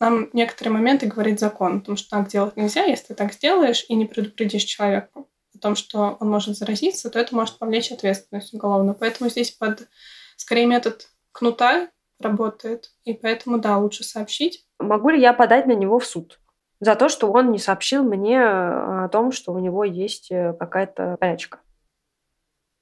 нам 0.00 0.30
некоторые 0.32 0.72
моменты 0.72 1.06
говорит 1.06 1.40
закон, 1.40 1.80
потому 1.80 1.96
что 1.96 2.10
так 2.10 2.28
делать 2.28 2.56
нельзя. 2.56 2.84
Если 2.84 3.08
ты 3.08 3.14
так 3.14 3.32
сделаешь 3.32 3.84
и 3.88 3.94
не 3.94 4.06
предупредишь 4.06 4.64
человека 4.64 5.10
о 5.54 5.58
том, 5.58 5.74
что 5.74 6.16
он 6.20 6.30
может 6.30 6.56
заразиться, 6.56 7.10
то 7.10 7.18
это 7.18 7.34
может 7.34 7.58
повлечь 7.58 7.90
ответственность 7.90 8.54
уголовную. 8.54 8.94
Поэтому 8.94 9.28
здесь 9.28 9.50
под 9.50 9.88
скорее 10.36 10.66
метод 10.66 11.08
кнута 11.32 11.90
работает, 12.20 12.92
и 13.04 13.12
поэтому, 13.14 13.58
да, 13.58 13.78
лучше 13.78 14.04
сообщить. 14.04 14.66
Могу 14.78 15.10
ли 15.10 15.20
я 15.20 15.32
подать 15.32 15.66
на 15.66 15.72
него 15.72 15.98
в 15.98 16.06
суд? 16.06 16.40
За 16.80 16.94
то, 16.94 17.08
что 17.08 17.30
он 17.32 17.50
не 17.50 17.58
сообщил 17.58 18.04
мне 18.04 18.36
э, 18.36 19.04
о 19.04 19.08
том, 19.08 19.32
что 19.32 19.52
у 19.52 19.58
него 19.58 19.82
есть 19.82 20.30
э, 20.30 20.54
какая-то 20.58 21.16
болячка. 21.20 21.60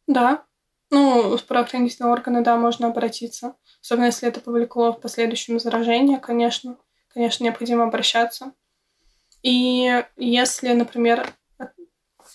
Да. 0.06 0.44
Ну, 0.90 1.36
в 1.36 1.44
правоохранительные 1.44 2.12
органы, 2.12 2.42
да, 2.42 2.56
можно 2.56 2.88
обратиться. 2.88 3.56
Особенно, 3.82 4.06
если 4.06 4.28
это 4.28 4.40
повлекло 4.40 4.92
в 4.92 5.00
последующем 5.00 5.58
заражение, 5.58 6.18
конечно 6.18 6.78
конечно, 7.16 7.44
необходимо 7.44 7.84
обращаться. 7.84 8.52
И 9.42 10.04
если, 10.18 10.72
например, 10.74 11.26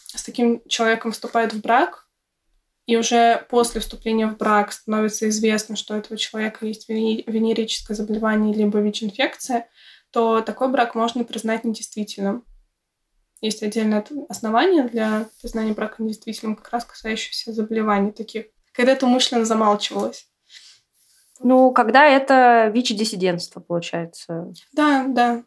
с 0.08 0.24
таким 0.24 0.64
человеком 0.68 1.12
вступает 1.12 1.54
в 1.54 1.62
брак, 1.62 2.08
и 2.88 2.98
уже 2.98 3.46
после 3.52 3.80
вступления 3.80 4.26
в 4.26 4.38
брак 4.38 4.72
становится 4.72 5.30
известно, 5.30 5.76
что 5.76 5.94
у 5.94 5.98
этого 5.98 6.18
человека 6.18 6.66
есть 6.66 6.90
венерическое 6.90 7.96
заболевание 7.96 8.56
либо 8.56 8.80
ВИЧ-инфекция, 8.80 9.70
то 10.10 10.42
такой 10.42 10.70
брак 10.70 10.96
можно 10.96 11.24
признать 11.24 11.64
недействительным. 11.64 12.44
Есть 13.42 13.64
отдельное 13.64 14.06
основание 14.30 14.84
для 14.84 15.26
признания 15.42 15.74
брака 15.74 16.04
недействительным, 16.04 16.56
как 16.56 16.70
раз 16.72 16.86
касающееся 16.86 17.52
заболеваний 17.54 18.12
таких. 18.12 18.46
Когда 18.72 18.94
это 18.94 19.08
умышленно 19.08 19.46
замалчивалось. 19.46 20.28
Ну, 21.40 21.72
когда 21.72 22.06
это 22.06 22.72
ВИЧ-диссидентство, 22.74 23.60
получается. 23.60 24.54
Да, 24.74 25.06
да. 25.08 25.44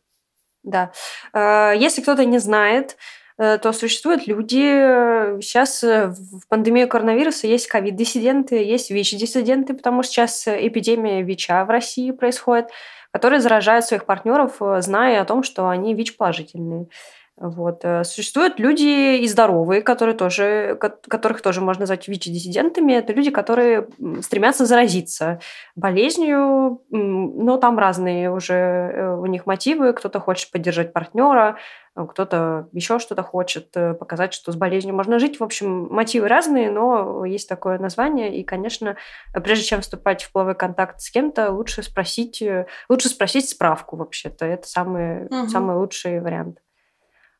Да. 0.64 0.92
Э, 1.32 1.72
если 1.76 2.02
кто-то 2.02 2.24
не 2.24 2.38
знает, 2.38 2.96
э, 3.38 3.58
то 3.58 3.72
существуют 3.72 4.26
люди, 4.26 5.38
сейчас 5.40 5.84
э, 5.84 6.08
в 6.08 6.48
пандемию 6.48 6.88
коронавируса 6.88 7.46
есть 7.46 7.68
ковид-диссиденты, 7.68 8.56
есть 8.56 8.90
ВИЧ-диссиденты, 8.90 9.74
потому 9.74 10.02
что 10.02 10.12
сейчас 10.12 10.48
эпидемия 10.48 11.22
ВИЧа 11.22 11.64
в 11.64 11.70
России 11.70 12.10
происходит, 12.10 12.70
которые 13.12 13.40
заражают 13.40 13.84
своих 13.84 14.06
партнеров, 14.06 14.56
зная 14.80 15.20
о 15.22 15.24
том, 15.24 15.44
что 15.44 15.68
они 15.68 15.94
ВИЧ-положительные. 15.94 16.88
Вот. 17.36 17.84
Э, 17.84 18.04
существуют 18.04 18.60
люди 18.60 19.18
и 19.18 19.26
здоровые, 19.26 19.82
которые 19.82 20.16
тоже, 20.16 20.78
которых 20.78 21.42
тоже 21.42 21.60
можно 21.60 21.80
назвать 21.80 22.06
ВИЧ-диссидентами. 22.06 22.92
Это 22.92 23.12
люди, 23.12 23.30
которые 23.30 23.88
стремятся 24.22 24.66
заразиться 24.66 25.40
болезнью, 25.74 26.82
но 26.90 27.56
там 27.56 27.76
разные 27.78 28.30
уже 28.30 28.54
э, 28.54 29.16
у 29.16 29.26
них 29.26 29.46
мотивы. 29.46 29.92
Кто-то 29.94 30.20
хочет 30.20 30.52
поддержать 30.52 30.92
партнера, 30.92 31.58
э, 31.96 32.06
кто-то 32.08 32.68
еще 32.70 33.00
что-то 33.00 33.24
хочет 33.24 33.72
показать, 33.72 34.32
что 34.32 34.52
с 34.52 34.56
болезнью 34.56 34.94
можно 34.94 35.18
жить. 35.18 35.40
В 35.40 35.42
общем, 35.42 35.88
мотивы 35.90 36.28
разные, 36.28 36.70
но 36.70 37.24
есть 37.24 37.48
такое 37.48 37.80
название. 37.80 38.36
И, 38.38 38.44
конечно, 38.44 38.94
прежде 39.32 39.64
чем 39.64 39.80
вступать 39.80 40.22
в 40.22 40.30
половой 40.30 40.54
контакт 40.54 41.00
с 41.00 41.10
кем-то, 41.10 41.50
лучше 41.50 41.82
спросить, 41.82 42.40
лучше 42.88 43.08
спросить 43.08 43.48
справку 43.48 43.96
вообще-то. 43.96 44.46
Это 44.46 44.68
самый, 44.68 45.26
угу. 45.26 45.48
самый 45.48 45.74
лучший 45.74 46.20
вариант. 46.20 46.58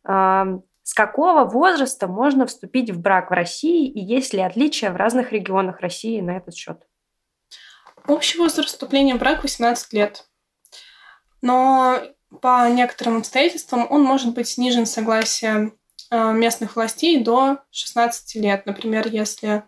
С 0.04 0.92
какого 0.92 1.44
возраста 1.44 2.06
можно 2.06 2.46
вступить 2.46 2.90
в 2.90 3.00
брак 3.00 3.30
в 3.30 3.32
России 3.34 3.88
и 3.88 4.00
есть 4.00 4.34
ли 4.34 4.40
отличия 4.40 4.92
в 4.92 4.96
разных 4.96 5.32
регионах 5.32 5.80
России 5.80 6.20
на 6.20 6.36
этот 6.36 6.54
счет? 6.54 6.86
Общий 8.06 8.36
возраст 8.36 8.68
вступления 8.68 9.14
в 9.14 9.18
брак 9.18 9.42
18 9.42 9.92
лет. 9.94 10.28
Но 11.40 12.02
по 12.42 12.68
некоторым 12.68 13.18
обстоятельствам 13.18 13.86
он 13.88 14.02
может 14.02 14.34
быть 14.34 14.46
снижен 14.46 14.84
согласия 14.84 15.72
э, 16.10 16.32
местных 16.32 16.76
властей 16.76 17.24
до 17.24 17.60
16 17.70 18.34
лет. 18.34 18.66
Например, 18.66 19.08
если 19.08 19.64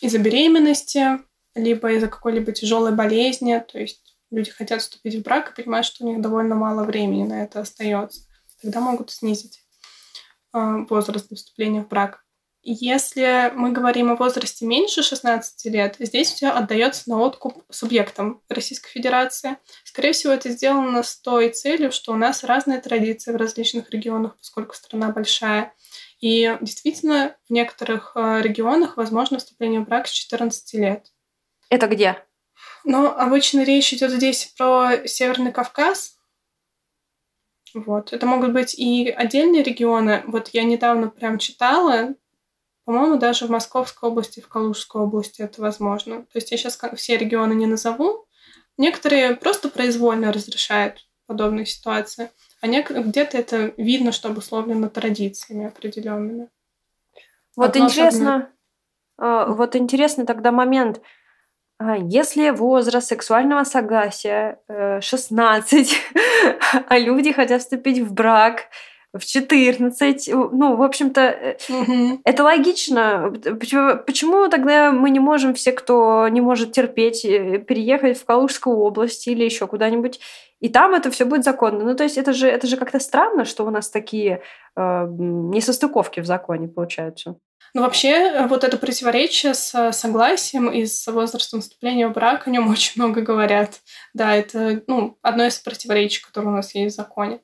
из-за 0.00 0.18
беременности, 0.18 1.18
либо 1.54 1.92
из-за 1.92 2.06
какой-либо 2.06 2.52
тяжелой 2.52 2.92
болезни, 2.92 3.62
то 3.70 3.78
есть 3.78 4.16
люди 4.30 4.50
хотят 4.50 4.80
вступить 4.80 5.16
в 5.16 5.22
брак 5.22 5.50
и 5.50 5.62
понимают, 5.62 5.86
что 5.86 6.04
у 6.04 6.08
них 6.08 6.22
довольно 6.22 6.54
мало 6.54 6.84
времени 6.84 7.24
на 7.24 7.42
это 7.42 7.60
остается 7.60 8.29
тогда 8.60 8.80
могут 8.80 9.10
снизить 9.10 9.62
а, 10.52 10.78
возраст 10.88 11.28
для 11.28 11.36
вступления 11.36 11.82
в 11.82 11.88
брак. 11.88 12.24
Если 12.62 13.50
мы 13.54 13.72
говорим 13.72 14.10
о 14.10 14.16
возрасте 14.16 14.66
меньше 14.66 15.02
16 15.02 15.64
лет, 15.72 15.96
здесь 15.98 16.30
все 16.30 16.48
отдается 16.48 17.08
на 17.08 17.18
откуп 17.18 17.64
субъектам 17.70 18.42
Российской 18.50 18.90
Федерации. 18.90 19.56
Скорее 19.84 20.12
всего, 20.12 20.34
это 20.34 20.50
сделано 20.50 21.02
с 21.02 21.16
той 21.16 21.48
целью, 21.50 21.90
что 21.90 22.12
у 22.12 22.16
нас 22.16 22.44
разные 22.44 22.78
традиции 22.80 23.32
в 23.32 23.36
различных 23.36 23.88
регионах, 23.90 24.36
поскольку 24.36 24.74
страна 24.74 25.08
большая. 25.08 25.72
И 26.20 26.54
действительно, 26.60 27.34
в 27.48 27.52
некоторых 27.52 28.12
а, 28.14 28.42
регионах 28.42 28.98
возможно 28.98 29.38
вступление 29.38 29.80
в 29.80 29.84
брак 29.84 30.06
с 30.06 30.10
14 30.10 30.74
лет. 30.74 31.06
Это 31.70 31.86
где? 31.86 32.22
Ну, 32.84 33.06
обычно 33.06 33.62
речь 33.62 33.94
идет 33.94 34.10
здесь 34.10 34.52
про 34.58 35.06
Северный 35.06 35.52
Кавказ, 35.52 36.16
вот. 37.74 38.12
Это 38.12 38.26
могут 38.26 38.52
быть 38.52 38.74
и 38.74 39.08
отдельные 39.08 39.62
регионы. 39.62 40.22
Вот 40.26 40.48
я 40.48 40.64
недавно 40.64 41.08
прям 41.08 41.38
читала, 41.38 42.14
по-моему, 42.84 43.18
даже 43.18 43.46
в 43.46 43.50
Московской 43.50 44.08
области, 44.08 44.40
в 44.40 44.48
Калужской 44.48 45.02
области 45.02 45.42
это 45.42 45.60
возможно. 45.60 46.22
То 46.22 46.36
есть 46.36 46.50
я 46.50 46.56
сейчас 46.56 46.78
все 46.96 47.16
регионы 47.16 47.52
не 47.54 47.66
назову. 47.66 48.26
Некоторые 48.76 49.36
просто 49.36 49.68
произвольно 49.68 50.32
разрешают 50.32 51.06
подобные 51.26 51.66
ситуации, 51.66 52.30
а 52.60 52.66
где-то 52.66 53.38
это 53.38 53.72
видно, 53.76 54.10
что 54.10 54.28
обусловлено 54.28 54.88
традициями 54.88 55.66
определенными. 55.66 56.48
Вот 57.56 57.76
интересно, 57.76 58.50
э, 59.18 59.44
вот 59.48 59.76
интересный 59.76 60.26
тогда 60.26 60.50
момент. 60.50 61.00
А, 61.80 61.96
если 61.96 62.50
возраст 62.50 63.08
сексуального 63.08 63.64
согласия 63.64 64.58
16, 65.00 65.96
а 66.88 66.98
люди 66.98 67.32
хотят 67.32 67.62
вступить 67.62 68.00
в 68.00 68.12
брак 68.12 68.66
в 69.14 69.24
14, 69.24 70.28
ну, 70.28 70.76
в 70.76 70.82
общем-то, 70.82 71.56
угу. 71.70 72.20
это 72.22 72.44
логично. 72.44 73.32
Почему, 73.58 73.96
почему 73.96 74.48
тогда 74.48 74.92
мы 74.92 75.08
не 75.08 75.20
можем, 75.20 75.54
все, 75.54 75.72
кто 75.72 76.28
не 76.28 76.42
может 76.42 76.72
терпеть, 76.72 77.22
переехать 77.22 78.18
в 78.18 78.26
Калужскую 78.26 78.76
область 78.76 79.26
или 79.26 79.42
еще 79.42 79.66
куда-нибудь, 79.66 80.20
и 80.60 80.68
там 80.68 80.92
это 80.92 81.10
все 81.10 81.24
будет 81.24 81.44
законно. 81.44 81.82
Ну, 81.82 81.96
то 81.96 82.04
есть 82.04 82.18
это 82.18 82.34
же, 82.34 82.46
это 82.46 82.66
же 82.66 82.76
как-то 82.76 83.00
странно, 83.00 83.46
что 83.46 83.64
у 83.64 83.70
нас 83.70 83.88
такие 83.88 84.42
э, 84.76 85.06
несостыковки 85.08 86.20
в 86.20 86.26
законе 86.26 86.68
получаются. 86.68 87.36
Ну, 87.72 87.82
вообще, 87.82 88.08
э, 88.08 88.46
вот 88.46 88.64
это 88.64 88.76
противоречие 88.76 89.54
с 89.54 89.74
э, 89.74 89.92
согласием 89.92 90.70
и 90.70 90.86
с 90.86 91.06
возрастом 91.10 91.60
вступления 91.60 92.08
в 92.08 92.12
брак, 92.12 92.46
о 92.46 92.50
нем 92.50 92.68
очень 92.68 93.00
много 93.00 93.20
говорят. 93.20 93.80
Да, 94.12 94.34
это 94.34 94.82
ну, 94.86 95.18
одно 95.22 95.46
из 95.46 95.58
противоречий, 95.58 96.22
которое 96.22 96.48
у 96.48 96.56
нас 96.56 96.74
есть 96.74 96.94
в 96.94 96.96
законе. 96.96 97.40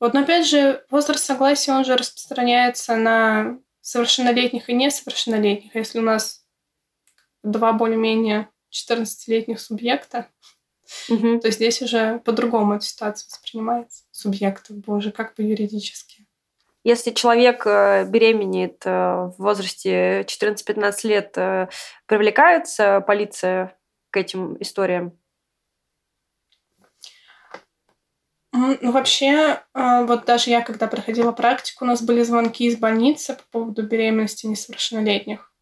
Вот, 0.00 0.14
но 0.14 0.20
опять 0.20 0.46
же, 0.46 0.84
возраст 0.90 1.24
согласия, 1.24 1.72
он 1.72 1.84
же 1.84 1.96
распространяется 1.96 2.96
на 2.96 3.58
совершеннолетних 3.80 4.68
и 4.68 4.74
несовершеннолетних. 4.74 5.74
А 5.74 5.78
если 5.78 6.00
у 6.00 6.02
нас 6.02 6.44
два 7.42 7.72
более-менее 7.72 8.50
14-летних 8.72 9.60
субъекта, 9.60 10.28
угу. 11.08 11.38
то 11.40 11.50
здесь 11.50 11.80
уже 11.80 12.18
по-другому 12.24 12.74
эта 12.74 12.84
ситуация 12.84 13.28
воспринимается. 13.28 14.04
Субъектов, 14.10 14.76
боже, 14.78 15.12
как 15.12 15.34
бы 15.36 15.44
юридически. 15.44 16.25
Если 16.86 17.10
человек 17.10 17.66
э, 17.66 18.04
беременеет 18.04 18.86
э, 18.86 18.90
в 18.90 19.34
возрасте 19.38 20.20
14-15 20.20 20.94
лет, 21.02 21.36
э, 21.36 21.66
привлекается 22.06 23.00
полиция 23.00 23.76
к 24.10 24.16
этим 24.16 24.56
историям? 24.62 25.18
Ну, 28.52 28.92
вообще, 28.92 29.64
вот 29.74 30.26
даже 30.26 30.50
я, 30.50 30.60
когда 30.60 30.86
проходила 30.86 31.32
практику, 31.32 31.84
у 31.84 31.88
нас 31.88 32.02
были 32.02 32.22
звонки 32.22 32.66
из 32.66 32.76
больницы 32.76 33.34
по 33.34 33.42
поводу 33.50 33.82
беременности 33.82 34.46
несовершеннолетних. 34.46 35.52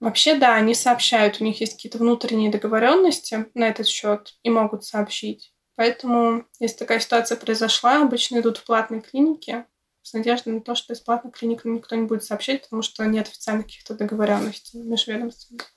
Вообще, 0.00 0.34
да, 0.34 0.56
они 0.56 0.74
сообщают, 0.74 1.40
у 1.40 1.44
них 1.44 1.60
есть 1.60 1.74
какие-то 1.74 1.98
внутренние 1.98 2.50
договоренности 2.50 3.46
на 3.54 3.68
этот 3.68 3.86
счет 3.86 4.36
и 4.42 4.50
могут 4.50 4.82
сообщить. 4.84 5.52
Поэтому, 5.78 6.44
если 6.58 6.78
такая 6.78 6.98
ситуация 6.98 7.38
произошла, 7.38 8.02
обычно 8.02 8.40
идут 8.40 8.56
в 8.56 8.64
платные 8.64 9.00
клиники 9.00 9.64
с 10.02 10.12
надеждой 10.12 10.54
на 10.54 10.60
то, 10.60 10.74
что 10.74 10.92
из 10.92 11.00
платных 11.00 11.36
клиник 11.36 11.64
никто 11.64 11.94
не 11.94 12.02
будет 12.02 12.24
сообщать, 12.24 12.62
потому 12.62 12.82
что 12.82 13.04
нет 13.04 13.28
официальных 13.28 13.66
каких-то 13.66 13.94
договоренностей 13.94 14.82
межведомственных. 14.82 15.72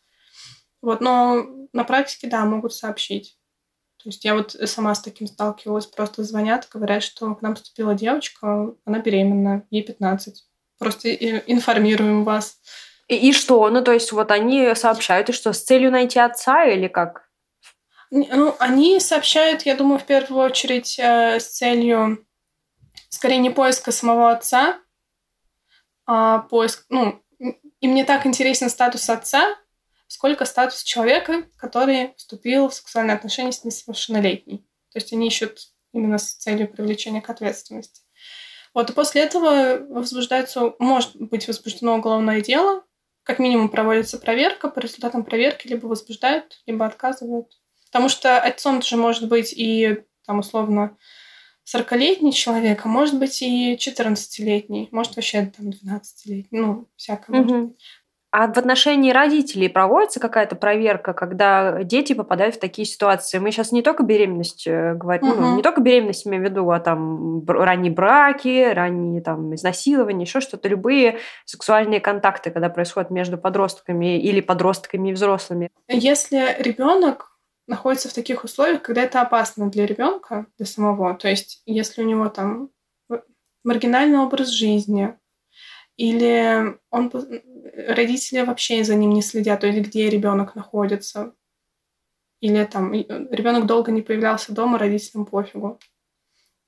Вот, 0.81 1.01
но 1.01 1.45
на 1.71 1.83
практике, 1.83 2.25
да, 2.25 2.43
могут 2.45 2.73
сообщить. 2.73 3.37
То 4.03 4.09
есть 4.09 4.25
я 4.25 4.33
вот 4.33 4.55
сама 4.65 4.95
с 4.95 5.03
таким 5.03 5.27
сталкивалась, 5.27 5.85
просто 5.85 6.23
звонят, 6.23 6.67
говорят, 6.73 7.03
что 7.03 7.35
к 7.35 7.43
нам 7.43 7.53
поступила 7.53 7.93
девочка, 7.93 8.73
она 8.85 8.97
беременна, 8.97 9.67
ей 9.69 9.83
15. 9.83 10.47
Просто 10.79 11.13
информируем 11.13 12.23
вас. 12.23 12.57
И, 13.07 13.29
и 13.29 13.33
что? 13.33 13.69
Ну, 13.69 13.83
то 13.83 13.91
есть 13.91 14.11
вот 14.13 14.31
они 14.31 14.73
сообщают, 14.73 15.29
и 15.29 15.33
что, 15.33 15.53
с 15.53 15.61
целью 15.61 15.91
найти 15.91 16.17
отца 16.17 16.65
или 16.65 16.87
как? 16.87 17.30
Ну, 18.11 18.55
они 18.59 18.99
сообщают, 18.99 19.61
я 19.63 19.75
думаю, 19.75 19.97
в 19.97 20.05
первую 20.05 20.43
очередь 20.43 20.99
э, 20.99 21.39
с 21.39 21.47
целью, 21.47 22.27
скорее, 23.07 23.37
не 23.37 23.49
поиска 23.49 23.93
самого 23.93 24.31
отца, 24.31 24.81
а 26.05 26.39
поиск, 26.39 26.85
ну, 26.89 27.23
им 27.39 27.95
не 27.95 28.03
так 28.03 28.25
интересен 28.25 28.69
статус 28.69 29.09
отца, 29.09 29.55
сколько 30.07 30.43
статус 30.43 30.83
человека, 30.83 31.45
который 31.55 32.13
вступил 32.17 32.67
в 32.67 32.73
сексуальные 32.73 33.15
отношения 33.15 33.53
с 33.53 33.63
несовершеннолетней. 33.63 34.57
То 34.91 34.99
есть 34.99 35.13
они 35.13 35.27
ищут 35.27 35.69
именно 35.93 36.17
с 36.17 36.33
целью 36.33 36.69
привлечения 36.69 37.21
к 37.21 37.29
ответственности. 37.29 38.01
Вот, 38.73 38.89
и 38.89 38.93
после 38.93 39.21
этого 39.21 39.77
возбуждается, 39.89 40.73
может 40.79 41.15
быть 41.15 41.47
возбуждено 41.47 41.95
уголовное 41.95 42.41
дело, 42.41 42.83
как 43.23 43.39
минимум 43.39 43.69
проводится 43.69 44.17
проверка, 44.17 44.67
по 44.69 44.79
результатам 44.79 45.23
проверки 45.23 45.67
либо 45.67 45.87
возбуждают, 45.87 46.61
либо 46.65 46.85
отказывают. 46.85 47.60
Потому 47.91 48.09
что 48.09 48.39
отцом 48.39 48.81
же 48.81 48.95
может 48.95 49.27
быть 49.27 49.53
и, 49.53 50.03
там, 50.25 50.39
условно, 50.39 50.97
40-летний 51.73 52.33
человек, 52.33 52.85
а 52.85 52.87
может 52.87 53.19
быть 53.19 53.41
и 53.41 53.75
14-летний, 53.75 54.89
может 54.91 55.15
вообще 55.15 55.51
там 55.55 55.69
12-летний, 55.69 56.59
ну, 56.59 56.87
всякое 56.95 57.41
угу. 57.41 57.53
может. 57.53 57.75
А 58.33 58.47
в 58.47 58.57
отношении 58.57 59.11
родителей 59.11 59.67
проводится 59.67 60.21
какая-то 60.21 60.55
проверка, 60.55 61.11
когда 61.11 61.83
дети 61.83 62.13
попадают 62.13 62.55
в 62.55 62.59
такие 62.61 62.85
ситуации? 62.85 63.39
Мы 63.39 63.51
сейчас 63.51 63.73
не 63.73 63.81
только 63.81 64.03
беременность 64.03 64.65
э, 64.67 64.93
говорим, 64.93 65.31
угу. 65.31 65.41
ну, 65.41 65.55
не 65.57 65.61
только 65.61 65.81
беременность 65.81 66.25
имею 66.25 66.41
в 66.41 66.45
виду, 66.45 66.71
а 66.71 66.79
там 66.79 67.45
ранние 67.45 67.91
браки, 67.91 68.71
ранние 68.71 69.21
там 69.21 69.53
изнасилования, 69.53 70.23
еще 70.23 70.39
что-то, 70.39 70.69
любые 70.69 71.17
сексуальные 71.43 71.99
контакты, 71.99 72.51
когда 72.51 72.69
происходят 72.69 73.11
между 73.11 73.37
подростками 73.37 74.17
или 74.17 74.39
подростками 74.39 75.09
и 75.09 75.13
взрослыми. 75.13 75.69
Если 75.89 76.55
ребенок 76.61 77.30
находится 77.67 78.09
в 78.09 78.13
таких 78.13 78.43
условиях, 78.43 78.81
когда 78.81 79.03
это 79.03 79.21
опасно 79.21 79.69
для 79.69 79.85
ребенка, 79.85 80.47
для 80.57 80.65
самого. 80.65 81.15
То 81.15 81.27
есть, 81.29 81.61
если 81.65 82.01
у 82.01 82.05
него 82.05 82.29
там 82.29 82.69
маргинальный 83.63 84.19
образ 84.19 84.49
жизни, 84.49 85.17
или 85.97 86.77
он 86.89 87.11
родители 87.87 88.41
вообще 88.41 88.83
за 88.83 88.95
ним 88.95 89.11
не 89.11 89.21
следят, 89.21 89.61
то 89.61 89.67
есть 89.67 89.87
где 89.87 90.09
ребенок 90.09 90.55
находится, 90.55 91.33
или 92.39 92.65
там 92.65 92.91
ребенок 92.93 93.67
долго 93.67 93.91
не 93.91 94.01
появлялся 94.01 94.51
дома, 94.51 94.79
родителям 94.79 95.25
пофигу, 95.25 95.79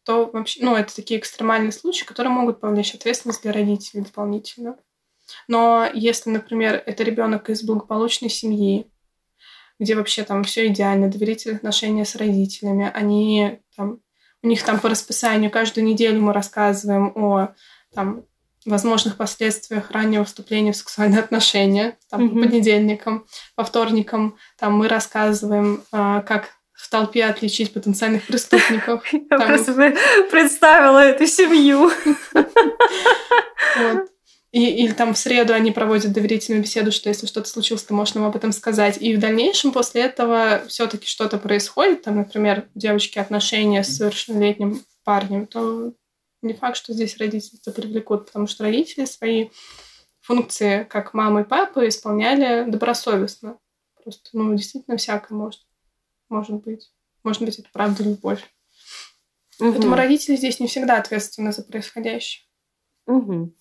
то 0.04 0.26
вообще, 0.28 0.64
ну, 0.64 0.76
это 0.76 0.96
такие 0.96 1.20
экстремальные 1.20 1.72
случаи, 1.72 2.06
которые 2.06 2.32
могут 2.32 2.60
повлечь 2.60 2.94
ответственность 2.94 3.42
для 3.42 3.54
родителей 3.54 4.04
дополнительно. 4.04 4.78
Но 5.48 5.90
если, 5.94 6.30
например, 6.30 6.84
это 6.86 7.04
ребенок 7.04 7.50
из 7.50 7.64
благополучной 7.64 8.30
семьи, 8.30 8.92
где 9.80 9.96
вообще 9.96 10.24
там 10.24 10.44
все 10.44 10.68
идеально, 10.68 11.10
доверительные 11.10 11.58
отношения 11.58 12.06
с 12.06 12.16
родителями. 12.16 12.92
Они 12.94 13.60
там, 13.76 14.00
у 14.42 14.48
них 14.48 14.64
там 14.64 14.80
по 14.80 14.90
расписанию 14.90 15.52
каждую 15.52 15.86
неделю 15.86 16.22
мы 16.22 16.34
рассказываем 16.34 17.12
о 17.16 17.54
там, 17.94 18.26
возможных 18.66 19.18
последствиях 19.18 19.92
раннего 19.92 20.24
вступления 20.24 20.72
в 20.72 20.78
сексуальные 20.78 21.20
отношения. 21.20 21.98
Там, 22.10 22.26
mm-hmm. 22.26 22.30
по 22.30 22.48
понедельникам, 22.48 23.26
по 23.56 23.64
вторникам 23.64 24.38
там, 24.58 24.74
мы 24.74 24.88
рассказываем, 24.88 25.84
э, 25.92 26.22
как 26.26 26.50
в 26.74 26.90
толпе 26.90 27.26
отличить 27.26 27.74
потенциальных 27.74 28.26
преступников. 28.26 29.04
Я 29.14 29.40
просто 29.40 29.96
представила 30.32 31.00
эту 31.00 31.26
семью. 31.28 31.92
И, 34.54 34.84
или 34.84 34.94
там 34.94 35.16
в 35.16 35.18
среду 35.18 35.52
они 35.54 35.72
проводят 35.72 36.14
доверительную 36.14 36.62
беседу, 36.62 36.92
что 36.92 37.10
если 37.10 37.26
что-то 37.26 37.50
случилось, 37.50 37.84
ты 37.84 37.94
можешь 37.96 38.14
нам 38.14 38.26
об 38.26 38.36
этом 38.36 38.52
сказать. 38.52 39.02
И 39.02 39.16
в 39.16 39.20
дальнейшем 39.20 39.72
после 39.72 40.04
этого 40.04 40.62
все-таки 40.68 41.08
что-то 41.08 41.40
происходит, 41.40 42.04
там, 42.04 42.18
например, 42.18 42.70
девочки 42.76 43.18
отношения 43.18 43.84
с 43.84 43.98
совершеннолетним 43.98 44.86
парнем, 45.04 45.48
то 45.48 45.94
не 46.44 46.54
факт, 46.54 46.78
что 46.78 46.94
здесь 46.94 47.18
родители 47.18 47.60
это 47.60 47.72
привлекут, 47.72 48.28
потому 48.28 48.46
что 48.46 48.64
родители 48.64 49.06
свои 49.06 49.50
функции, 50.22 50.84
как 50.84 51.16
мамы 51.16 51.42
и 51.42 51.46
папы, 51.46 51.88
исполняли 51.88 52.70
добросовестно. 52.70 53.58
Просто, 54.04 54.30
ну, 54.34 54.54
действительно, 54.54 54.98
всякое 54.98 55.34
может, 55.34 55.62
может 56.30 56.64
быть. 56.64 56.92
Может 57.24 57.42
быть, 57.42 57.58
это 57.58 57.70
правда 57.74 58.04
любовь. 58.04 58.44
Угу. 59.60 59.72
Поэтому 59.72 59.96
родители 59.96 60.36
здесь 60.36 60.60
не 60.60 60.68
всегда 60.68 60.98
ответственны 60.98 61.52
за 61.52 61.64
происходящее. 61.64 62.46
Угу. 63.08 63.56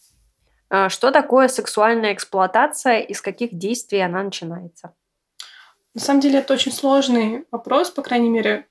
А, 0.73 0.89
что 0.89 1.11
такое 1.11 1.49
сексуальная 1.49 2.14
эксплуатация 2.14 3.01
и 3.01 3.12
с 3.12 3.20
каких 3.20 3.55
действий 3.55 4.01
она 4.01 4.23
начинается? 4.23 4.95
На 5.93 6.01
самом 6.01 6.20
деле 6.20 6.39
это 6.39 6.55
очень 6.55 6.73
сложный 6.73 7.45
вопрос, 7.51 7.91
по 7.91 8.01
крайней 8.01 8.31
мере, 8.31 8.66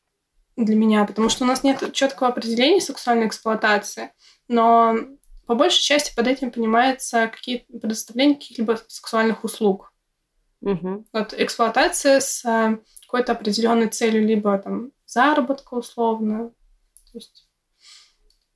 для 0.58 0.76
меня, 0.76 1.06
потому 1.06 1.30
что 1.30 1.44
у 1.44 1.48
нас 1.48 1.64
нет 1.64 1.94
четкого 1.94 2.30
определения 2.30 2.82
сексуальной 2.82 3.28
эксплуатации, 3.28 4.12
но 4.48 4.96
по 5.46 5.54
большей 5.54 5.84
части 5.84 6.16
под 6.16 6.26
этим 6.26 6.50
понимается 6.50 7.28
какие 7.28 7.68
предоставление 7.70 8.36
каких-либо 8.36 8.80
сексуальных 8.88 9.44
услуг. 9.44 9.94
Угу. 10.62 11.06
Вот 11.14 11.36
эксплуатация 11.38 12.20
с 12.20 12.44
э, 12.46 12.80
какой-то 13.02 13.34
определенной 13.34 13.90
целью, 13.90 14.26
либо 14.26 14.58
там 14.58 14.92
заработка 15.06 15.76
условно. 15.76 16.50
То 17.12 17.18
есть 17.20 17.48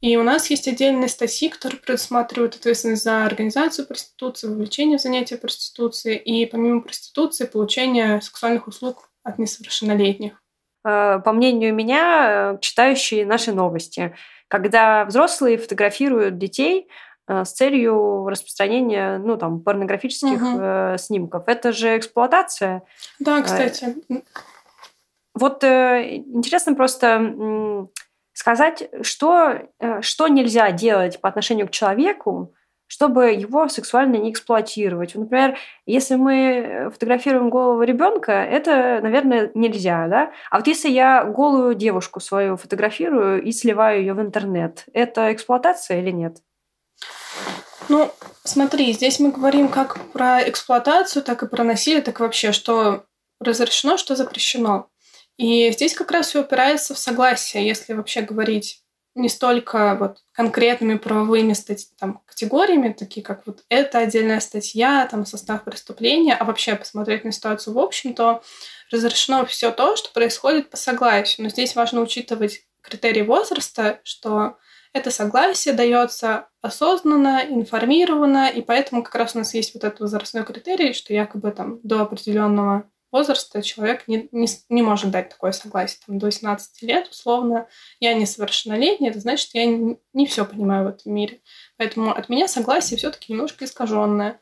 и 0.06 0.18
у 0.18 0.24
нас 0.24 0.52
есть 0.52 0.68
отдельные 0.68 1.10
статьи, 1.10 1.50
которые 1.50 1.80
предусматривают 1.80 2.54
ответственность 2.54 3.04
за 3.04 3.26
организацию 3.26 3.88
проституции, 3.88 4.48
вовлечение 4.48 5.00
в 5.00 5.02
занятия 5.02 5.36
проституции 5.36 6.16
и 6.16 6.46
помимо 6.46 6.82
проституции 6.82 7.48
получение 7.48 8.22
сексуальных 8.22 8.68
услуг 8.68 9.10
от 9.24 9.40
несовершеннолетних. 9.40 10.40
Э, 10.86 11.20
по 11.26 11.32
мнению 11.32 11.74
меня, 11.74 12.54
э, 12.54 12.58
читающие 12.62 13.26
наши 13.26 13.52
новости, 13.52 14.16
когда 14.48 15.06
взрослые 15.06 15.58
фотографируют 15.58 16.38
детей, 16.38 16.88
э, 17.28 17.44
с 17.44 17.54
целью 17.54 18.28
распространения, 18.28 19.18
ну, 19.18 19.38
там, 19.38 19.62
порнографических 19.62 20.40
угу. 20.40 20.60
э, 20.62 20.98
снимков. 21.00 21.46
Это 21.48 21.72
же 21.72 21.98
эксплуатация. 21.98 22.84
Да, 23.18 23.42
кстати. 23.42 23.96
Вот 25.34 25.64
э, 25.64 26.18
интересно 26.18 26.76
просто 26.76 27.88
сказать, 28.36 28.90
что, 29.02 29.62
э, 29.80 30.02
что 30.02 30.28
нельзя 30.28 30.72
делать 30.72 31.20
по 31.22 31.30
отношению 31.30 31.68
к 31.68 31.72
человеку, 31.72 32.54
чтобы 32.88 33.32
его 33.32 33.68
сексуально 33.68 34.18
не 34.18 34.32
эксплуатировать. 34.32 35.16
Например, 35.16 35.58
если 35.88 36.16
мы 36.16 36.92
фотографируем 36.94 37.50
голову 37.50 37.82
ребенка, 37.82 38.34
это, 38.34 39.00
наверное, 39.02 39.50
нельзя, 39.56 40.08
да? 40.08 40.32
А 40.52 40.58
вот 40.58 40.68
если 40.68 40.90
я 40.90 41.24
голую 41.24 41.74
девушку 41.74 42.20
свою 42.20 42.58
фотографирую 42.58 43.42
и 43.42 43.52
сливаю 43.52 44.02
ее 44.02 44.14
в 44.14 44.22
интернет, 44.22 44.86
это 44.94 45.34
эксплуатация 45.34 46.02
или 46.02 46.12
нет? 46.12 46.38
Ну, 47.88 48.12
смотри, 48.44 48.92
здесь 48.94 49.20
мы 49.20 49.32
говорим 49.32 49.70
как 49.70 49.98
про 50.12 50.48
эксплуатацию, 50.48 51.24
так 51.24 51.42
и 51.42 51.48
про 51.48 51.64
насилие, 51.64 52.02
так 52.02 52.20
и 52.20 52.24
вообще, 52.24 52.52
что 52.52 53.06
разрешено, 53.40 53.98
что 53.98 54.16
запрещено. 54.16 54.90
И 55.38 55.72
здесь 55.72 55.94
как 55.94 56.12
раз 56.12 56.30
все 56.30 56.42
упирается 56.42 56.94
в 56.94 56.98
согласие, 56.98 57.68
если 57.68 57.94
вообще 57.94 58.22
говорить 58.22 58.82
не 59.16 59.30
столько 59.30 59.96
вот 59.98 60.18
конкретными 60.34 60.98
правовыми 60.98 61.54
стать, 61.54 61.88
там, 61.98 62.22
категориями, 62.26 62.92
такие 62.92 63.26
как 63.26 63.48
вот 63.48 63.64
это 63.70 64.00
отдельная 64.00 64.42
статья, 64.42 65.08
там, 65.10 65.26
состав 65.26 65.64
преступления, 65.64 66.36
а 66.36 66.44
вообще 66.44 66.76
посмотреть 66.76 67.24
на 67.24 67.32
ситуацию 67.32 67.74
в 67.74 67.80
общем, 67.80 68.14
то 68.14 68.44
разрешено 68.92 69.46
все 69.46 69.72
то, 69.72 69.96
что 69.96 70.12
происходит 70.12 70.70
по 70.70 70.78
согласию. 70.78 71.46
Но 71.46 71.50
здесь 71.50 71.76
важно 71.76 72.02
учитывать 72.02 72.66
критерии 72.82 73.22
возраста, 73.22 74.02
что 74.04 74.58
это 74.94 75.12
согласие 75.12 75.74
дается 75.74 76.48
осознанно, 76.62 77.42
информированно, 77.48 78.50
и 78.50 78.62
поэтому 78.62 79.04
как 79.04 79.16
раз 79.16 79.36
у 79.36 79.40
нас 79.40 79.54
есть 79.54 79.74
вот 79.74 79.84
этот 79.84 80.02
возрастной 80.02 80.44
критерий, 80.44 80.94
что 80.94 81.14
якобы 81.14 81.52
там 81.52 81.80
до 81.84 82.02
определенного 82.02 82.90
возраста 83.16 83.62
человек 83.62 84.08
не, 84.08 84.28
не, 84.34 84.48
не 84.68 84.82
может 84.82 85.10
дать 85.10 85.30
такое 85.30 85.54
согласие. 85.54 86.00
Там, 86.06 86.20
до 86.20 86.26
18 86.26 86.82
лет, 86.82 87.08
условно, 87.10 87.68
я 88.02 88.14
несовершеннолетний, 88.14 89.10
это 89.10 89.20
значит, 89.20 89.52
я 89.54 89.66
не, 89.66 89.98
не 90.12 90.26
все 90.26 90.46
понимаю 90.46 90.84
в 90.84 90.90
этом 90.90 91.14
мире. 91.14 91.40
Поэтому 91.78 92.12
от 92.12 92.28
меня 92.28 92.50
согласие 92.50 92.98
все-таки 92.98 93.32
немножко 93.32 93.64
искаженное. 93.64 94.42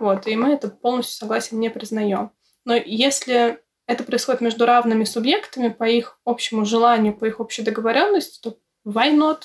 Вот, 0.00 0.26
и 0.26 0.34
мы 0.34 0.54
это 0.54 0.68
полностью 0.68 1.18
согласие 1.18 1.60
не 1.60 1.68
признаем. 1.68 2.30
Но 2.64 2.74
если 2.74 3.60
это 3.86 4.02
происходит 4.02 4.40
между 4.40 4.64
равными 4.64 5.04
субъектами 5.04 5.68
по 5.68 5.84
их 5.84 6.18
общему 6.24 6.64
желанию, 6.64 7.14
по 7.14 7.26
их 7.26 7.38
общей 7.38 7.62
договоренности, 7.62 8.40
то 8.42 8.56
why 8.86 9.14
not? 9.14 9.42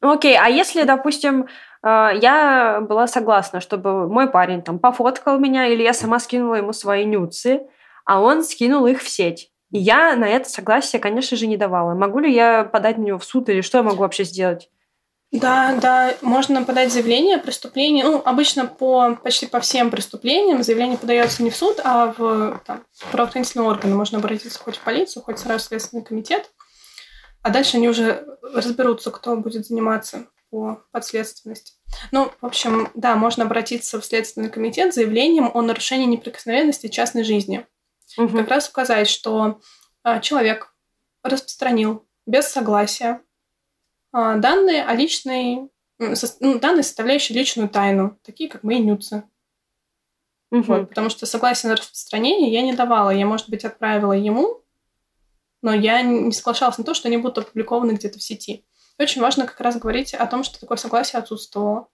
Окей, 0.00 0.36
okay, 0.36 0.40
а 0.40 0.50
если, 0.50 0.84
допустим, 0.84 1.48
э, 1.82 2.10
я 2.20 2.80
была 2.82 3.06
согласна, 3.06 3.60
чтобы 3.60 4.08
мой 4.08 4.30
парень 4.30 4.62
там 4.62 4.78
пофоткал 4.78 5.38
меня, 5.38 5.66
или 5.66 5.82
я 5.82 5.94
сама 5.94 6.20
скинула 6.20 6.56
ему 6.56 6.72
свои 6.72 7.04
нюцы, 7.04 7.62
а 8.08 8.22
он 8.22 8.42
скинул 8.42 8.86
их 8.86 9.02
в 9.02 9.08
сеть. 9.08 9.52
И 9.70 9.78
я 9.78 10.16
на 10.16 10.26
это 10.26 10.48
согласие, 10.48 10.98
конечно 10.98 11.36
же, 11.36 11.46
не 11.46 11.58
давала. 11.58 11.92
Могу 11.92 12.20
ли 12.20 12.32
я 12.32 12.64
подать 12.64 12.96
на 12.96 13.02
него 13.02 13.18
в 13.18 13.24
суд 13.24 13.50
или 13.50 13.60
что 13.60 13.78
я 13.78 13.84
могу 13.84 13.98
вообще 13.98 14.24
сделать? 14.24 14.70
Да, 15.30 15.74
да, 15.78 16.16
можно 16.22 16.64
подать 16.64 16.90
заявление 16.90 17.36
о 17.36 17.40
преступлении. 17.40 18.02
Ну, 18.02 18.22
обычно 18.24 18.64
по 18.64 19.16
почти 19.22 19.44
по 19.44 19.60
всем 19.60 19.90
преступлениям 19.90 20.62
заявление 20.62 20.96
подается 20.96 21.42
не 21.42 21.50
в 21.50 21.56
суд, 21.56 21.80
а 21.84 22.14
в 22.16 22.62
там, 22.64 22.82
правоохранительные 23.12 23.68
органы. 23.68 23.94
Можно 23.94 24.20
обратиться 24.20 24.58
хоть 24.58 24.78
в 24.78 24.80
полицию, 24.80 25.22
хоть 25.22 25.38
сразу 25.38 25.66
в 25.66 25.68
Следственный 25.68 26.02
комитет. 26.02 26.50
А 27.42 27.50
дальше 27.50 27.76
они 27.76 27.90
уже 27.90 28.26
разберутся, 28.54 29.10
кто 29.10 29.36
будет 29.36 29.66
заниматься 29.66 30.28
по 30.48 30.82
подследственности. 30.92 31.74
Ну, 32.10 32.32
в 32.40 32.46
общем, 32.46 32.88
да, 32.94 33.16
можно 33.16 33.44
обратиться 33.44 34.00
в 34.00 34.04
Следственный 34.06 34.48
комитет 34.48 34.92
с 34.92 34.94
заявлением 34.94 35.50
о 35.52 35.60
нарушении 35.60 36.06
неприкосновенности 36.06 36.88
частной 36.88 37.22
жизни 37.22 37.66
угу. 38.16 38.38
как 38.38 38.48
раз 38.48 38.68
указать, 38.68 39.08
что 39.08 39.60
а, 40.02 40.20
человек 40.20 40.74
распространил 41.22 42.06
без 42.26 42.46
согласия 42.46 43.22
а, 44.12 44.36
данные 44.36 44.84
о 44.84 44.94
личной, 44.94 45.70
ну, 45.98 46.58
данные, 46.58 46.82
составляющие 46.82 47.38
личную 47.38 47.68
тайну, 47.68 48.18
такие 48.22 48.48
как 48.48 48.62
мои 48.62 48.78
нюцы. 48.78 49.24
Угу. 50.50 50.62
Вот, 50.62 50.88
потому 50.88 51.10
что 51.10 51.26
согласие 51.26 51.70
на 51.70 51.76
распространение 51.76 52.52
я 52.52 52.62
не 52.62 52.72
давала. 52.72 53.10
Я, 53.10 53.26
может 53.26 53.50
быть, 53.50 53.64
отправила 53.64 54.12
ему, 54.12 54.64
но 55.62 55.74
я 55.74 56.02
не 56.02 56.32
соглашалась 56.32 56.78
на 56.78 56.84
то, 56.84 56.94
что 56.94 57.08
они 57.08 57.18
будут 57.18 57.38
опубликованы 57.38 57.92
где-то 57.92 58.18
в 58.18 58.22
сети. 58.22 58.64
И 58.98 59.02
очень 59.02 59.20
важно 59.20 59.46
как 59.46 59.60
раз 59.60 59.76
говорить 59.76 60.14
о 60.14 60.26
том, 60.26 60.42
что 60.44 60.58
такое 60.58 60.78
согласие 60.78 61.18
отсутствовало. 61.18 61.88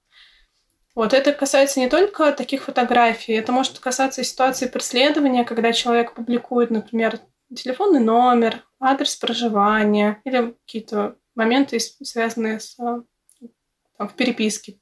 Вот 0.94 1.12
это 1.12 1.32
касается 1.32 1.80
не 1.80 1.88
только 1.88 2.32
таких 2.32 2.64
фотографий, 2.64 3.32
это 3.32 3.50
может 3.50 3.80
касаться 3.80 4.20
и 4.20 4.24
ситуации 4.24 4.68
преследования, 4.68 5.44
когда 5.44 5.72
человек 5.72 6.14
публикует, 6.14 6.70
например, 6.70 7.18
телефонный 7.54 8.00
номер, 8.00 8.64
адрес 8.78 9.16
проживания 9.16 10.20
или 10.24 10.54
какие-то 10.64 11.16
моменты, 11.34 11.80
связанные 11.80 12.60
с 12.60 12.76
там, 12.76 14.08
в 14.08 14.14
переписке. 14.14 14.78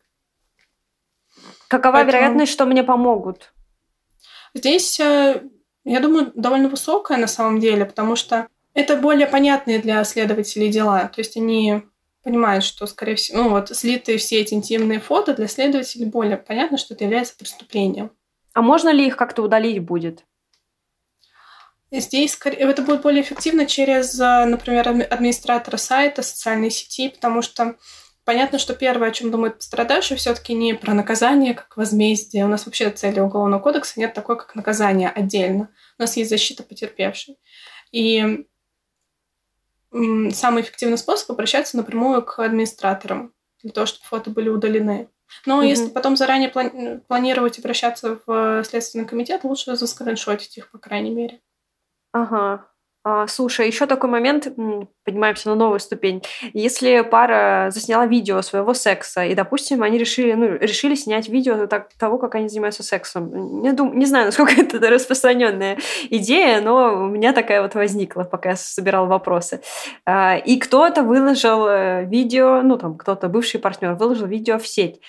Какова 1.69 1.95
Поэтому... 1.95 2.13
вероятность, 2.13 2.53
что 2.53 2.67
мне 2.67 2.83
помогут? 2.83 3.53
Здесь, 4.55 5.01
э, 5.01 5.43
я 5.85 6.01
думаю, 6.01 6.33
довольно 6.35 6.69
высокая 6.69 7.17
на 7.17 7.27
самом 7.27 7.59
деле, 7.59 7.87
потому 7.87 8.17
что 8.17 8.49
это 8.75 8.97
более 8.97 9.27
понятные 9.27 9.79
для 9.79 10.05
следователей 10.05 10.69
дела. 10.69 11.09
То 11.09 11.21
есть 11.21 11.37
они 11.37 11.83
понимают, 12.23 12.65
что, 12.65 12.87
скорее 12.87 13.17
всего, 13.17 13.43
ну 13.43 13.51
вот 13.51 13.69
слитые 13.71 14.19
все 14.19 14.41
эти 14.41 14.55
интимные 14.55 15.01
фото 15.01 15.35
для 15.35 15.49
следователей 15.49 16.07
более 16.07 16.37
понятно, 16.37 16.79
что 16.79 16.95
это 16.95 17.05
является 17.05 17.37
преступлением. 17.37 18.13
А 18.55 18.63
можно 18.63 18.91
ли 18.91 19.07
их 19.07 19.17
как-то 19.17 19.43
удалить 19.43 19.83
будет? 19.83 20.25
Здесь 21.91 22.39
это 22.43 22.83
будет 22.83 23.03
более 23.03 23.23
эффективно 23.23 23.67
через, 23.67 24.19
э, 24.19 24.45
например, 24.47 24.89
администратора 24.89 25.77
сайта, 25.77 26.23
социальной 26.23 26.71
сети, 26.71 27.11
потому 27.11 27.43
что 27.43 27.77
понятно, 28.25 28.59
что 28.59 28.75
первое, 28.75 29.09
о 29.09 29.13
чем 29.13 29.31
думает 29.31 29.57
пострадавший, 29.57 30.17
все-таки 30.17 30.55
не 30.55 30.75
про 30.75 30.95
наказание 30.95 31.53
как 31.53 31.77
возмездие. 31.77 32.47
У 32.47 32.49
нас 32.49 32.65
вообще 32.65 32.91
цели 32.91 33.21
Уголовного 33.21 33.61
кодекса 33.61 34.01
нет 34.01 34.15
такой, 34.15 34.39
как 34.39 34.55
наказание 34.55 35.11
отдельно. 35.11 35.69
У 35.99 36.03
нас 36.03 36.17
есть 36.17 36.31
защита 36.31 36.63
потерпевшей. 36.63 37.37
И 37.91 38.47
самый 40.33 40.63
эффективный 40.63 40.99
способ 40.99 41.31
обращаться 41.31 41.77
напрямую 41.77 42.23
к 42.23 42.39
администраторам 42.39 43.35
для 43.63 43.73
того, 43.73 43.87
чтобы 43.87 44.05
фото 44.07 44.31
были 44.31 44.49
удалены. 44.49 45.09
Но 45.47 45.59
угу. 45.59 45.67
если 45.67 45.89
потом 45.89 46.17
заранее 46.17 46.51
плани- 46.51 47.01
планировать 47.01 47.59
обращаться 47.59 48.19
в 48.27 48.65
Следственный 48.65 49.07
комитет, 49.07 49.45
лучше 49.45 49.77
заскриншотить 49.77 50.59
их, 50.59 50.71
по 50.71 50.79
крайней 50.79 51.11
мере. 51.11 51.41
Ага. 52.13 52.69
А, 53.05 53.27
слушай, 53.27 53.67
еще 53.67 53.87
такой 53.87 54.09
момент, 54.09 54.47
поднимаемся 55.05 55.49
на 55.49 55.57
новую 55.57 55.81
ступень. 55.81 56.23
Если 56.53 57.01
пара 57.01 57.71
засняла 57.73 58.07
видео 58.07 58.43
своего 58.43 58.75
секса, 58.75 59.25
и, 59.25 59.35
допустим, 59.35 59.83
они 59.83 59.99
решили, 59.99 60.35
ну, 60.35 60.57
решили 60.57 60.95
снять 60.95 61.29
видео 61.29 61.67
так, 61.67 61.93
того, 61.95 62.19
как 62.19 62.37
они 62.37 62.49
занимаются 62.49 62.85
сексом. 62.85 63.61
Не, 63.61 63.73
дум, 63.73 63.99
не 63.99 64.07
знаю, 64.07 64.27
насколько 64.27 64.53
это 64.53 64.79
распространенная 64.89 65.79
идея, 66.11 66.61
но 66.61 66.95
у 66.95 67.07
меня 67.09 67.33
такая 67.33 67.63
вот 67.63 67.75
возникла, 67.75 68.23
пока 68.23 68.51
я 68.51 68.57
собирала 68.57 69.07
вопросы. 69.07 69.63
А, 70.07 70.37
и 70.37 70.57
кто-то 70.59 71.03
выложил 71.03 71.67
э, 71.67 72.05
видео, 72.05 72.63
ну, 72.63 72.79
там, 72.79 72.97
кто-то, 72.97 73.29
бывший 73.29 73.59
партнер, 73.59 73.95
выложил 73.95 74.27
видео 74.27 74.61
в 74.61 74.69
сеть. 74.69 75.01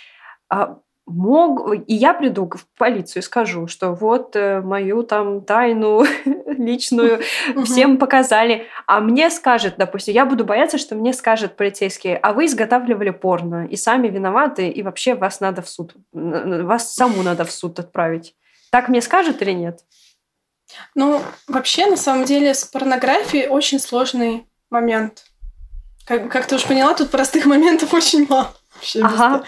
Мог, 1.06 1.74
и 1.88 1.94
я 1.94 2.14
приду 2.14 2.50
в 2.50 2.66
полицию 2.78 3.22
и 3.22 3.26
скажу, 3.26 3.68
что 3.68 3.92
вот 3.92 4.38
э, 4.38 4.62
мою 4.62 5.04
там 5.04 5.42
тайну 5.42 6.06
личную 6.48 7.22
всем 7.66 7.98
показали, 7.98 8.68
а 8.88 9.02
мне 9.02 9.30
скажет, 9.30 9.76
допустим, 9.78 10.14
я 10.14 10.26
буду 10.26 10.46
бояться, 10.46 10.78
что 10.78 10.96
мне 10.96 11.12
скажет 11.12 11.58
полицейский, 11.58 12.16
а 12.16 12.32
вы 12.32 12.46
изготавливали 12.46 13.10
порно 13.10 13.66
и 13.66 13.76
сами 13.76 14.08
виноваты, 14.08 14.70
и 14.70 14.82
вообще 14.82 15.16
вас 15.16 15.42
надо 15.42 15.62
в 15.62 15.68
суд, 15.68 15.94
вас 16.14 16.96
саму 16.96 17.22
надо 17.22 17.44
в 17.44 17.52
суд 17.52 17.80
отправить. 17.80 18.34
Так 18.72 18.88
мне 18.88 19.02
скажет 19.02 19.42
или 19.42 19.52
нет? 19.52 19.82
Ну, 20.96 21.22
вообще, 21.48 21.86
на 21.86 21.98
самом 21.98 22.26
деле, 22.26 22.54
с 22.54 22.64
порнографией 22.64 23.48
очень 23.48 23.80
сложный 23.80 24.48
момент. 24.70 25.26
Как, 26.06 26.32
как 26.32 26.48
ты 26.48 26.56
уж 26.56 26.64
поняла, 26.66 26.94
тут 26.94 27.12
простых 27.12 27.46
моментов 27.46 27.94
очень 27.94 28.28
мало. 28.28 28.54
Вообще, 28.76 29.02
ага. 29.02 29.44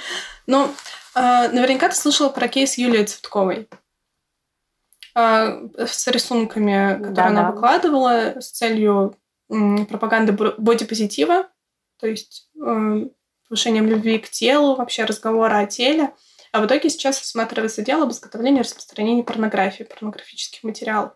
Но 0.48 0.70
наверняка 1.16 1.90
ты 1.90 1.96
слышала 1.96 2.30
про 2.30 2.48
кейс 2.48 2.78
Юлии 2.78 3.06
Цветковой 3.06 3.70
а, 5.14 5.62
с 5.78 6.08
рисунками, 6.08 6.96
которые 6.96 7.14
да, 7.14 7.26
она 7.28 7.44
да. 7.44 7.52
выкладывала 7.52 8.40
с 8.42 8.52
целью 8.52 9.18
пропаганды 9.48 10.34
бодипозитива, 10.34 11.50
то 12.00 12.08
есть 12.08 12.50
э, 12.60 13.08
повышением 13.48 13.88
любви 13.88 14.18
к 14.18 14.30
телу, 14.30 14.76
вообще 14.76 15.06
разговора 15.06 15.60
о 15.60 15.66
теле. 15.66 16.14
А 16.52 16.62
в 16.62 16.66
итоге 16.66 16.90
сейчас 16.90 17.20
рассматривается 17.20 17.82
дело 17.82 18.04
об 18.04 18.12
изготовлении 18.12 18.60
и 18.60 18.64
распространении 18.64 19.22
порнографии, 19.22 19.84
порнографических 19.84 20.64
материалов. 20.64 21.14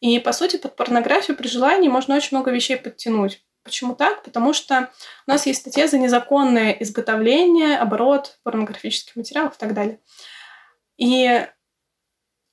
И, 0.00 0.18
по 0.18 0.32
сути, 0.32 0.56
под 0.56 0.76
порнографию 0.76 1.36
при 1.36 1.48
желании 1.48 1.88
можно 1.88 2.16
очень 2.16 2.36
много 2.36 2.50
вещей 2.50 2.76
подтянуть. 2.76 3.44
Почему 3.62 3.94
так? 3.94 4.22
Потому 4.22 4.52
что 4.52 4.90
у 5.26 5.30
нас 5.30 5.46
есть 5.46 5.60
статья 5.60 5.86
за 5.86 5.98
незаконное 5.98 6.72
изготовление, 6.72 7.76
оборот 7.76 8.38
порнографических 8.42 9.16
материалов 9.16 9.56
и 9.56 9.58
так 9.58 9.74
далее. 9.74 10.00
И 10.96 11.46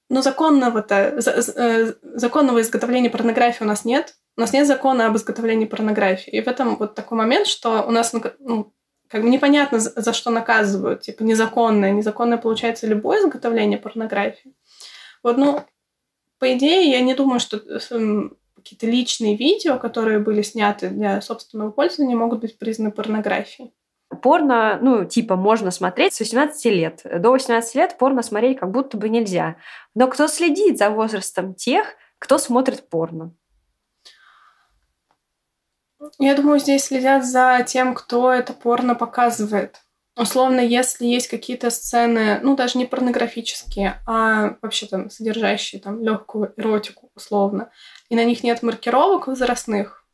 но 0.09 0.21
законного-то, 0.21 0.95
э, 0.95 1.93
законного 2.01 2.61
изготовления 2.61 3.09
порнографии 3.09 3.63
у 3.63 3.67
нас 3.67 3.83
нет. 3.83 4.15
У 4.37 4.41
нас 4.41 4.53
нет 4.53 4.67
закона 4.67 5.07
об 5.07 5.17
изготовлении 5.17 5.65
порнографии. 5.65 6.29
И 6.29 6.41
в 6.41 6.47
этом 6.47 6.77
вот 6.77 6.95
такой 6.95 7.17
момент, 7.17 7.47
что 7.47 7.83
у 7.83 7.91
нас 7.91 8.13
ну, 8.39 8.73
как 9.09 9.23
бы 9.23 9.29
непонятно, 9.29 9.79
за 9.79 10.13
что 10.13 10.29
наказывают. 10.29 11.01
Типа 11.01 11.23
незаконное. 11.23 11.91
Незаконное 11.91 12.37
получается 12.37 12.87
любое 12.87 13.21
изготовление 13.21 13.77
порнографии. 13.77 14.53
Вот, 15.23 15.37
ну, 15.37 15.65
по 16.39 16.53
идее, 16.55 16.89
я 16.89 17.01
не 17.01 17.13
думаю, 17.13 17.39
что 17.39 17.57
эм, 17.91 18.37
какие-то 18.67 18.85
личные 18.85 19.37
видео, 19.37 19.79
которые 19.79 20.19
были 20.19 20.41
сняты 20.41 20.89
для 20.89 21.21
собственного 21.21 21.71
пользования, 21.71 22.17
могут 22.17 22.41
быть 22.41 22.59
признаны 22.59 22.91
порнографией. 22.91 23.73
Порно, 24.21 24.77
ну, 24.81 25.05
типа, 25.05 25.35
можно 25.35 25.71
смотреть 25.71 26.13
с 26.13 26.19
18 26.19 26.65
лет. 26.65 27.01
До 27.03 27.31
18 27.31 27.75
лет 27.75 27.97
порно 27.97 28.21
смотреть 28.21 28.59
как 28.59 28.71
будто 28.71 28.97
бы 28.97 29.09
нельзя. 29.09 29.55
Но 29.95 30.07
кто 30.07 30.27
следит 30.27 30.77
за 30.77 30.89
возрастом 30.89 31.53
тех, 31.55 31.87
кто 32.19 32.37
смотрит 32.37 32.89
порно? 32.89 33.33
Я 36.19 36.35
думаю, 36.35 36.59
здесь 36.59 36.85
следят 36.85 37.25
за 37.25 37.63
тем, 37.65 37.93
кто 37.93 38.31
это 38.31 38.53
порно 38.53 38.95
показывает. 38.95 39.81
Условно, 40.17 40.61
если 40.61 41.05
есть 41.05 41.27
какие-то 41.27 41.69
сцены, 41.69 42.39
ну, 42.41 42.55
даже 42.55 42.79
не 42.79 42.87
порнографические, 42.87 44.01
а 44.07 44.55
вообще 44.63 44.87
там 44.87 45.11
содержащие 45.11 45.79
там 45.79 46.01
легкую 46.01 46.53
эротику, 46.57 47.11
условно, 47.13 47.71
и 48.09 48.15
на 48.15 48.23
них 48.23 48.43
нет 48.43 48.63
маркировок 48.63 49.27
возрастных, 49.27 50.05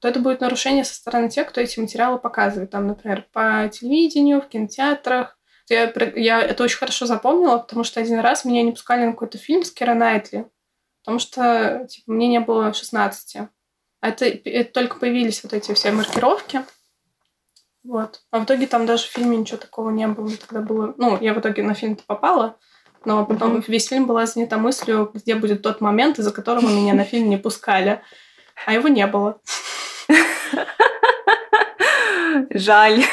то 0.00 0.08
это 0.08 0.20
будет 0.20 0.40
нарушение 0.40 0.84
со 0.84 0.94
стороны 0.94 1.30
тех, 1.30 1.48
кто 1.48 1.60
эти 1.60 1.80
материалы 1.80 2.18
показывает. 2.18 2.70
Там, 2.70 2.86
например, 2.86 3.26
по 3.32 3.68
телевидению, 3.72 4.40
в 4.40 4.48
кинотеатрах. 4.48 5.38
Я, 5.68 5.92
я 6.14 6.42
это 6.42 6.62
очень 6.62 6.78
хорошо 6.78 7.06
запомнила, 7.06 7.58
потому 7.58 7.82
что 7.82 8.00
один 8.00 8.20
раз 8.20 8.44
меня 8.44 8.62
не 8.62 8.72
пускали 8.72 9.04
на 9.04 9.12
какой-то 9.12 9.38
фильм 9.38 9.64
с 9.64 9.72
Кира 9.72 9.94
Найтли, 9.94 10.48
потому 11.02 11.18
что 11.18 11.86
типа, 11.88 12.12
мне 12.12 12.28
не 12.28 12.40
было 12.40 12.72
16. 12.72 13.36
А 14.00 14.08
это, 14.08 14.26
это 14.26 14.72
только 14.72 14.98
появились 14.98 15.42
вот 15.42 15.54
эти 15.54 15.72
все 15.72 15.90
маркировки. 15.90 16.64
Вот. 17.82 18.22
А 18.30 18.40
в 18.40 18.44
итоге 18.44 18.66
там 18.66 18.84
даже 18.84 19.04
в 19.04 19.10
фильме 19.10 19.36
ничего 19.36 19.56
такого 19.56 19.90
не 19.90 20.06
было. 20.06 20.30
Тогда 20.36 20.60
было... 20.60 20.94
Ну, 20.98 21.18
я 21.20 21.34
в 21.34 21.40
итоге 21.40 21.62
на 21.62 21.74
фильм-то 21.74 22.04
попала, 22.04 22.58
но 23.06 23.24
потом 23.24 23.64
весь 23.66 23.88
фильм 23.88 24.06
была 24.06 24.26
занята 24.26 24.58
мыслью, 24.58 25.10
где 25.14 25.34
будет 25.34 25.62
тот 25.62 25.80
момент, 25.80 26.18
из-за 26.18 26.32
которого 26.32 26.66
меня 26.66 26.92
на 26.92 27.04
фильм 27.04 27.30
не 27.30 27.36
пускали. 27.36 28.02
А 28.66 28.72
его 28.72 28.88
не 28.88 29.06
было. 29.06 29.40
Жаль. 32.50 33.04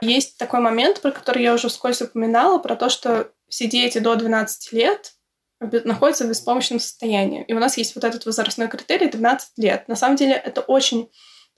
Есть 0.00 0.38
такой 0.38 0.60
момент, 0.60 1.00
про 1.00 1.10
который 1.10 1.42
я 1.42 1.54
уже 1.54 1.68
вскользь 1.68 2.02
упоминала, 2.02 2.58
про 2.58 2.76
то, 2.76 2.88
что 2.88 3.30
все 3.48 3.66
дети 3.66 3.98
до 3.98 4.14
12 4.14 4.72
лет 4.72 5.14
находятся 5.60 6.24
в 6.24 6.28
беспомощном 6.28 6.78
состоянии. 6.78 7.44
И 7.44 7.52
у 7.52 7.58
нас 7.58 7.78
есть 7.78 7.94
вот 7.94 8.04
этот 8.04 8.24
возрастной 8.26 8.68
критерий 8.68 9.08
12 9.08 9.58
лет. 9.58 9.88
На 9.88 9.96
самом 9.96 10.16
деле 10.16 10.34
это 10.34 10.60
очень 10.60 11.10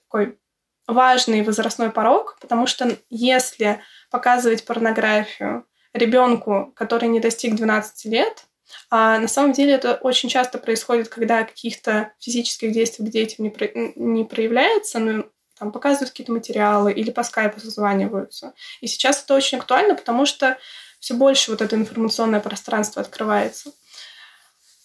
такой 0.05 0.39
важный 0.87 1.43
возрастной 1.43 1.91
порог, 1.91 2.39
потому 2.41 2.67
что 2.67 2.97
если 3.11 3.81
показывать 4.11 4.65
порнографию 4.65 5.67
ребенку, 5.93 6.73
который 6.75 7.09
не 7.09 7.21
достиг 7.21 7.55
12 7.55 8.05
лет, 8.07 8.45
а 8.91 9.19
на 9.19 9.29
самом 9.29 9.53
деле 9.53 9.75
это 9.75 9.95
очень 9.95 10.29
часто 10.29 10.59
происходит, 10.59 11.09
когда 11.09 11.45
каких-то 11.45 12.13
физических 12.19 12.73
действий 12.73 13.07
к 13.07 13.11
детям 13.11 13.45
не, 13.45 13.51
про... 13.51 13.69
не 13.75 14.25
проявляется, 14.25 14.99
но 14.99 15.25
там 15.59 15.73
показывают 15.73 16.11
какие-то 16.11 16.33
материалы 16.33 16.93
или 16.93 17.11
по 17.11 17.23
скайпу 17.23 17.61
созваниваются. 17.61 18.55
И 18.81 18.87
сейчас 18.87 19.23
это 19.23 19.35
очень 19.35 19.59
актуально, 19.59 19.95
потому 19.95 20.25
что 20.25 20.59
все 21.01 21.15
больше 21.15 21.51
вот 21.51 21.61
это 21.63 21.77
информационное 21.77 22.41
пространство 22.41 23.03
открывается. 23.03 23.73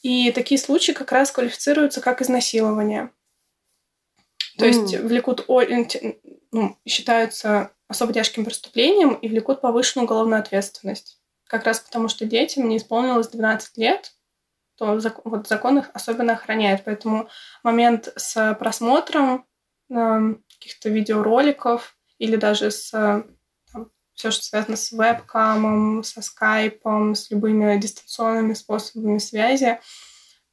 И 0.02 0.32
такие 0.32 0.60
случаи 0.60 0.92
как 0.92 1.12
раз 1.12 1.32
квалифицируются 1.32 2.02
как 2.02 2.22
изнасилование. 2.22 3.10
То 4.58 4.66
mm. 4.66 4.68
есть 4.68 5.00
влекут, 5.00 5.46
ну, 6.52 6.78
считаются 6.86 7.72
особо 7.88 8.14
тяжким 8.14 8.46
преступлением 8.46 9.14
и 9.14 9.28
влекут 9.28 9.62
повышенную 9.62 10.06
уголовную 10.06 10.40
ответственность 10.40 11.20
как 11.48 11.66
раз 11.66 11.80
потому, 11.80 12.08
что 12.08 12.26
детям 12.26 12.68
не 12.68 12.78
исполнилось 12.78 13.28
12 13.28 13.78
лет, 13.78 14.14
то 14.78 15.00
вот 15.24 15.48
закон 15.48 15.80
их 15.80 15.90
особенно 15.94 16.34
охраняет. 16.34 16.84
Поэтому 16.84 17.30
момент 17.64 18.12
с 18.16 18.56
просмотром 18.60 19.46
э, 19.90 20.36
каких-то 20.54 20.90
видеороликов 20.90 21.96
или 22.18 22.36
даже 22.36 22.72
с 22.72 22.90
там, 22.92 23.92
все, 24.14 24.32
что 24.32 24.44
связано 24.44 24.76
с 24.76 24.92
вебкамом, 24.92 26.04
со 26.04 26.22
скайпом, 26.22 27.16
с 27.16 27.30
любыми 27.30 27.78
дистанционными 27.80 28.54
способами 28.54 29.20
связи, 29.20 29.80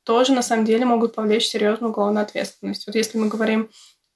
тоже 0.05 0.33
на 0.33 0.43
самом 0.43 0.65
деле 0.65 0.85
могут 0.85 1.15
повлечь 1.15 1.47
серьезную 1.47 1.91
уголовную 1.91 2.23
ответственность. 2.25 2.87
Вот 2.87 2.97
если 2.97 3.19
мы 3.19 3.29
говорим 3.29 3.71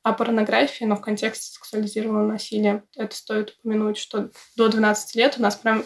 о 0.07 0.13
порнографии, 0.13 0.85
но 0.85 0.95
в 0.95 1.01
контексте 1.01 1.53
сексуализированного 1.53 2.29
насилия, 2.29 2.85
это 2.97 3.13
стоит 3.13 3.57
упомянуть, 3.59 3.99
что 3.99 4.31
до 4.55 4.69
12 4.69 5.17
лет 5.17 5.35
у 5.37 5.43
нас 5.43 5.57
прям 5.57 5.83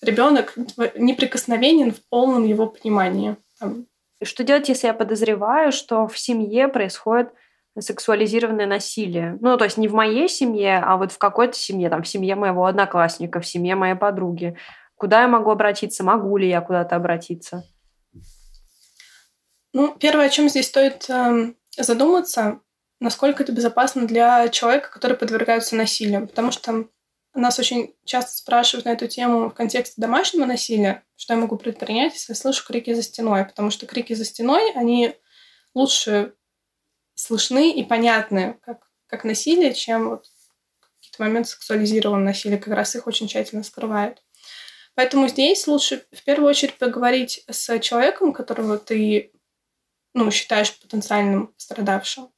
ребенок 0.00 0.54
неприкосновенен 0.94 1.90
в 1.90 2.08
полном 2.08 2.44
его 2.44 2.68
понимании. 2.68 3.36
Что 4.22 4.44
делать, 4.44 4.68
если 4.68 4.86
я 4.86 4.94
подозреваю, 4.94 5.72
что 5.72 6.06
в 6.06 6.16
семье 6.16 6.68
происходит 6.68 7.32
сексуализированное 7.76 8.68
насилие? 8.68 9.38
Ну, 9.40 9.56
то 9.56 9.64
есть 9.64 9.76
не 9.76 9.88
в 9.88 9.92
моей 9.92 10.28
семье, 10.28 10.78
а 10.78 10.96
вот 10.96 11.10
в 11.10 11.18
какой-то 11.18 11.58
семье, 11.58 11.90
там, 11.90 12.04
в 12.04 12.08
семье 12.08 12.36
моего 12.36 12.66
одноклассника, 12.66 13.40
в 13.40 13.46
семье 13.46 13.74
моей 13.74 13.96
подруги. 13.96 14.56
Куда 14.94 15.22
я 15.22 15.26
могу 15.26 15.50
обратиться? 15.50 16.04
Могу 16.04 16.36
ли 16.36 16.48
я 16.48 16.60
куда-то 16.60 16.94
обратиться? 16.94 17.64
Ну, 19.72 19.96
первое, 19.98 20.26
о 20.26 20.30
чем 20.30 20.48
здесь 20.48 20.68
стоит 20.68 21.10
э, 21.10 21.54
задуматься, 21.76 22.60
насколько 23.00 23.42
это 23.42 23.52
безопасно 23.52 24.06
для 24.06 24.48
человека, 24.48 24.90
который 24.90 25.16
подвергается 25.16 25.76
насилию. 25.76 26.26
Потому 26.26 26.50
что 26.52 26.88
нас 27.34 27.58
очень 27.58 27.94
часто 28.04 28.36
спрашивают 28.36 28.84
на 28.84 28.90
эту 28.90 29.08
тему 29.08 29.50
в 29.50 29.54
контексте 29.54 30.00
домашнего 30.00 30.46
насилия, 30.46 31.04
что 31.16 31.34
я 31.34 31.40
могу 31.40 31.56
предпринять, 31.56 32.14
если 32.14 32.32
я 32.32 32.36
слышу 32.36 32.64
крики 32.64 32.94
за 32.94 33.02
стеной, 33.02 33.44
потому 33.44 33.70
что 33.70 33.86
крики 33.86 34.12
за 34.14 34.24
стеной, 34.24 34.72
они 34.74 35.16
лучше 35.74 36.34
слышны 37.14 37.72
и 37.72 37.84
понятны, 37.84 38.58
как, 38.62 38.88
как 39.06 39.24
насилие, 39.24 39.74
чем 39.74 40.10
вот 40.10 40.26
какие-то 40.80 41.22
моменты 41.22 41.50
сексуализированного 41.50 42.24
насилия, 42.24 42.58
как 42.58 42.74
раз 42.74 42.94
их 42.94 43.06
очень 43.06 43.28
тщательно 43.28 43.64
скрывают. 43.64 44.22
Поэтому 44.94 45.26
здесь 45.26 45.66
лучше 45.66 46.06
в 46.12 46.22
первую 46.22 46.48
очередь 46.48 46.78
поговорить 46.78 47.44
с 47.50 47.78
человеком, 47.80 48.32
которого 48.32 48.78
ты 48.78 49.32
ну, 50.14 50.30
считаешь 50.30 50.78
потенциальным 50.78 51.52
страдавшим. 51.56 52.30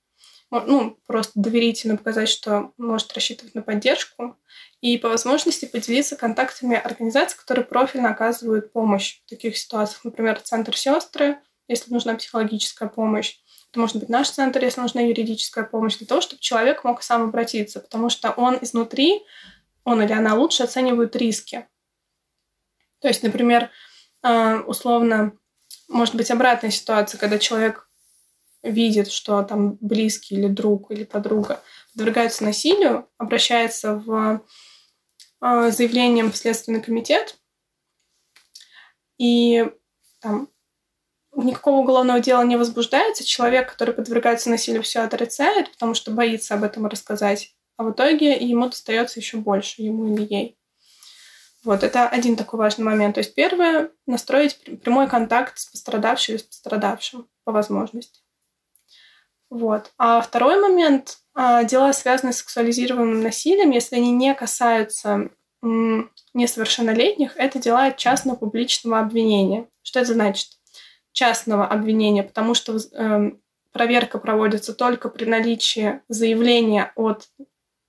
Ну, 0.51 0.99
просто 1.07 1.33
доверительно 1.35 1.97
показать, 1.97 2.29
что 2.29 2.73
может 2.79 3.13
рассчитывать 3.15 3.55
на 3.55 3.63
поддержку, 3.63 4.37
и 4.81 4.97
по 4.97 5.09
возможности 5.09 5.65
поделиться 5.65 6.17
контактами 6.17 6.77
организаций, 6.77 7.39
которые 7.39 7.65
профильно 7.65 8.11
оказывают 8.11 8.73
помощь 8.73 9.21
в 9.27 9.29
таких 9.29 9.57
ситуациях. 9.57 10.05
Например, 10.05 10.41
Центр 10.41 10.77
сестры, 10.77 11.39
если 11.69 11.93
нужна 11.93 12.15
психологическая 12.15 12.89
помощь. 12.89 13.39
Это 13.71 13.81
может 13.81 13.97
быть 13.97 14.09
наш 14.09 14.31
центр, 14.31 14.63
если 14.63 14.81
нужна 14.81 15.01
юридическая 15.01 15.65
помощь, 15.65 15.97
для 15.97 16.07
того, 16.07 16.21
чтобы 16.21 16.41
человек 16.41 16.85
мог 16.85 17.03
сам 17.03 17.23
обратиться, 17.25 17.81
потому 17.81 18.09
что 18.09 18.31
он 18.31 18.59
изнутри, 18.61 19.23
он 19.85 20.03
или 20.03 20.13
она 20.13 20.35
лучше 20.35 20.63
оценивают 20.63 21.17
риски. 21.17 21.67
То 23.01 23.09
есть, 23.09 23.23
например, 23.23 23.71
а, 24.23 24.63
условно, 24.67 25.33
может 25.89 26.15
быть 26.15 26.31
обратная 26.31 26.71
ситуация, 26.71 27.19
когда 27.19 27.39
человек 27.39 27.86
видит, 28.71 29.11
что 29.11 29.43
там 29.43 29.79
близкий 29.81 30.37
или 30.37 30.49
друг 30.49 30.91
или 30.91 31.05
подруга 31.05 31.63
подвергаются 31.95 32.45
насилию, 32.45 33.09
обращается 33.19 33.95
в 33.95 34.43
а, 35.41 35.71
заявлением 35.71 36.33
в 36.33 36.37
Следственный 36.37 36.83
комитет, 36.83 37.39
и 39.19 39.67
там 40.21 40.49
никакого 41.35 41.81
уголовного 41.81 42.21
дела 42.21 42.43
не 42.45 42.57
возбуждается, 42.57 43.25
человек, 43.25 43.71
который 43.71 43.95
подвергается 43.95 44.51
насилию, 44.51 44.83
все 44.83 45.01
отрицает, 45.01 45.71
потому 45.73 45.95
что 45.95 46.11
боится 46.11 46.55
об 46.55 46.65
этом 46.65 46.87
рассказать, 46.87 47.55
а 47.77 47.85
в 47.85 47.93
итоге 47.93 48.33
ему 48.37 48.67
достается 48.67 49.21
еще 49.21 49.39
больше, 49.39 49.83
ему 49.83 50.15
или 50.15 50.27
ей. 50.29 50.59
Вот, 51.67 51.83
это 51.83 52.09
один 52.09 52.37
такой 52.37 52.61
важный 52.61 52.85
момент. 52.85 53.17
То 53.17 53.21
есть 53.21 53.35
первое— 53.35 53.91
настроить 54.07 54.63
прямой 54.83 55.09
контакт 55.09 55.59
с 55.59 55.67
пострадавшим 55.67 56.37
или 56.37 56.43
с 56.43 56.45
пострадавшим 56.45 57.29
по 57.43 57.51
возможности. 57.51 58.21
Вот. 59.51 59.93
А 59.99 60.21
второй 60.21 60.61
момент 60.61 61.19
а, 61.35 61.65
дела, 61.65 61.93
связанные 61.93 62.33
с 62.33 62.39
сексуализированным 62.39 63.23
насилием, 63.23 63.71
если 63.71 63.97
они 63.97 64.11
не 64.11 64.35
касаются 64.35 65.31
несовершеннолетних, 65.63 67.37
это 67.37 67.59
дела 67.59 67.91
частного 67.91 68.37
публичного 68.37 69.01
обвинения. 69.01 69.69
Что 69.83 70.01
это 70.01 70.13
значит? 70.13 70.49
Частного 71.13 71.67
обвинения, 71.67 72.23
потому 72.23 72.55
что 72.55 72.77
э, 72.77 73.31
проверка 73.73 74.19
проводится 74.19 74.75
только 74.75 75.09
при 75.09 75.25
наличии 75.25 76.01
заявления 76.09 76.93
от 76.95 77.29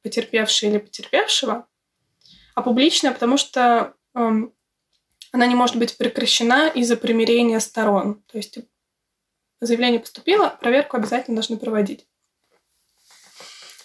потерпевшей 0.01 0.69
или 0.69 0.77
потерпевшего, 0.77 1.67
а 2.55 2.61
публичная, 2.61 3.11
потому 3.11 3.37
что 3.37 3.93
эм, 4.15 4.53
она 5.31 5.45
не 5.45 5.55
может 5.55 5.75
быть 5.75 5.97
прекращена 5.97 6.69
из-за 6.69 6.97
примирения 6.97 7.59
сторон. 7.59 8.23
То 8.31 8.37
есть 8.37 8.57
заявление 9.59 9.99
поступило, 9.99 10.57
проверку 10.61 10.97
обязательно 10.97 11.35
должны 11.35 11.57
проводить. 11.57 12.07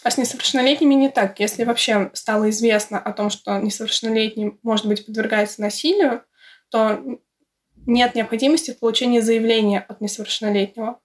А 0.03 0.11
с 0.11 0.19
несовершеннолетними 0.19 0.95
не 0.95 1.11
так. 1.11 1.39
Если 1.39 1.65
вообще 1.65 2.11
стало 2.15 2.51
известно 2.51 2.99
о 2.99 3.13
том, 3.13 3.31
что 3.31 3.59
несовершеннолетний, 3.59 4.59
может 4.63 4.87
быть, 4.87 5.07
подвергается 5.07 5.61
насилию, 5.61 6.25
то 6.71 7.01
нет 7.87 8.15
необходимости 8.15 8.73
в 8.73 8.81
получении 8.81 9.21
заявления 9.21 9.81
от 9.81 10.01
несовершеннолетнего. 10.01 11.01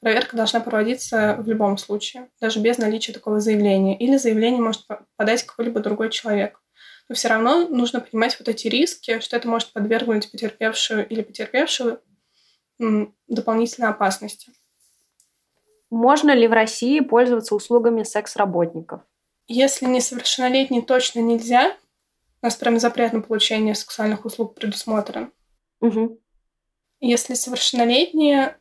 Проверка 0.00 0.36
должна 0.36 0.60
проводиться 0.60 1.36
в 1.38 1.46
любом 1.46 1.78
случае, 1.78 2.28
даже 2.40 2.60
без 2.60 2.78
наличия 2.78 3.12
такого 3.12 3.40
заявления. 3.40 3.96
Или 3.96 4.16
заявление 4.16 4.60
может 4.60 4.86
подать 5.16 5.44
какой-либо 5.44 5.80
другой 5.80 6.10
человек. 6.10 6.60
Но 7.08 7.14
все 7.14 7.28
равно 7.28 7.68
нужно 7.68 8.00
понимать 8.00 8.36
вот 8.38 8.48
эти 8.48 8.68
риски, 8.68 9.20
что 9.20 9.36
это 9.36 9.48
может 9.48 9.72
подвергнуть 9.72 10.30
потерпевшую 10.30 11.06
или 11.06 11.22
потерпевшую 11.22 12.00
дополнительной 13.28 13.88
опасности. 13.88 14.52
Можно 15.90 16.34
ли 16.34 16.48
в 16.48 16.52
России 16.52 17.00
пользоваться 17.00 17.54
услугами 17.54 18.02
секс-работников? 18.02 19.02
Если 19.46 19.86
несовершеннолетний 19.86 20.82
точно 20.82 21.20
нельзя, 21.20 21.76
у 22.40 22.46
нас 22.46 22.56
прям 22.56 22.78
запрет 22.78 23.12
на 23.12 23.20
получение 23.20 23.74
сексуальных 23.74 24.24
услуг 24.24 24.54
предусмотрен. 24.54 25.32
Угу. 25.80 26.18
Если 27.00 27.34
совершеннолетние, 27.34 28.56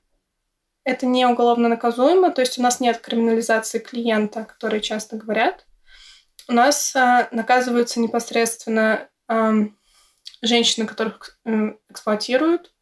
это 0.83 1.05
не 1.05 1.25
уголовно 1.25 1.69
наказуемо, 1.69 2.31
то 2.31 2.41
есть 2.41 2.57
у 2.57 2.61
нас 2.61 2.79
нет 2.79 2.99
криминализации 2.99 3.79
клиента, 3.79 4.43
которые 4.45 4.81
часто 4.81 5.15
говорят. 5.15 5.65
У 6.47 6.53
нас 6.53 6.95
а, 6.95 7.27
наказываются 7.31 7.99
непосредственно 7.99 9.09
а, 9.27 9.53
женщины, 10.41 10.87
которых 10.87 11.39
а, 11.45 11.75
эксплуатируют. 11.89 12.73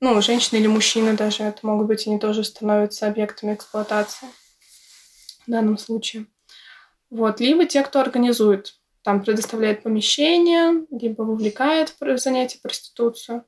Ну, 0.00 0.20
женщины 0.20 0.58
или 0.58 0.66
мужчины 0.66 1.14
даже, 1.14 1.42
это 1.44 1.66
могут 1.66 1.86
быть, 1.86 2.06
они 2.06 2.18
тоже 2.18 2.44
становятся 2.44 3.06
объектами 3.06 3.54
эксплуатации 3.54 4.28
в 5.46 5.50
данном 5.50 5.78
случае. 5.78 6.26
Вот. 7.10 7.40
Либо 7.40 7.64
те, 7.64 7.82
кто 7.82 8.00
организует 8.00 8.74
там 9.02 9.22
предоставляет 9.22 9.84
помещение, 9.84 10.84
либо 10.90 11.22
вовлекает 11.22 11.94
в 12.00 12.18
занятие 12.18 12.58
проституцию. 12.60 13.44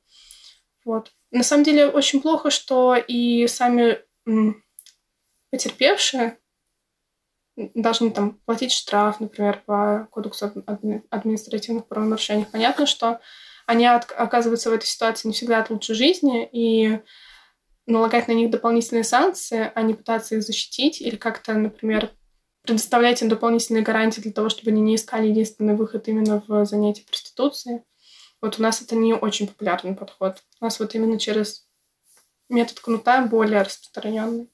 Вот. 0.85 1.11
На 1.31 1.43
самом 1.43 1.65
деле 1.65 1.87
очень 1.87 2.21
плохо, 2.21 2.49
что 2.49 2.95
и 2.95 3.45
сами 3.47 3.99
потерпевшие 5.51 6.39
должны 7.57 8.11
там 8.11 8.39
платить 8.45 8.71
штраф, 8.71 9.19
например, 9.19 9.61
по 9.65 10.07
кодексу 10.11 10.49
административных 11.09 11.87
правонарушений. 11.87 12.45
Понятно, 12.49 12.85
что 12.85 13.19
они 13.69 13.85
оказываются 13.85 14.71
в 14.71 14.73
этой 14.73 14.87
ситуации 14.87 15.27
не 15.27 15.33
всегда 15.35 15.59
от 15.59 15.69
лучшей 15.69 15.93
жизни, 15.93 16.49
и 16.51 16.99
налагать 17.85 18.27
на 18.27 18.31
них 18.31 18.49
дополнительные 18.49 19.03
санкции, 19.03 19.71
а 19.75 19.81
не 19.83 19.93
пытаться 19.93 20.33
их 20.33 20.41
защитить 20.41 20.99
или 21.01 21.15
как-то, 21.15 21.53
например, 21.53 22.09
предоставлять 22.63 23.21
им 23.21 23.29
дополнительные 23.29 23.83
гарантии 23.83 24.21
для 24.21 24.31
того, 24.31 24.49
чтобы 24.49 24.71
они 24.71 24.81
не 24.81 24.95
искали 24.95 25.27
единственный 25.27 25.75
выход 25.75 26.07
именно 26.07 26.43
в 26.47 26.65
занятии 26.65 27.05
проституции. 27.07 27.83
Вот 28.41 28.57
у 28.57 28.63
нас 28.63 28.81
это 28.81 28.95
не 28.95 29.13
очень 29.13 29.47
популярный 29.47 29.93
подход. 29.93 30.43
У 30.59 30.65
нас 30.65 30.79
вот 30.79 30.95
именно 30.95 31.19
через 31.19 31.67
метод 32.49 32.79
кнута 32.79 33.21
более 33.21 33.61
распространенный. 33.61 34.49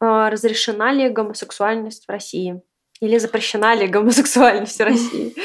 А 0.00 0.28
разрешена 0.28 0.92
ли 0.92 1.08
гомосексуальность 1.08 2.06
в 2.06 2.10
России? 2.10 2.60
Или 3.00 3.18
запрещена 3.18 3.76
ли 3.76 3.86
гомосексуальность 3.86 4.76
в 4.76 4.82
России? 4.82 5.36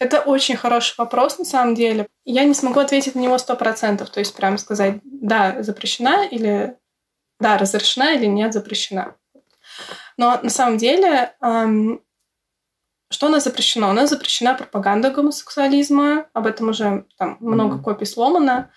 Это 0.00 0.22
очень 0.22 0.56
хороший 0.56 0.94
вопрос, 0.96 1.38
на 1.38 1.44
самом 1.44 1.74
деле. 1.74 2.08
Я 2.24 2.44
не 2.44 2.54
смогу 2.54 2.80
ответить 2.80 3.14
на 3.14 3.20
него 3.20 3.36
сто 3.36 3.54
процентов, 3.54 4.08
то 4.08 4.18
есть 4.18 4.34
прямо 4.34 4.56
сказать, 4.56 5.00
да, 5.04 5.62
запрещена 5.62 6.26
или 6.26 6.76
да, 7.38 7.58
разрешена 7.58 8.14
или 8.14 8.24
нет, 8.24 8.54
запрещена. 8.54 9.14
Но 10.16 10.40
на 10.42 10.48
самом 10.48 10.78
деле, 10.78 11.34
эм, 11.42 12.02
что 13.10 13.26
у 13.26 13.28
нас 13.28 13.44
запрещено? 13.44 13.90
У 13.90 13.92
нас 13.92 14.08
запрещена 14.08 14.54
пропаганда 14.54 15.10
гомосексуализма. 15.10 16.28
Об 16.32 16.46
этом 16.46 16.70
уже 16.70 17.04
там 17.18 17.36
много 17.40 17.76
mm-hmm. 17.76 17.82
копий 17.82 18.06
сломано 18.06 18.70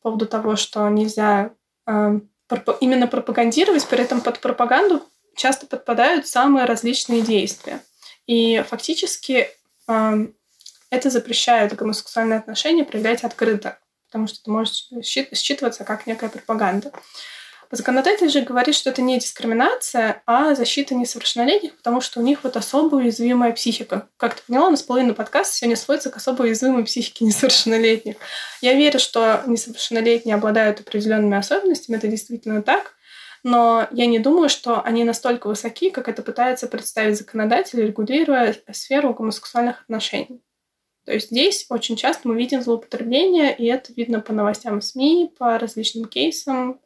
по 0.00 0.10
поводу 0.10 0.26
того, 0.26 0.56
что 0.56 0.88
нельзя 0.88 1.52
э, 1.86 2.20
проп- 2.46 2.78
именно 2.80 3.06
пропагандировать, 3.06 3.86
при 3.86 4.00
этом 4.00 4.22
под 4.22 4.40
пропаганду 4.40 5.02
часто 5.36 5.66
подпадают 5.66 6.26
самые 6.26 6.64
различные 6.64 7.20
действия. 7.20 7.82
И 8.26 8.64
фактически 8.66 9.48
э, 9.88 10.26
это 10.90 11.10
запрещает 11.10 11.74
гомосексуальные 11.74 12.38
отношения 12.38 12.84
проявлять 12.84 13.24
открыто, 13.24 13.78
потому 14.08 14.26
что 14.26 14.40
это 14.42 14.50
может 14.50 14.74
считываться 15.02 15.84
как 15.84 16.06
некая 16.06 16.28
пропаганда. 16.28 16.92
Законодатель 17.72 18.28
же 18.28 18.40
говорит, 18.40 18.74
что 18.74 18.90
это 18.90 19.00
не 19.00 19.20
дискриминация, 19.20 20.24
а 20.26 20.56
защита 20.56 20.96
несовершеннолетних, 20.96 21.76
потому 21.76 22.00
что 22.00 22.18
у 22.18 22.22
них 22.24 22.40
вот 22.42 22.56
особо 22.56 22.96
уязвимая 22.96 23.52
психика. 23.52 24.08
Как 24.16 24.34
ты 24.34 24.42
поняла, 24.44 24.66
у 24.66 24.70
нас 24.70 24.82
половина 24.82 25.14
подкаста 25.14 25.54
сегодня 25.54 25.76
сводится 25.76 26.10
к 26.10 26.16
особо 26.16 26.42
уязвимой 26.42 26.84
психике 26.84 27.24
несовершеннолетних. 27.24 28.16
Я 28.60 28.74
верю, 28.74 28.98
что 28.98 29.44
несовершеннолетние 29.46 30.34
обладают 30.34 30.80
определенными 30.80 31.36
особенностями, 31.36 31.96
это 31.96 32.08
действительно 32.08 32.60
так, 32.60 32.96
но 33.44 33.86
я 33.92 34.06
не 34.06 34.18
думаю, 34.18 34.48
что 34.48 34.82
они 34.82 35.04
настолько 35.04 35.46
высоки, 35.46 35.90
как 35.90 36.08
это 36.08 36.22
пытается 36.22 36.66
представить 36.66 37.18
законодатель, 37.18 37.80
регулируя 37.80 38.56
сферу 38.72 39.14
гомосексуальных 39.14 39.82
отношений. 39.82 40.42
То 41.10 41.14
есть 41.14 41.30
здесь 41.30 41.66
очень 41.70 41.96
часто 41.96 42.28
мы 42.28 42.36
видим 42.36 42.62
злоупотребление, 42.62 43.52
и 43.52 43.66
это 43.66 43.92
видно 43.92 44.20
по 44.20 44.32
новостям 44.32 44.80
СМИ, 44.80 45.34
по 45.36 45.58
различным 45.58 46.04
кейсам, 46.04 46.80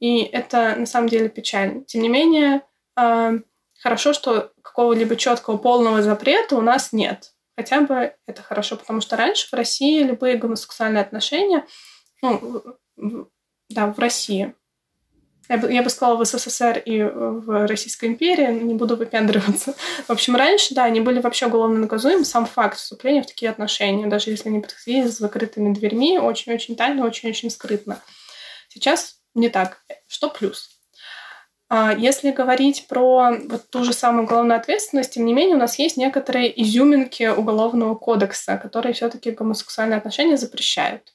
и 0.00 0.22
это 0.22 0.74
на 0.74 0.86
самом 0.86 1.08
деле 1.08 1.28
печально. 1.28 1.84
Тем 1.84 2.02
не 2.02 2.08
менее, 2.08 2.62
а, 2.96 3.34
хорошо, 3.78 4.12
что 4.12 4.52
какого-либо 4.60 5.14
четкого 5.14 5.56
полного 5.56 6.02
запрета 6.02 6.56
у 6.56 6.62
нас 6.62 6.92
нет. 6.92 7.32
Хотя 7.56 7.82
бы 7.82 8.16
это 8.26 8.42
хорошо, 8.42 8.74
потому 8.76 9.00
что 9.00 9.16
раньше 9.16 9.46
в 9.46 9.52
России 9.52 10.02
любые 10.02 10.36
гомосексуальные 10.36 11.02
отношения, 11.02 11.64
ну, 12.22 12.76
да, 13.68 13.86
в 13.86 14.00
России, 14.00 14.52
я 15.48 15.58
бы, 15.58 15.72
я 15.72 15.82
бы 15.82 15.90
сказала, 15.90 16.16
в 16.16 16.24
СССР 16.24 16.78
и 16.78 17.02
в 17.02 17.66
Российской 17.66 18.06
империи, 18.06 18.52
не 18.52 18.74
буду 18.74 18.96
выпендриваться. 18.96 19.74
В 20.06 20.10
общем, 20.10 20.36
раньше, 20.36 20.74
да, 20.74 20.84
они 20.84 21.00
были 21.00 21.20
вообще 21.20 21.46
уголовно 21.46 21.78
наказуемы. 21.78 22.24
Сам 22.24 22.46
факт 22.46 22.78
вступления 22.78 23.22
в 23.22 23.26
такие 23.26 23.50
отношения, 23.50 24.06
даже 24.06 24.30
если 24.30 24.48
они 24.48 24.60
подходили 24.60 25.06
с 25.06 25.18
закрытыми 25.18 25.74
дверьми, 25.74 26.18
очень-очень 26.18 26.76
тайно, 26.76 27.04
очень-очень 27.04 27.50
скрытно. 27.50 28.00
Сейчас 28.68 29.16
не 29.34 29.48
так. 29.48 29.80
Что 30.08 30.30
плюс? 30.30 30.70
А 31.68 31.92
если 31.92 32.30
говорить 32.30 32.86
про 32.88 33.32
вот 33.48 33.70
ту 33.70 33.84
же 33.84 33.92
самую 33.92 34.24
уголовную 34.24 34.58
ответственность, 34.58 35.14
тем 35.14 35.24
не 35.24 35.32
менее 35.32 35.56
у 35.56 35.58
нас 35.58 35.78
есть 35.78 35.96
некоторые 35.96 36.62
изюминки 36.62 37.26
уголовного 37.26 37.94
кодекса, 37.94 38.56
которые 38.58 38.92
все-таки 38.92 39.30
гомосексуальные 39.30 39.96
отношения 39.96 40.36
запрещают. 40.36 41.13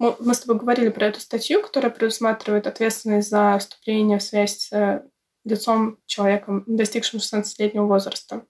Мы, 0.00 0.34
с 0.34 0.40
тобой 0.40 0.56
говорили 0.58 0.88
про 0.88 1.08
эту 1.08 1.20
статью, 1.20 1.60
которая 1.60 1.90
предусматривает 1.90 2.66
ответственность 2.66 3.28
за 3.28 3.58
вступление 3.58 4.18
в 4.18 4.22
связь 4.22 4.58
с 4.58 4.72
э, 4.72 5.02
лицом 5.44 5.98
человеком, 6.06 6.64
достигшим 6.66 7.20
16-летнего 7.20 7.84
возраста. 7.84 8.46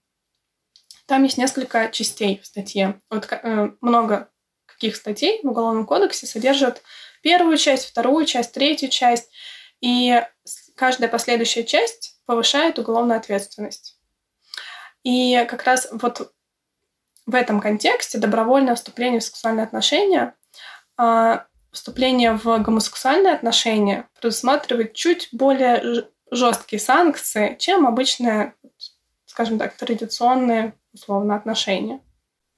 Там 1.07 1.25
есть 1.25 1.39
несколько 1.39 1.89
частей 1.91 2.39
в 2.41 2.47
статье. 2.47 3.01
Вот 3.11 3.27
э, 3.33 3.71
много 3.81 4.31
каких 4.67 4.95
статей 4.95 5.41
в 5.43 5.49
Уголовном 5.49 5.87
кодексе 5.87 6.29
содержат 6.29 6.83
первую 7.21 7.57
часть, 7.57 7.87
вторую 7.87 8.27
часть, 8.27 8.53
третью 8.53 8.89
часть. 8.89 9.29
И 9.81 10.23
каждая 10.77 11.11
последующая 11.11 11.65
часть 11.65 12.23
повышает 12.27 12.79
уголовную 12.79 13.19
ответственность. 13.19 13.99
И 15.03 15.45
как 15.51 15.65
раз 15.65 15.89
вот 15.91 16.33
в 17.27 17.35
этом 17.35 17.61
контексте 17.61 18.19
добровольное 18.19 18.77
вступление 18.77 19.19
в 19.19 19.25
сексуальные 19.25 19.65
отношения, 19.65 20.37
вступление 21.73 22.33
в 22.33 22.59
гомосексуальные 22.59 23.35
отношения 23.35 24.09
предусматривает 24.21 24.95
чуть 24.95 25.29
более 25.33 26.09
жесткие 26.31 26.81
санкции, 26.81 27.57
чем 27.59 27.87
обычные, 27.87 28.55
скажем 29.27 29.59
так, 29.59 29.77
традиционные 29.77 30.75
условно 30.93 31.37
отношения. 31.37 32.01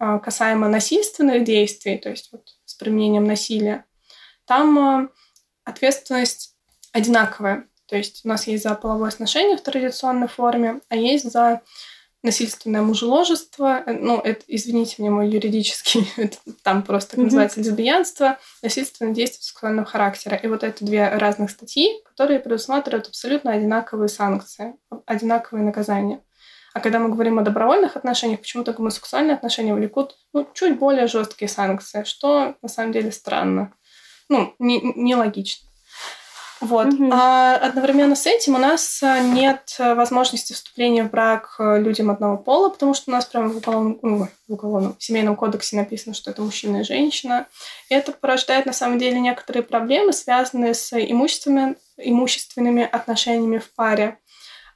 А, 0.05 0.19
касаемо 0.19 0.69
насильственных 0.69 1.45
действий, 1.45 1.97
то 1.97 2.11
есть 2.11 2.31
вот 2.33 2.57
с 2.65 2.75
применением 2.75 3.25
насилия, 3.25 3.85
там 4.47 4.79
э, 5.05 5.09
ответственность 5.63 6.57
одинаковая. 6.91 7.69
То 7.87 7.97
есть 7.97 8.25
у 8.25 8.29
нас 8.29 8.49
есть 8.49 8.65
за 8.65 8.75
половое 8.75 9.11
сношение 9.11 9.57
в 9.57 9.63
традиционной 9.63 10.27
форме, 10.27 10.81
а 10.89 10.97
есть 10.97 11.31
за 11.31 11.63
насильственное 12.23 12.83
мужеложество, 12.83 13.83
э, 13.85 13.93
ну, 13.93 14.19
это, 14.19 14.45
извините 14.47 14.97
мне, 14.99 15.11
мой 15.11 15.29
юридический, 15.29 16.09
это, 16.17 16.37
там 16.63 16.83
просто 16.83 17.17
mm-hmm. 17.17 17.25
называется 17.25 17.61
лесбиянство, 17.61 18.39
насильственное 18.63 19.15
действие 19.15 19.43
сексуального 19.43 19.87
характера. 19.87 20.37
И 20.37 20.47
вот 20.47 20.63
это 20.63 20.85
две 20.85 21.09
разных 21.09 21.51
статьи, 21.51 21.89
которые 22.05 22.41
предусматривают 22.41 23.09
абсолютно 23.09 23.53
одинаковые 23.53 24.09
санкции, 24.09 24.75
одинаковые 25.07 25.65
наказания. 25.65 26.23
А 26.75 26.81
когда 26.81 26.99
мы 26.99 27.11
говорим 27.11 27.39
о 27.39 27.43
добровольных 27.43 27.97
отношениях, 27.97 28.41
почему-то 28.41 28.73
гомосексуальные 28.73 29.35
отношения 29.35 29.75
влекут 29.75 30.17
ну, 30.33 30.49
чуть 30.55 30.79
более 30.79 31.07
жесткие 31.07 31.49
санкции, 31.49 32.05
что 32.05 32.57
на 32.63 32.69
самом 32.69 32.93
деле 32.93 33.13
странно. 33.13 33.75
Ну, 34.29 34.55
нелогично. 34.59 35.69
Не 35.69 35.72
вот. 36.63 36.95
Угу. 36.95 37.11
А 37.13 37.57
одновременно 37.57 38.15
с 38.15 38.25
этим 38.25 38.55
у 38.55 38.59
нас 38.59 39.03
а, 39.03 39.19
нет 39.19 39.75
возможности 39.79 40.53
вступления 40.53 41.03
в 41.03 41.11
брак 41.11 41.57
э, 41.59 41.81
людям 41.81 42.09
одного 42.09 42.37
пола, 42.37 42.69
потому 42.69 42.95
что 42.95 43.11
у 43.11 43.13
нас 43.13 43.27
прямо 43.27 43.49
в 43.49 43.57
уголовном, 43.57 43.99
ну, 44.01 44.29
в, 44.49 44.53
уголовном 44.53 44.97
в 44.97 45.03
семейном 45.03 45.35
кодексе 45.35 45.77
написано, 45.77 46.15
что 46.15 46.31
это 46.31 46.41
мужчина 46.41 46.79
и 46.79 46.85
женщина. 46.85 47.49
И 47.89 47.95
это 47.95 48.13
порождает 48.13 48.65
на 48.65 48.73
самом 48.73 49.01
деле 49.01 49.19
некоторые 49.19 49.65
проблемы, 49.65 50.13
связанные 50.13 50.75
с 50.75 50.93
имущественными, 50.93 51.75
имущественными 51.97 52.89
отношениями 52.91 53.59
в 53.59 53.75
паре 53.75 54.19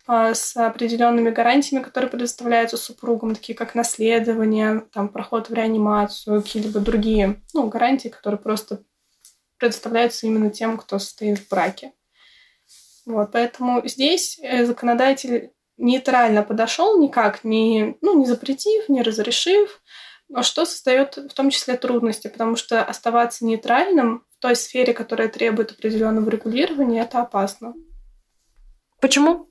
а, 0.09 0.34
с 0.34 0.57
определенными 0.57 1.30
гарантиями, 1.30 1.84
которые 1.84 2.11
предоставляются 2.11 2.76
супругам, 2.76 3.37
такие 3.37 3.57
как 3.57 3.76
наследование, 3.76 4.82
там, 4.93 5.09
проход 5.09 5.51
в 5.51 5.55
реанимацию, 5.55 6.43
какие-либо 6.43 6.80
другие 6.80 7.41
ну, 7.55 7.68
гарантии, 7.68 8.09
которые 8.09 8.41
просто 8.41 8.80
предоставляются 9.59 10.26
именно 10.26 10.50
тем, 10.50 10.76
кто 10.78 10.98
состоит 10.98 11.38
в 11.38 11.48
браке. 11.48 11.92
Вот, 13.04 13.32
поэтому 13.32 13.86
здесь 13.86 14.38
э, 14.42 14.64
законодатель 14.64 15.52
нейтрально 15.76 16.42
подошел, 16.42 16.98
никак 17.00 17.44
не, 17.44 17.96
ну, 18.00 18.18
не 18.18 18.26
запретив, 18.26 18.88
не 18.88 19.02
разрешив, 19.02 19.80
но 20.28 20.42
что 20.42 20.64
создает 20.64 21.16
в 21.16 21.32
том 21.34 21.50
числе 21.50 21.76
трудности, 21.76 22.28
потому 22.28 22.57
что 22.57 22.82
оставаться 22.82 23.44
нейтральным 23.44 24.24
в 24.36 24.38
той 24.40 24.57
сфере, 24.57 24.92
которая 24.92 25.28
требует 25.28 25.72
определенного 25.72 26.28
регулирования, 26.28 27.02
это 27.02 27.20
опасно. 27.20 27.74
Почему? 29.00 29.48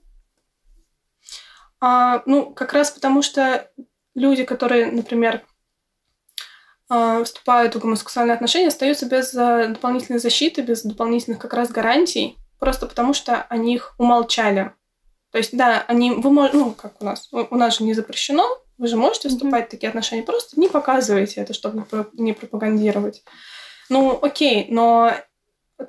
А, 1.80 2.24
ну, 2.26 2.54
как 2.54 2.74
раз 2.74 2.92
потому 2.92 3.22
что 3.22 3.70
люди, 4.16 4.44
которые, 4.44 4.92
например, 4.92 5.46
вступают 6.88 7.76
в 7.76 7.80
гомосексуальные 7.80 8.36
отношения, 8.36 8.68
остаются 8.68 9.08
без 9.08 9.34
э, 9.34 9.70
дополнительной 9.70 10.20
защиты, 10.20 10.62
без 10.62 10.84
дополнительных 10.84 11.40
как 11.40 11.54
раз 11.54 11.72
гарантий, 11.72 12.38
просто 12.60 12.86
потому 12.86 13.14
что 13.14 13.44
они 13.50 13.74
их 13.74 13.96
умолчали. 13.98 14.72
То 15.32 15.40
есть, 15.40 15.58
да, 15.58 15.84
они, 15.88 16.12
вы 16.12 16.30
можете, 16.32 16.58
ну, 16.58 16.72
как 16.72 17.02
у 17.02 17.06
нас, 17.06 17.28
у 17.32 17.56
нас 17.56 17.78
же 17.78 17.84
не 17.84 17.94
запрещено, 17.94 18.48
вы 18.78 18.88
же 18.88 18.98
можете 18.98 19.30
вступать 19.30 19.66
mm-hmm. 19.66 19.68
в 19.68 19.72
такие 19.72 19.90
отношения, 19.90 20.24
просто 20.24 20.60
не 20.60 20.70
показывайте 20.70 21.42
это, 21.42 21.54
чтобы 21.54 21.88
не 22.14 22.34
пропагандировать. 22.34 23.24
Ну, 23.90 24.20
окей, 24.22 24.68
но 24.70 25.12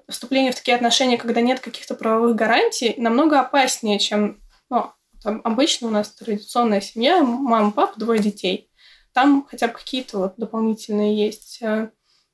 вступление 0.09 0.53
в 0.53 0.57
такие 0.57 0.75
отношения, 0.75 1.19
когда 1.19 1.43
нет 1.43 1.61
каких-то 1.61 1.95
правовых 1.95 2.35
гарантий, 2.35 2.95
намного 2.97 3.41
опаснее, 3.41 3.99
чем 3.99 4.41
ну, 4.71 4.91
обычно 5.23 5.89
у 5.89 5.91
нас 5.91 6.11
традиционная 6.11 6.81
семья, 6.81 7.23
мама, 7.23 7.71
папа, 7.71 7.99
двое 7.99 8.21
детей 8.21 8.66
там 9.17 9.47
хотя 9.49 9.69
бы 9.69 9.73
какие-то 9.73 10.19
вот 10.19 10.35
дополнительные 10.37 11.17
есть. 11.17 11.63
Э, 11.63 11.89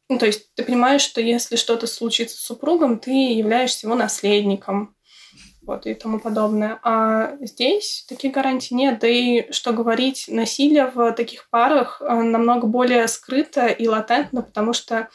ну, 0.09 0.19
то 0.19 0.27
есть 0.27 0.53
ты 0.55 0.65
понимаешь, 0.65 1.03
что 1.03 1.21
если 1.21 1.55
что-то 1.55 1.87
случится 1.87 2.37
с 2.37 2.41
супругом, 2.41 2.99
ты 2.99 3.13
являешься 3.13 3.87
его 3.87 3.95
наследником 3.95 4.97
вот, 5.63 5.87
и 5.87 5.95
тому 5.95 6.19
подобное. 6.19 6.81
А 6.83 7.37
здесь 7.41 8.05
таких 8.09 8.33
гарантий 8.33 8.75
нет. 8.75 8.99
Да 8.99 9.07
и, 9.07 9.53
что 9.53 9.73
говорить, 9.73 10.25
насилие 10.27 10.87
в 10.87 11.13
таких 11.13 11.49
парах 11.51 12.03
э, 12.03 12.13
намного 12.13 12.67
более 12.67 13.07
скрыто 13.07 13.69
и 13.69 13.87
латентно, 13.87 14.43
потому 14.43 14.73
что 14.73 15.09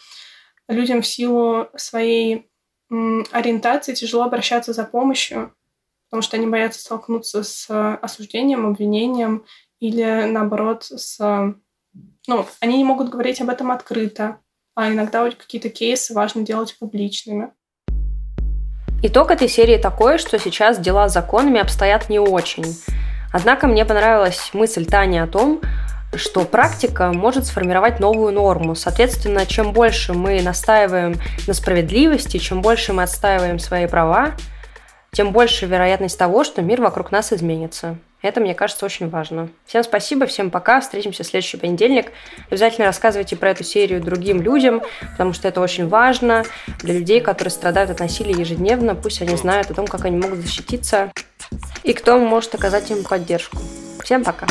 людям 0.69 1.01
в 1.01 1.07
силу 1.07 1.67
своей 1.75 2.49
ориентации 2.89 3.93
тяжело 3.93 4.23
обращаться 4.23 4.71
за 4.71 4.85
помощью, 4.85 5.53
потому 6.05 6.21
что 6.21 6.37
они 6.37 6.47
боятся 6.47 6.79
столкнуться 6.79 7.43
с 7.43 7.97
осуждением, 7.97 8.65
обвинением 8.65 9.43
или 9.79 10.25
наоборот 10.25 10.83
с... 10.83 11.17
Ну, 12.27 12.45
они 12.59 12.77
не 12.77 12.83
могут 12.83 13.09
говорить 13.09 13.41
об 13.41 13.49
этом 13.49 13.71
открыто, 13.71 14.39
а 14.75 14.91
иногда 14.91 15.29
какие-то 15.29 15.69
кейсы 15.69 16.13
важно 16.13 16.43
делать 16.43 16.77
публичными. 16.77 17.51
Итог 19.03 19.31
этой 19.31 19.47
серии 19.47 19.77
такой, 19.77 20.17
что 20.17 20.39
сейчас 20.39 20.79
дела 20.79 21.07
с 21.07 21.13
законами 21.13 21.59
обстоят 21.59 22.09
не 22.09 22.19
очень. 22.19 22.65
Однако 23.31 23.67
мне 23.67 23.85
понравилась 23.85 24.49
мысль 24.53 24.85
Тани 24.85 25.19
о 25.19 25.27
том, 25.27 25.61
что 26.15 26.45
практика 26.45 27.11
может 27.13 27.45
сформировать 27.45 27.99
новую 27.99 28.33
норму. 28.33 28.75
Соответственно, 28.75 29.45
чем 29.45 29.71
больше 29.71 30.13
мы 30.13 30.41
настаиваем 30.41 31.15
на 31.45 31.53
справедливости, 31.53 32.37
чем 32.37 32.61
больше 32.61 32.93
мы 32.93 33.03
отстаиваем 33.03 33.59
свои 33.59 33.87
права, 33.87 34.35
тем 35.11 35.31
больше 35.31 35.65
вероятность 35.65 36.17
того, 36.17 36.43
что 36.43 36.61
мир 36.61 36.81
вокруг 36.81 37.11
нас 37.11 37.33
изменится. 37.33 37.97
Это, 38.21 38.41
мне 38.41 38.55
кажется, 38.55 38.85
очень 38.85 39.09
важно. 39.09 39.49
Всем 39.65 39.83
спасибо, 39.83 40.25
всем 40.25 40.49
пока, 40.49 40.81
встретимся 40.81 41.23
в 41.23 41.27
следующий 41.27 41.57
понедельник. 41.57 42.11
Обязательно 42.49 42.87
рассказывайте 42.87 43.35
про 43.35 43.51
эту 43.51 43.63
серию 43.63 44.01
другим 44.01 44.41
людям, 44.41 44.81
потому 45.11 45.33
что 45.33 45.47
это 45.47 45.61
очень 45.61 45.87
важно 45.87 46.43
для 46.79 46.95
людей, 46.95 47.21
которые 47.21 47.51
страдают 47.51 47.91
от 47.91 47.99
насилия 47.99 48.33
ежедневно. 48.33 48.95
Пусть 48.95 49.21
они 49.21 49.35
знают 49.35 49.69
о 49.69 49.75
том, 49.75 49.85
как 49.85 50.05
они 50.05 50.17
могут 50.17 50.39
защититься 50.39 51.11
и 51.83 51.93
кто 51.93 52.17
может 52.17 52.55
оказать 52.55 52.89
им 52.89 53.03
поддержку. 53.03 53.57
Всем 54.03 54.23
пока. 54.23 54.47